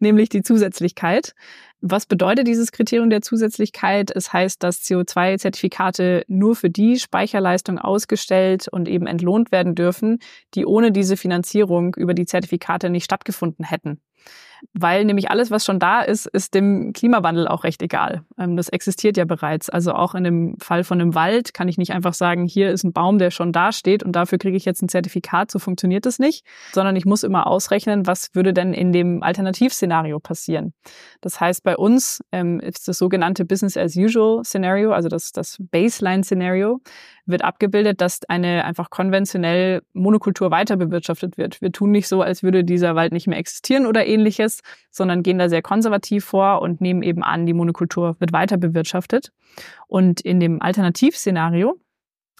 nämlich 0.00 0.28
die 0.28 0.42
Zusätzlichkeit. 0.42 1.34
Was 1.80 2.06
bedeutet 2.06 2.46
dieses 2.46 2.72
Kriterium 2.72 3.10
der 3.10 3.20
Zusätzlichkeit? 3.20 4.10
Es 4.10 4.32
heißt, 4.32 4.62
dass 4.62 4.82
CO2-Zertifikate 4.82 6.24
nur 6.26 6.56
für 6.56 6.70
die 6.70 6.98
Speicherleistung 6.98 7.78
ausgestellt 7.78 8.66
und 8.68 8.88
eben 8.88 9.06
entlohnt 9.06 9.52
werden 9.52 9.74
dürfen, 9.74 10.18
die 10.54 10.64
ohne 10.64 10.90
diese 10.90 11.16
Finanzierung 11.16 11.94
über 11.94 12.14
die 12.14 12.24
Zertifikate 12.24 12.88
nicht 12.88 13.04
stattgefunden 13.04 13.64
hätten. 13.64 14.00
Weil 14.72 15.04
nämlich 15.04 15.30
alles, 15.30 15.50
was 15.50 15.64
schon 15.64 15.78
da 15.78 16.02
ist, 16.02 16.26
ist 16.26 16.54
dem 16.54 16.92
Klimawandel 16.92 17.48
auch 17.48 17.64
recht 17.64 17.82
egal. 17.82 18.22
Ähm, 18.38 18.56
das 18.56 18.68
existiert 18.68 19.16
ja 19.16 19.24
bereits. 19.24 19.68
Also 19.70 19.92
auch 19.92 20.14
in 20.14 20.24
dem 20.24 20.56
Fall 20.60 20.84
von 20.84 21.00
einem 21.00 21.14
Wald 21.14 21.54
kann 21.54 21.68
ich 21.68 21.78
nicht 21.78 21.92
einfach 21.92 22.14
sagen, 22.14 22.46
hier 22.46 22.70
ist 22.70 22.84
ein 22.84 22.92
Baum, 22.92 23.18
der 23.18 23.30
schon 23.30 23.52
da 23.52 23.72
steht 23.72 24.02
und 24.02 24.12
dafür 24.12 24.38
kriege 24.38 24.56
ich 24.56 24.64
jetzt 24.64 24.82
ein 24.82 24.88
Zertifikat. 24.88 25.50
So 25.50 25.58
funktioniert 25.58 26.06
das 26.06 26.18
nicht, 26.18 26.44
sondern 26.72 26.96
ich 26.96 27.04
muss 27.04 27.22
immer 27.22 27.46
ausrechnen, 27.46 28.06
was 28.06 28.34
würde 28.34 28.52
denn 28.52 28.72
in 28.72 28.92
dem 28.92 29.22
Alternativszenario 29.22 30.18
passieren. 30.20 30.72
Das 31.20 31.40
heißt, 31.40 31.62
bei 31.62 31.76
uns 31.76 32.20
ähm, 32.32 32.60
ist 32.60 32.88
das 32.88 32.98
sogenannte 32.98 33.44
Business 33.44 33.76
as 33.76 33.96
usual 33.96 34.44
Szenario, 34.44 34.92
also 34.92 35.08
das, 35.08 35.32
das 35.32 35.56
Baseline 35.58 36.24
Szenario, 36.24 36.80
wird 37.26 37.42
abgebildet, 37.42 38.00
dass 38.00 38.20
eine 38.28 38.64
einfach 38.64 38.90
konventionell 38.90 39.82
Monokultur 39.92 40.50
weiter 40.50 40.76
bewirtschaftet 40.76 41.36
wird. 41.36 41.60
Wir 41.60 41.72
tun 41.72 41.90
nicht 41.90 42.08
so, 42.08 42.22
als 42.22 42.42
würde 42.42 42.64
dieser 42.64 42.94
Wald 42.94 43.12
nicht 43.12 43.26
mehr 43.26 43.38
existieren 43.38 43.86
oder 43.86 44.06
ähnliches, 44.06 44.62
sondern 44.90 45.22
gehen 45.22 45.38
da 45.38 45.48
sehr 45.48 45.62
konservativ 45.62 46.24
vor 46.24 46.62
und 46.62 46.80
nehmen 46.80 47.02
eben 47.02 47.22
an, 47.22 47.46
die 47.46 47.52
Monokultur 47.52 48.16
wird 48.18 48.32
weiter 48.32 48.56
bewirtschaftet. 48.56 49.32
Und 49.86 50.20
in 50.20 50.40
dem 50.40 50.62
Alternativszenario 50.62 51.78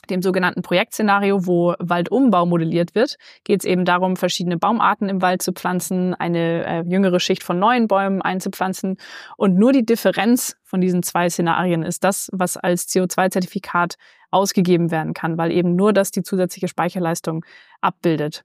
dem 0.06 0.22
sogenannten 0.22 0.62
Projektszenario, 0.62 1.46
wo 1.46 1.74
Waldumbau 1.78 2.46
modelliert 2.46 2.94
wird, 2.94 3.16
geht 3.44 3.60
es 3.60 3.64
eben 3.64 3.84
darum, 3.84 4.16
verschiedene 4.16 4.56
Baumarten 4.56 5.08
im 5.08 5.22
Wald 5.22 5.42
zu 5.42 5.52
pflanzen, 5.52 6.14
eine 6.14 6.64
äh, 6.64 6.82
jüngere 6.86 7.20
Schicht 7.20 7.42
von 7.42 7.58
neuen 7.58 7.88
Bäumen 7.88 8.22
einzupflanzen. 8.22 8.96
Und 9.36 9.56
nur 9.56 9.72
die 9.72 9.84
Differenz 9.84 10.56
von 10.62 10.80
diesen 10.80 11.02
zwei 11.02 11.28
Szenarien 11.28 11.82
ist 11.82 12.04
das, 12.04 12.28
was 12.32 12.56
als 12.56 12.88
CO2-Zertifikat 12.88 13.96
ausgegeben 14.30 14.90
werden 14.90 15.14
kann, 15.14 15.38
weil 15.38 15.52
eben 15.52 15.76
nur 15.76 15.92
das 15.92 16.10
die 16.10 16.22
zusätzliche 16.22 16.68
Speicherleistung 16.68 17.44
abbildet. 17.80 18.44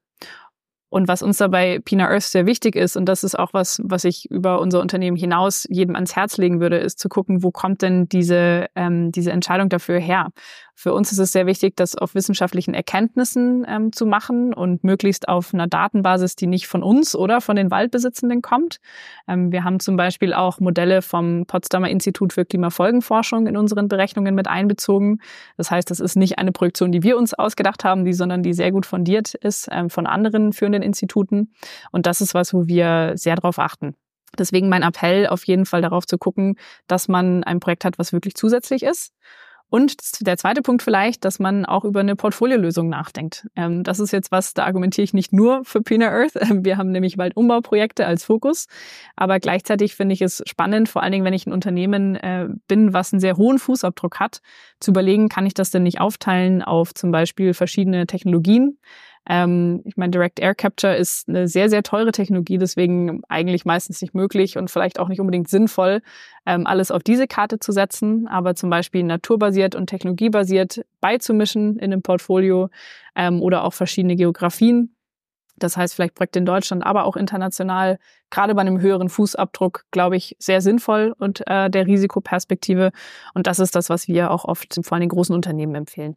Und 0.93 1.07
was 1.07 1.21
uns 1.21 1.37
dabei 1.37 1.79
Pina 1.79 2.09
Earth 2.09 2.23
sehr 2.23 2.45
wichtig 2.45 2.75
ist, 2.75 2.97
und 2.97 3.05
das 3.05 3.23
ist 3.23 3.39
auch 3.39 3.53
was, 3.53 3.81
was 3.81 4.03
ich 4.03 4.29
über 4.29 4.59
unser 4.59 4.81
Unternehmen 4.81 5.15
hinaus 5.15 5.65
jedem 5.69 5.95
ans 5.95 6.17
Herz 6.17 6.37
legen 6.37 6.59
würde, 6.59 6.79
ist 6.79 6.99
zu 6.99 7.07
gucken, 7.07 7.43
wo 7.43 7.49
kommt 7.49 7.81
denn 7.81 8.09
diese, 8.09 8.67
ähm, 8.75 9.09
diese 9.13 9.31
Entscheidung 9.31 9.69
dafür 9.69 9.99
her? 9.99 10.31
Für 10.81 10.95
uns 10.95 11.11
ist 11.11 11.19
es 11.19 11.31
sehr 11.31 11.45
wichtig, 11.45 11.75
das 11.75 11.95
auf 11.95 12.15
wissenschaftlichen 12.15 12.73
Erkenntnissen 12.73 13.63
ähm, 13.69 13.91
zu 13.91 14.07
machen 14.07 14.51
und 14.51 14.83
möglichst 14.83 15.29
auf 15.29 15.53
einer 15.53 15.67
Datenbasis, 15.67 16.35
die 16.35 16.47
nicht 16.47 16.65
von 16.65 16.81
uns 16.81 17.15
oder 17.15 17.39
von 17.39 17.55
den 17.55 17.69
Waldbesitzenden 17.69 18.41
kommt. 18.41 18.79
Ähm, 19.27 19.51
wir 19.51 19.63
haben 19.63 19.79
zum 19.79 19.95
Beispiel 19.95 20.33
auch 20.33 20.59
Modelle 20.59 21.03
vom 21.03 21.45
Potsdamer 21.45 21.87
Institut 21.87 22.33
für 22.33 22.45
Klimafolgenforschung 22.45 23.45
in 23.45 23.57
unseren 23.57 23.89
Berechnungen 23.89 24.33
mit 24.33 24.47
einbezogen. 24.47 25.19
Das 25.55 25.69
heißt, 25.69 25.91
das 25.91 25.99
ist 25.99 26.15
nicht 26.15 26.39
eine 26.39 26.51
Projektion, 26.51 26.91
die 26.91 27.03
wir 27.03 27.15
uns 27.15 27.35
ausgedacht 27.35 27.83
haben, 27.83 28.03
die, 28.03 28.13
sondern 28.13 28.41
die 28.41 28.53
sehr 28.53 28.71
gut 28.71 28.87
fundiert 28.87 29.35
ist 29.35 29.67
ähm, 29.71 29.91
von 29.91 30.07
anderen 30.07 30.51
führenden 30.51 30.81
Instituten. 30.81 31.53
Und 31.91 32.07
das 32.07 32.21
ist 32.21 32.33
was, 32.33 32.55
wo 32.55 32.65
wir 32.65 33.11
sehr 33.17 33.35
darauf 33.35 33.59
achten. 33.59 33.93
Deswegen 34.35 34.67
mein 34.67 34.81
Appell, 34.81 35.27
auf 35.27 35.45
jeden 35.45 35.67
Fall 35.67 35.83
darauf 35.83 36.07
zu 36.07 36.17
gucken, 36.17 36.55
dass 36.87 37.07
man 37.07 37.43
ein 37.43 37.59
Projekt 37.59 37.85
hat, 37.85 37.99
was 37.99 38.13
wirklich 38.13 38.33
zusätzlich 38.33 38.81
ist 38.81 39.13
und 39.71 40.27
der 40.27 40.35
zweite 40.35 40.61
Punkt 40.61 40.83
vielleicht, 40.83 41.23
dass 41.23 41.39
man 41.39 41.65
auch 41.65 41.85
über 41.85 42.01
eine 42.01 42.17
Portfoliolösung 42.17 42.89
nachdenkt. 42.89 43.47
Ähm, 43.55 43.83
das 43.83 44.01
ist 44.01 44.11
jetzt 44.11 44.29
was, 44.29 44.53
da 44.53 44.65
argumentiere 44.65 45.05
ich 45.05 45.13
nicht 45.13 45.31
nur 45.31 45.63
für 45.63 45.81
Pina 45.81 46.09
Earth. 46.09 46.33
Wir 46.65 46.75
haben 46.75 46.91
nämlich 46.91 47.17
Waldumbauprojekte 47.17 48.05
als 48.05 48.25
Fokus. 48.25 48.67
Aber 49.15 49.39
gleichzeitig 49.39 49.95
finde 49.95 50.11
ich 50.11 50.21
es 50.21 50.43
spannend, 50.45 50.89
vor 50.89 51.01
allen 51.01 51.13
Dingen, 51.13 51.23
wenn 51.23 51.33
ich 51.33 51.47
ein 51.47 51.53
Unternehmen 51.53 52.17
äh, 52.17 52.49
bin, 52.67 52.91
was 52.91 53.13
einen 53.13 53.21
sehr 53.21 53.37
hohen 53.37 53.59
Fußabdruck 53.59 54.19
hat, 54.19 54.41
zu 54.81 54.91
überlegen, 54.91 55.29
kann 55.29 55.45
ich 55.45 55.53
das 55.53 55.71
denn 55.71 55.83
nicht 55.83 56.01
aufteilen 56.01 56.61
auf 56.61 56.93
zum 56.93 57.11
Beispiel 57.11 57.53
verschiedene 57.53 58.05
Technologien? 58.07 58.77
Ähm, 59.27 59.81
ich 59.85 59.97
meine, 59.97 60.11
Direct 60.11 60.39
Air 60.39 60.55
Capture 60.55 60.95
ist 60.95 61.29
eine 61.29 61.47
sehr, 61.47 61.69
sehr 61.69 61.83
teure 61.83 62.11
Technologie, 62.11 62.57
deswegen 62.57 63.21
eigentlich 63.29 63.65
meistens 63.65 64.01
nicht 64.01 64.15
möglich 64.15 64.57
und 64.57 64.71
vielleicht 64.71 64.99
auch 64.99 65.09
nicht 65.09 65.19
unbedingt 65.19 65.47
sinnvoll, 65.47 66.01
ähm, 66.45 66.65
alles 66.65 66.89
auf 66.91 67.03
diese 67.03 67.27
Karte 67.27 67.59
zu 67.59 67.71
setzen, 67.71 68.27
aber 68.27 68.55
zum 68.55 68.69
Beispiel 68.69 69.03
naturbasiert 69.03 69.75
und 69.75 69.87
technologiebasiert 69.87 70.81
beizumischen 71.01 71.77
in 71.77 71.93
einem 71.93 72.01
Portfolio 72.01 72.69
ähm, 73.15 73.41
oder 73.41 73.63
auch 73.63 73.73
verschiedene 73.73 74.15
Geografien. 74.15 74.95
Das 75.57 75.77
heißt, 75.77 75.93
vielleicht 75.93 76.15
Projekte 76.15 76.39
in 76.39 76.45
Deutschland, 76.45 76.83
aber 76.83 77.05
auch 77.05 77.15
international, 77.15 77.99
gerade 78.31 78.55
bei 78.55 78.61
einem 78.61 78.81
höheren 78.81 79.09
Fußabdruck, 79.09 79.85
glaube 79.91 80.17
ich, 80.17 80.35
sehr 80.39 80.61
sinnvoll 80.61 81.13
und 81.19 81.43
äh, 81.47 81.69
der 81.69 81.85
Risikoperspektive. 81.85 82.91
Und 83.35 83.45
das 83.45 83.59
ist 83.59 83.75
das, 83.75 83.89
was 83.89 84.07
wir 84.07 84.31
auch 84.31 84.45
oft 84.45 84.79
vor 84.83 84.97
allem 84.97 85.09
großen 85.09 85.35
Unternehmen 85.35 85.75
empfehlen. 85.75 86.15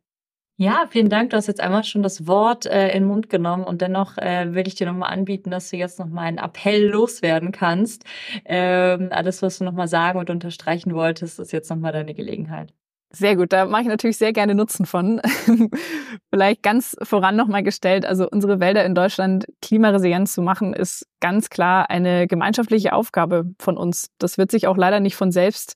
Ja, 0.56 0.86
vielen 0.88 1.08
Dank. 1.08 1.30
Du 1.30 1.36
hast 1.36 1.48
jetzt 1.48 1.60
einmal 1.60 1.82
schon 1.82 2.04
das 2.04 2.28
Wort 2.28 2.64
äh, 2.66 2.86
in 2.88 3.02
den 3.02 3.08
Mund 3.08 3.28
genommen 3.28 3.64
und 3.64 3.80
dennoch 3.82 4.18
äh, 4.18 4.54
will 4.54 4.68
ich 4.68 4.76
dir 4.76 4.86
nochmal 4.86 5.12
anbieten, 5.12 5.50
dass 5.50 5.70
du 5.70 5.76
jetzt 5.76 5.98
nochmal 5.98 6.26
einen 6.26 6.38
Appell 6.38 6.86
loswerden 6.90 7.50
kannst. 7.50 8.04
Ähm, 8.44 9.08
alles, 9.10 9.42
was 9.42 9.58
du 9.58 9.64
nochmal 9.64 9.88
sagen 9.88 10.20
und 10.20 10.30
unterstreichen 10.30 10.94
wolltest, 10.94 11.40
ist 11.40 11.52
jetzt 11.52 11.70
nochmal 11.70 11.90
deine 11.90 12.14
Gelegenheit. 12.14 12.72
Sehr 13.10 13.36
gut, 13.36 13.52
da 13.52 13.64
mache 13.66 13.82
ich 13.82 13.88
natürlich 13.88 14.16
sehr 14.16 14.32
gerne 14.32 14.54
Nutzen 14.54 14.86
von. 14.86 15.20
Vielleicht 16.32 16.62
ganz 16.62 16.96
voran 17.02 17.34
nochmal 17.34 17.64
gestellt, 17.64 18.04
also 18.04 18.28
unsere 18.28 18.60
Wälder 18.60 18.84
in 18.84 18.94
Deutschland 18.94 19.46
klimaresilient 19.60 20.28
zu 20.28 20.40
machen, 20.42 20.72
ist 20.72 21.06
ganz 21.20 21.48
klar 21.48 21.90
eine 21.90 22.28
gemeinschaftliche 22.28 22.92
Aufgabe 22.92 23.44
von 23.60 23.76
uns. 23.76 24.10
Das 24.18 24.38
wird 24.38 24.52
sich 24.52 24.68
auch 24.68 24.76
leider 24.76 25.00
nicht 25.00 25.16
von 25.16 25.32
selbst 25.32 25.74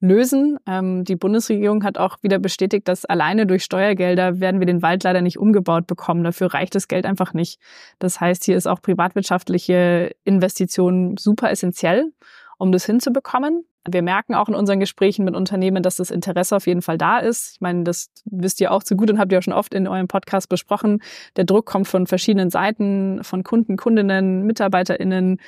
lösen. 0.00 0.58
Ähm, 0.66 1.04
die 1.04 1.16
Bundesregierung 1.16 1.84
hat 1.84 1.98
auch 1.98 2.16
wieder 2.22 2.38
bestätigt, 2.38 2.88
dass 2.88 3.04
alleine 3.04 3.46
durch 3.46 3.64
Steuergelder 3.64 4.40
werden 4.40 4.60
wir 4.60 4.66
den 4.66 4.82
Wald 4.82 5.04
leider 5.04 5.20
nicht 5.20 5.38
umgebaut 5.38 5.86
bekommen. 5.86 6.24
Dafür 6.24 6.52
reicht 6.52 6.74
das 6.74 6.88
Geld 6.88 7.06
einfach 7.06 7.34
nicht. 7.34 7.60
Das 7.98 8.20
heißt, 8.20 8.44
hier 8.44 8.56
ist 8.56 8.66
auch 8.66 8.80
privatwirtschaftliche 8.80 10.14
Investition 10.24 11.16
super 11.18 11.50
essentiell, 11.50 12.12
um 12.58 12.72
das 12.72 12.86
hinzubekommen. 12.86 13.64
Wir 13.88 14.02
merken 14.02 14.34
auch 14.34 14.48
in 14.48 14.54
unseren 14.54 14.78
Gesprächen 14.78 15.24
mit 15.24 15.34
Unternehmen, 15.34 15.82
dass 15.82 15.96
das 15.96 16.10
Interesse 16.10 16.54
auf 16.54 16.66
jeden 16.66 16.82
Fall 16.82 16.98
da 16.98 17.18
ist. 17.18 17.54
Ich 17.54 17.60
meine, 17.62 17.82
das 17.84 18.10
wisst 18.26 18.60
ihr 18.60 18.72
auch 18.72 18.82
zu 18.82 18.94
gut 18.94 19.10
und 19.10 19.18
habt 19.18 19.32
ihr 19.32 19.38
auch 19.38 19.42
schon 19.42 19.54
oft 19.54 19.72
in 19.72 19.88
eurem 19.88 20.06
Podcast 20.06 20.50
besprochen. 20.50 21.02
Der 21.36 21.44
Druck 21.44 21.64
kommt 21.64 21.88
von 21.88 22.06
verschiedenen 22.06 22.50
Seiten, 22.50 23.24
von 23.24 23.42
Kunden, 23.42 23.78
Kundinnen, 23.78 24.44
MitarbeiterInnen, 24.44 25.40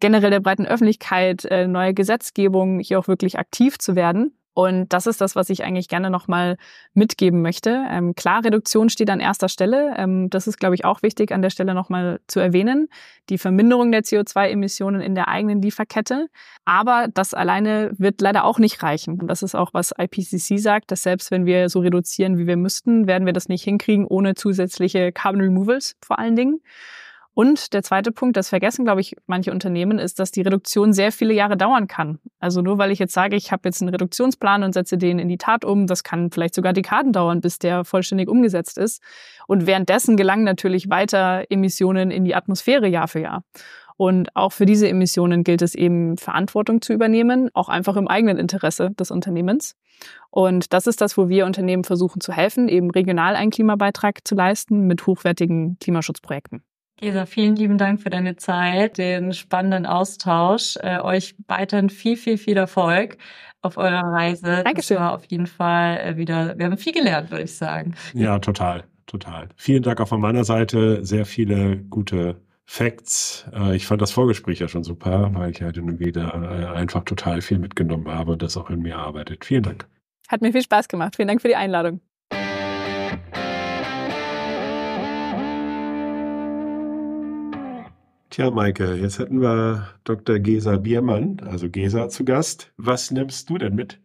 generell 0.00 0.30
der 0.30 0.40
breiten 0.40 0.66
Öffentlichkeit, 0.66 1.44
äh, 1.46 1.66
neue 1.66 1.94
Gesetzgebung, 1.94 2.80
hier 2.80 2.98
auch 2.98 3.08
wirklich 3.08 3.38
aktiv 3.38 3.78
zu 3.78 3.96
werden. 3.96 4.32
Und 4.56 4.94
das 4.94 5.06
ist 5.06 5.20
das, 5.20 5.36
was 5.36 5.50
ich 5.50 5.64
eigentlich 5.64 5.86
gerne 5.86 6.08
nochmal 6.08 6.56
mitgeben 6.94 7.42
möchte. 7.42 7.84
Ähm, 7.90 8.14
klar, 8.14 8.42
Reduktion 8.42 8.88
steht 8.88 9.10
an 9.10 9.20
erster 9.20 9.50
Stelle. 9.50 9.94
Ähm, 9.98 10.30
das 10.30 10.46
ist, 10.46 10.58
glaube 10.58 10.74
ich, 10.74 10.86
auch 10.86 11.02
wichtig 11.02 11.30
an 11.30 11.42
der 11.42 11.50
Stelle 11.50 11.74
nochmal 11.74 12.20
zu 12.26 12.40
erwähnen. 12.40 12.88
Die 13.28 13.36
Verminderung 13.36 13.92
der 13.92 14.00
CO2-Emissionen 14.02 15.02
in 15.02 15.14
der 15.14 15.28
eigenen 15.28 15.60
Lieferkette. 15.60 16.28
Aber 16.64 17.06
das 17.12 17.34
alleine 17.34 17.90
wird 17.98 18.22
leider 18.22 18.44
auch 18.44 18.58
nicht 18.58 18.82
reichen. 18.82 19.20
Und 19.20 19.28
das 19.28 19.42
ist 19.42 19.54
auch, 19.54 19.74
was 19.74 19.92
IPCC 19.92 20.58
sagt, 20.58 20.90
dass 20.90 21.02
selbst 21.02 21.30
wenn 21.30 21.44
wir 21.44 21.68
so 21.68 21.80
reduzieren, 21.80 22.38
wie 22.38 22.46
wir 22.46 22.56
müssten, 22.56 23.06
werden 23.06 23.26
wir 23.26 23.34
das 23.34 23.50
nicht 23.50 23.62
hinkriegen 23.62 24.06
ohne 24.06 24.36
zusätzliche 24.36 25.12
Carbon 25.12 25.42
Removals 25.42 25.96
vor 26.00 26.18
allen 26.18 26.34
Dingen. 26.34 26.62
Und 27.38 27.74
der 27.74 27.82
zweite 27.82 28.12
Punkt, 28.12 28.38
das 28.38 28.48
vergessen, 28.48 28.86
glaube 28.86 29.02
ich, 29.02 29.14
manche 29.26 29.52
Unternehmen, 29.52 29.98
ist, 29.98 30.18
dass 30.20 30.30
die 30.30 30.40
Reduktion 30.40 30.94
sehr 30.94 31.12
viele 31.12 31.34
Jahre 31.34 31.58
dauern 31.58 31.86
kann. 31.86 32.18
Also 32.38 32.62
nur 32.62 32.78
weil 32.78 32.90
ich 32.90 32.98
jetzt 32.98 33.12
sage, 33.12 33.36
ich 33.36 33.52
habe 33.52 33.68
jetzt 33.68 33.82
einen 33.82 33.90
Reduktionsplan 33.90 34.62
und 34.62 34.72
setze 34.72 34.96
den 34.96 35.18
in 35.18 35.28
die 35.28 35.36
Tat 35.36 35.62
um, 35.62 35.86
das 35.86 36.02
kann 36.02 36.30
vielleicht 36.30 36.54
sogar 36.54 36.72
Dekaden 36.72 37.12
dauern, 37.12 37.42
bis 37.42 37.58
der 37.58 37.84
vollständig 37.84 38.30
umgesetzt 38.30 38.78
ist. 38.78 39.02
Und 39.46 39.66
währenddessen 39.66 40.16
gelangen 40.16 40.44
natürlich 40.44 40.88
weiter 40.88 41.44
Emissionen 41.50 42.10
in 42.10 42.24
die 42.24 42.34
Atmosphäre 42.34 42.88
Jahr 42.88 43.06
für 43.06 43.20
Jahr. 43.20 43.42
Und 43.98 44.34
auch 44.34 44.52
für 44.52 44.64
diese 44.64 44.88
Emissionen 44.88 45.44
gilt 45.44 45.60
es 45.60 45.74
eben, 45.74 46.16
Verantwortung 46.16 46.80
zu 46.80 46.94
übernehmen, 46.94 47.50
auch 47.52 47.68
einfach 47.68 47.96
im 47.96 48.08
eigenen 48.08 48.38
Interesse 48.38 48.92
des 48.92 49.10
Unternehmens. 49.10 49.76
Und 50.30 50.72
das 50.72 50.86
ist 50.86 51.02
das, 51.02 51.18
wo 51.18 51.28
wir 51.28 51.44
Unternehmen 51.44 51.84
versuchen 51.84 52.22
zu 52.22 52.32
helfen, 52.32 52.70
eben 52.70 52.90
regional 52.90 53.36
einen 53.36 53.50
Klimabeitrag 53.50 54.26
zu 54.26 54.34
leisten 54.34 54.86
mit 54.86 55.06
hochwertigen 55.06 55.76
Klimaschutzprojekten. 55.80 56.62
Gesa, 56.98 57.26
vielen 57.26 57.56
lieben 57.56 57.76
Dank 57.76 58.00
für 58.00 58.08
deine 58.08 58.36
Zeit, 58.36 58.96
den 58.96 59.34
spannenden 59.34 59.84
Austausch. 59.84 60.76
Äh, 60.80 61.00
euch 61.00 61.34
weiterhin 61.46 61.90
viel, 61.90 62.16
viel, 62.16 62.38
viel 62.38 62.56
Erfolg 62.56 63.18
auf 63.60 63.76
eurer 63.76 64.12
Reise. 64.12 64.62
Dankeschön. 64.64 64.96
Das 64.96 65.04
war 65.04 65.14
auf 65.14 65.24
jeden 65.26 65.46
Fall 65.46 65.98
äh, 65.98 66.16
wieder, 66.16 66.56
wir 66.56 66.64
haben 66.64 66.78
viel 66.78 66.94
gelernt, 66.94 67.30
würde 67.30 67.44
ich 67.44 67.54
sagen. 67.54 67.94
Ja, 68.14 68.38
total, 68.38 68.84
total. 69.04 69.48
Vielen 69.56 69.82
Dank 69.82 70.00
auch 70.00 70.08
von 70.08 70.22
meiner 70.22 70.44
Seite. 70.44 71.04
Sehr 71.04 71.26
viele 71.26 71.76
gute 71.76 72.40
Facts. 72.64 73.46
Äh, 73.52 73.76
ich 73.76 73.86
fand 73.86 74.00
das 74.00 74.12
Vorgespräch 74.12 74.60
ja 74.60 74.68
schon 74.68 74.82
super, 74.82 75.30
weil 75.34 75.50
ich 75.50 75.60
halt 75.60 75.76
wieder 76.00 76.32
äh, 76.34 76.78
einfach 76.78 77.04
total 77.04 77.42
viel 77.42 77.58
mitgenommen 77.58 78.08
habe 78.08 78.32
und 78.32 78.42
das 78.42 78.56
auch 78.56 78.70
in 78.70 78.80
mir 78.80 78.96
arbeitet. 78.96 79.44
Vielen 79.44 79.64
Dank. 79.64 79.86
Hat 80.28 80.40
mir 80.40 80.50
viel 80.50 80.62
Spaß 80.62 80.88
gemacht. 80.88 81.16
Vielen 81.16 81.28
Dank 81.28 81.42
für 81.42 81.48
die 81.48 81.56
Einladung. 81.56 82.00
Tja, 88.36 88.50
Maike, 88.50 88.96
jetzt 88.96 89.18
hätten 89.18 89.40
wir 89.40 89.88
Dr. 90.04 90.38
Gesa 90.38 90.76
Biermann, 90.76 91.40
also 91.46 91.70
Gesa, 91.70 92.10
zu 92.10 92.22
Gast. 92.26 92.70
Was 92.76 93.10
nimmst 93.10 93.48
du 93.48 93.56
denn 93.56 93.74
mit? 93.74 93.98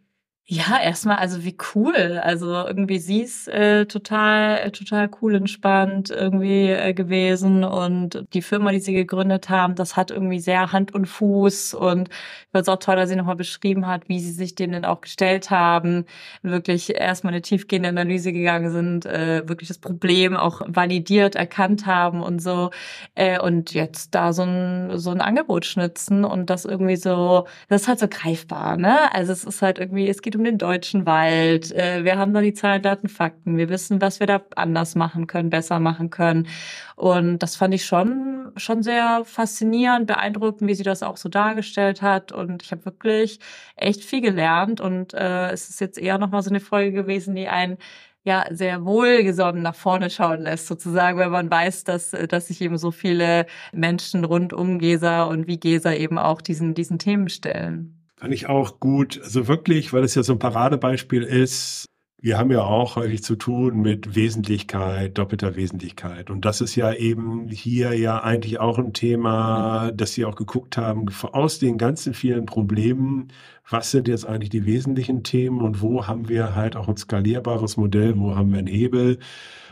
Ja, 0.44 0.78
erstmal, 0.82 1.16
also 1.18 1.44
wie 1.44 1.56
cool. 1.74 2.18
Also 2.22 2.46
irgendwie 2.52 2.98
sie 2.98 3.20
ist 3.22 3.46
äh, 3.48 3.86
total, 3.86 4.58
äh, 4.58 4.70
total 4.72 5.08
cool 5.22 5.36
entspannt 5.36 6.10
irgendwie 6.10 6.68
äh, 6.68 6.92
gewesen 6.94 7.62
und 7.64 8.24
die 8.34 8.42
Firma, 8.42 8.72
die 8.72 8.80
sie 8.80 8.92
gegründet 8.92 9.48
haben, 9.48 9.76
das 9.76 9.96
hat 9.96 10.10
irgendwie 10.10 10.40
sehr 10.40 10.72
Hand 10.72 10.92
und 10.94 11.06
Fuß 11.06 11.74
und 11.74 12.08
ich 12.10 12.16
fand 12.50 12.62
es 12.62 12.68
auch 12.68 12.78
toll, 12.80 12.96
dass 12.96 13.08
sie 13.08 13.16
nochmal 13.16 13.36
beschrieben 13.36 13.86
hat, 13.86 14.08
wie 14.08 14.18
sie 14.18 14.32
sich 14.32 14.54
dem 14.56 14.72
denn 14.72 14.84
auch 14.84 15.00
gestellt 15.00 15.50
haben, 15.50 16.04
wirklich 16.42 16.94
erstmal 16.94 17.32
eine 17.32 17.40
tiefgehende 17.42 17.88
Analyse 17.88 18.32
gegangen 18.32 18.70
sind, 18.72 19.06
äh, 19.06 19.48
wirklich 19.48 19.68
das 19.68 19.78
Problem 19.78 20.36
auch 20.36 20.60
validiert, 20.66 21.36
erkannt 21.36 21.86
haben 21.86 22.20
und 22.20 22.40
so 22.42 22.70
äh, 23.14 23.38
und 23.38 23.72
jetzt 23.74 24.14
da 24.14 24.32
so 24.32 24.42
ein, 24.42 24.98
so 24.98 25.10
ein 25.10 25.20
Angebot 25.20 25.64
schnitzen 25.66 26.24
und 26.24 26.50
das 26.50 26.64
irgendwie 26.64 26.96
so, 26.96 27.46
das 27.68 27.82
ist 27.82 27.88
halt 27.88 28.00
so 28.00 28.08
greifbar, 28.08 28.76
ne? 28.76 29.12
Also 29.14 29.32
es 29.32 29.44
ist 29.44 29.62
halt 29.62 29.78
irgendwie, 29.78 30.08
es 30.08 30.20
geht 30.22 30.31
um 30.36 30.44
den 30.44 30.58
deutschen 30.58 31.06
Wald. 31.06 31.72
Äh, 31.72 32.04
wir 32.04 32.18
haben 32.18 32.32
da 32.34 32.40
die 32.40 32.54
Zahlen, 32.54 32.82
Daten, 32.82 33.08
Fakten. 33.08 33.56
Wir 33.56 33.68
wissen, 33.68 34.00
was 34.00 34.20
wir 34.20 34.26
da 34.26 34.42
anders 34.56 34.94
machen 34.94 35.26
können, 35.26 35.50
besser 35.50 35.80
machen 35.80 36.10
können. 36.10 36.48
Und 36.96 37.38
das 37.38 37.56
fand 37.56 37.74
ich 37.74 37.84
schon, 37.84 38.52
schon 38.56 38.82
sehr 38.82 39.22
faszinierend, 39.24 40.06
beeindruckend, 40.06 40.68
wie 40.68 40.74
sie 40.74 40.82
das 40.82 41.02
auch 41.02 41.16
so 41.16 41.28
dargestellt 41.28 42.02
hat. 42.02 42.32
Und 42.32 42.62
ich 42.62 42.72
habe 42.72 42.84
wirklich 42.84 43.40
echt 43.76 44.04
viel 44.04 44.20
gelernt. 44.20 44.80
Und 44.80 45.14
äh, 45.14 45.50
es 45.50 45.68
ist 45.68 45.80
jetzt 45.80 45.98
eher 45.98 46.18
nochmal 46.18 46.42
so 46.42 46.50
eine 46.50 46.60
Folge 46.60 46.92
gewesen, 46.92 47.34
die 47.34 47.48
einen 47.48 47.78
ja 48.24 48.44
sehr 48.50 48.84
wohlgesonnen 48.84 49.62
nach 49.62 49.74
vorne 49.74 50.10
schauen 50.10 50.42
lässt, 50.42 50.66
sozusagen, 50.66 51.18
wenn 51.18 51.30
man 51.30 51.50
weiß, 51.50 51.84
dass, 51.84 52.10
dass 52.10 52.48
sich 52.48 52.60
eben 52.60 52.78
so 52.78 52.90
viele 52.90 53.46
Menschen 53.72 54.24
rund 54.24 54.52
um 54.52 54.78
Gesa 54.78 55.24
und 55.24 55.46
wie 55.46 55.58
Gesa 55.58 55.92
eben 55.92 56.18
auch 56.18 56.40
diesen, 56.40 56.74
diesen 56.74 56.98
Themen 56.98 57.28
stellen. 57.28 58.01
Fand 58.22 58.34
ich 58.34 58.48
auch 58.48 58.78
gut. 58.78 59.20
Also 59.20 59.48
wirklich, 59.48 59.92
weil 59.92 60.04
es 60.04 60.14
ja 60.14 60.22
so 60.22 60.34
ein 60.34 60.38
Paradebeispiel 60.38 61.24
ist. 61.24 61.86
Wir 62.20 62.38
haben 62.38 62.52
ja 62.52 62.62
auch 62.62 62.94
häufig 62.94 63.24
zu 63.24 63.34
tun 63.34 63.82
mit 63.82 64.14
Wesentlichkeit, 64.14 65.18
doppelter 65.18 65.56
Wesentlichkeit. 65.56 66.30
Und 66.30 66.44
das 66.44 66.60
ist 66.60 66.76
ja 66.76 66.92
eben 66.92 67.48
hier 67.48 67.98
ja 67.98 68.22
eigentlich 68.22 68.60
auch 68.60 68.78
ein 68.78 68.92
Thema, 68.92 69.90
dass 69.90 70.12
Sie 70.12 70.24
auch 70.24 70.36
geguckt 70.36 70.76
haben, 70.76 71.06
aus 71.32 71.58
den 71.58 71.78
ganzen 71.78 72.14
vielen 72.14 72.46
Problemen, 72.46 73.32
was 73.68 73.90
sind 73.90 74.06
jetzt 74.06 74.24
eigentlich 74.24 74.50
die 74.50 74.66
wesentlichen 74.66 75.24
Themen 75.24 75.60
und 75.60 75.82
wo 75.82 76.06
haben 76.06 76.28
wir 76.28 76.54
halt 76.54 76.76
auch 76.76 76.86
ein 76.86 76.96
skalierbares 76.96 77.76
Modell, 77.76 78.16
wo 78.16 78.36
haben 78.36 78.52
wir 78.52 78.60
einen 78.60 78.68
Hebel? 78.68 79.18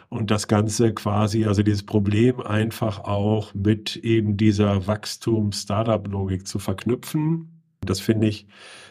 und 0.09 0.33
das 0.33 0.49
Ganze 0.49 0.93
quasi, 0.93 1.45
also 1.45 1.63
dieses 1.63 1.85
Problem 1.85 2.41
einfach 2.41 2.99
auch 3.05 3.55
mit 3.55 3.95
eben 3.99 4.37
dieser 4.37 4.89
Wachstum-Startup-Logik 4.89 6.49
zu 6.49 6.59
verknüpfen 6.59 7.60
das 7.85 8.01
finde 8.01 8.26
ich, 8.26 8.47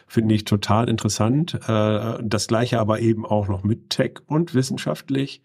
finde 0.06 0.34
ich 0.34 0.44
total 0.44 0.88
interessant. 0.88 1.54
Äh, 1.68 2.18
das 2.22 2.48
gleiche 2.48 2.80
aber 2.80 3.00
eben 3.00 3.24
auch 3.24 3.48
noch 3.48 3.62
mit 3.62 3.90
Tech 3.90 4.14
und 4.26 4.54
wissenschaftlich. 4.54 5.42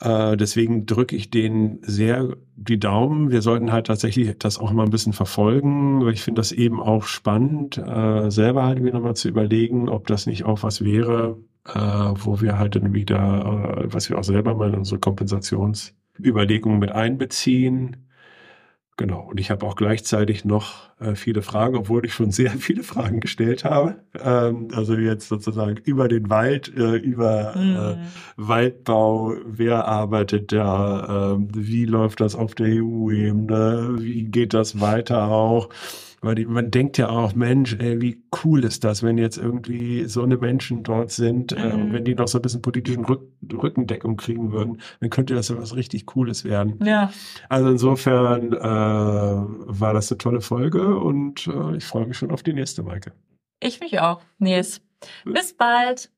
Äh, 0.00 0.36
deswegen 0.36 0.86
drücke 0.86 1.16
ich 1.16 1.30
denen 1.30 1.78
sehr 1.82 2.36
die 2.54 2.78
Daumen. 2.78 3.30
Wir 3.30 3.42
sollten 3.42 3.72
halt 3.72 3.86
tatsächlich 3.86 4.38
das 4.38 4.58
auch 4.58 4.72
mal 4.72 4.84
ein 4.84 4.90
bisschen 4.90 5.14
verfolgen. 5.14 6.06
Ich 6.08 6.22
finde 6.22 6.40
das 6.40 6.52
eben 6.52 6.80
auch 6.80 7.04
spannend, 7.04 7.78
äh, 7.78 8.30
selber 8.30 8.64
halt 8.64 8.84
wieder 8.84 9.00
mal 9.00 9.16
zu 9.16 9.28
überlegen, 9.28 9.88
ob 9.88 10.06
das 10.06 10.26
nicht 10.26 10.44
auch 10.44 10.62
was 10.62 10.84
wäre, 10.84 11.38
wo 12.14 12.40
wir 12.40 12.58
halt 12.58 12.76
dann 12.76 12.94
wieder, 12.94 13.84
was 13.88 14.08
wir 14.08 14.18
auch 14.18 14.24
selber 14.24 14.54
mal 14.54 14.70
in 14.70 14.76
unsere 14.76 14.98
Kompensationsüberlegungen 14.98 16.78
mit 16.78 16.92
einbeziehen 16.92 18.07
Genau. 18.98 19.20
Und 19.30 19.38
ich 19.38 19.52
habe 19.52 19.64
auch 19.64 19.76
gleichzeitig 19.76 20.44
noch 20.44 20.90
äh, 20.98 21.14
viele 21.14 21.40
Fragen, 21.40 21.76
obwohl 21.76 22.04
ich 22.04 22.12
schon 22.12 22.32
sehr 22.32 22.50
viele 22.58 22.82
Fragen 22.82 23.20
gestellt 23.20 23.64
habe. 23.64 23.94
Ähm, 24.20 24.68
also 24.74 24.94
jetzt 24.94 25.28
sozusagen 25.28 25.76
über 25.84 26.08
den 26.08 26.28
Wald, 26.28 26.76
äh, 26.76 26.96
über 26.96 27.54
mhm. 27.56 27.76
äh, 27.76 27.96
Waldbau, 28.36 29.34
wer 29.46 29.86
arbeitet 29.86 30.50
da, 30.50 31.36
äh, 31.36 31.46
wie 31.54 31.84
läuft 31.84 32.20
das 32.20 32.34
auf 32.34 32.56
der 32.56 32.66
EU-Ebene, 32.82 33.98
wie 34.00 34.24
geht 34.24 34.52
das 34.52 34.80
weiter 34.80 35.28
auch 35.28 35.68
weil 36.20 36.34
die, 36.34 36.46
man 36.46 36.70
denkt 36.70 36.98
ja 36.98 37.08
auch, 37.08 37.34
Mensch, 37.34 37.76
ey, 37.78 38.00
wie 38.00 38.22
cool 38.44 38.64
ist 38.64 38.84
das, 38.84 39.02
wenn 39.02 39.18
jetzt 39.18 39.38
irgendwie 39.38 40.04
so 40.04 40.22
eine 40.22 40.36
Menschen 40.36 40.82
dort 40.82 41.10
sind 41.10 41.52
äh, 41.52 41.72
und 41.72 41.92
wenn 41.92 42.04
die 42.04 42.14
noch 42.14 42.28
so 42.28 42.38
ein 42.38 42.42
bisschen 42.42 42.62
politischen 42.62 43.04
Rück 43.04 43.22
Rückendeckung 43.50 44.16
kriegen 44.16 44.52
würden, 44.52 44.80
dann 45.00 45.10
könnte 45.10 45.34
das 45.34 45.48
ja 45.48 45.56
was 45.56 45.74
richtig 45.74 46.06
Cooles 46.06 46.44
werden. 46.44 46.78
Ja. 46.84 47.10
Also 47.48 47.70
insofern 47.70 48.52
äh, 48.52 48.58
war 48.60 49.94
das 49.94 50.10
eine 50.10 50.18
tolle 50.18 50.40
Folge 50.40 50.96
und 50.96 51.46
äh, 51.46 51.76
ich 51.76 51.84
freue 51.84 52.06
mich 52.06 52.18
schon 52.18 52.30
auf 52.30 52.42
die 52.42 52.52
nächste, 52.52 52.82
Maike. 52.82 53.12
Ich 53.60 53.80
mich 53.80 54.00
auch, 54.00 54.22
Nils. 54.38 54.82
Bis 55.24 55.56
bald. 55.56 56.10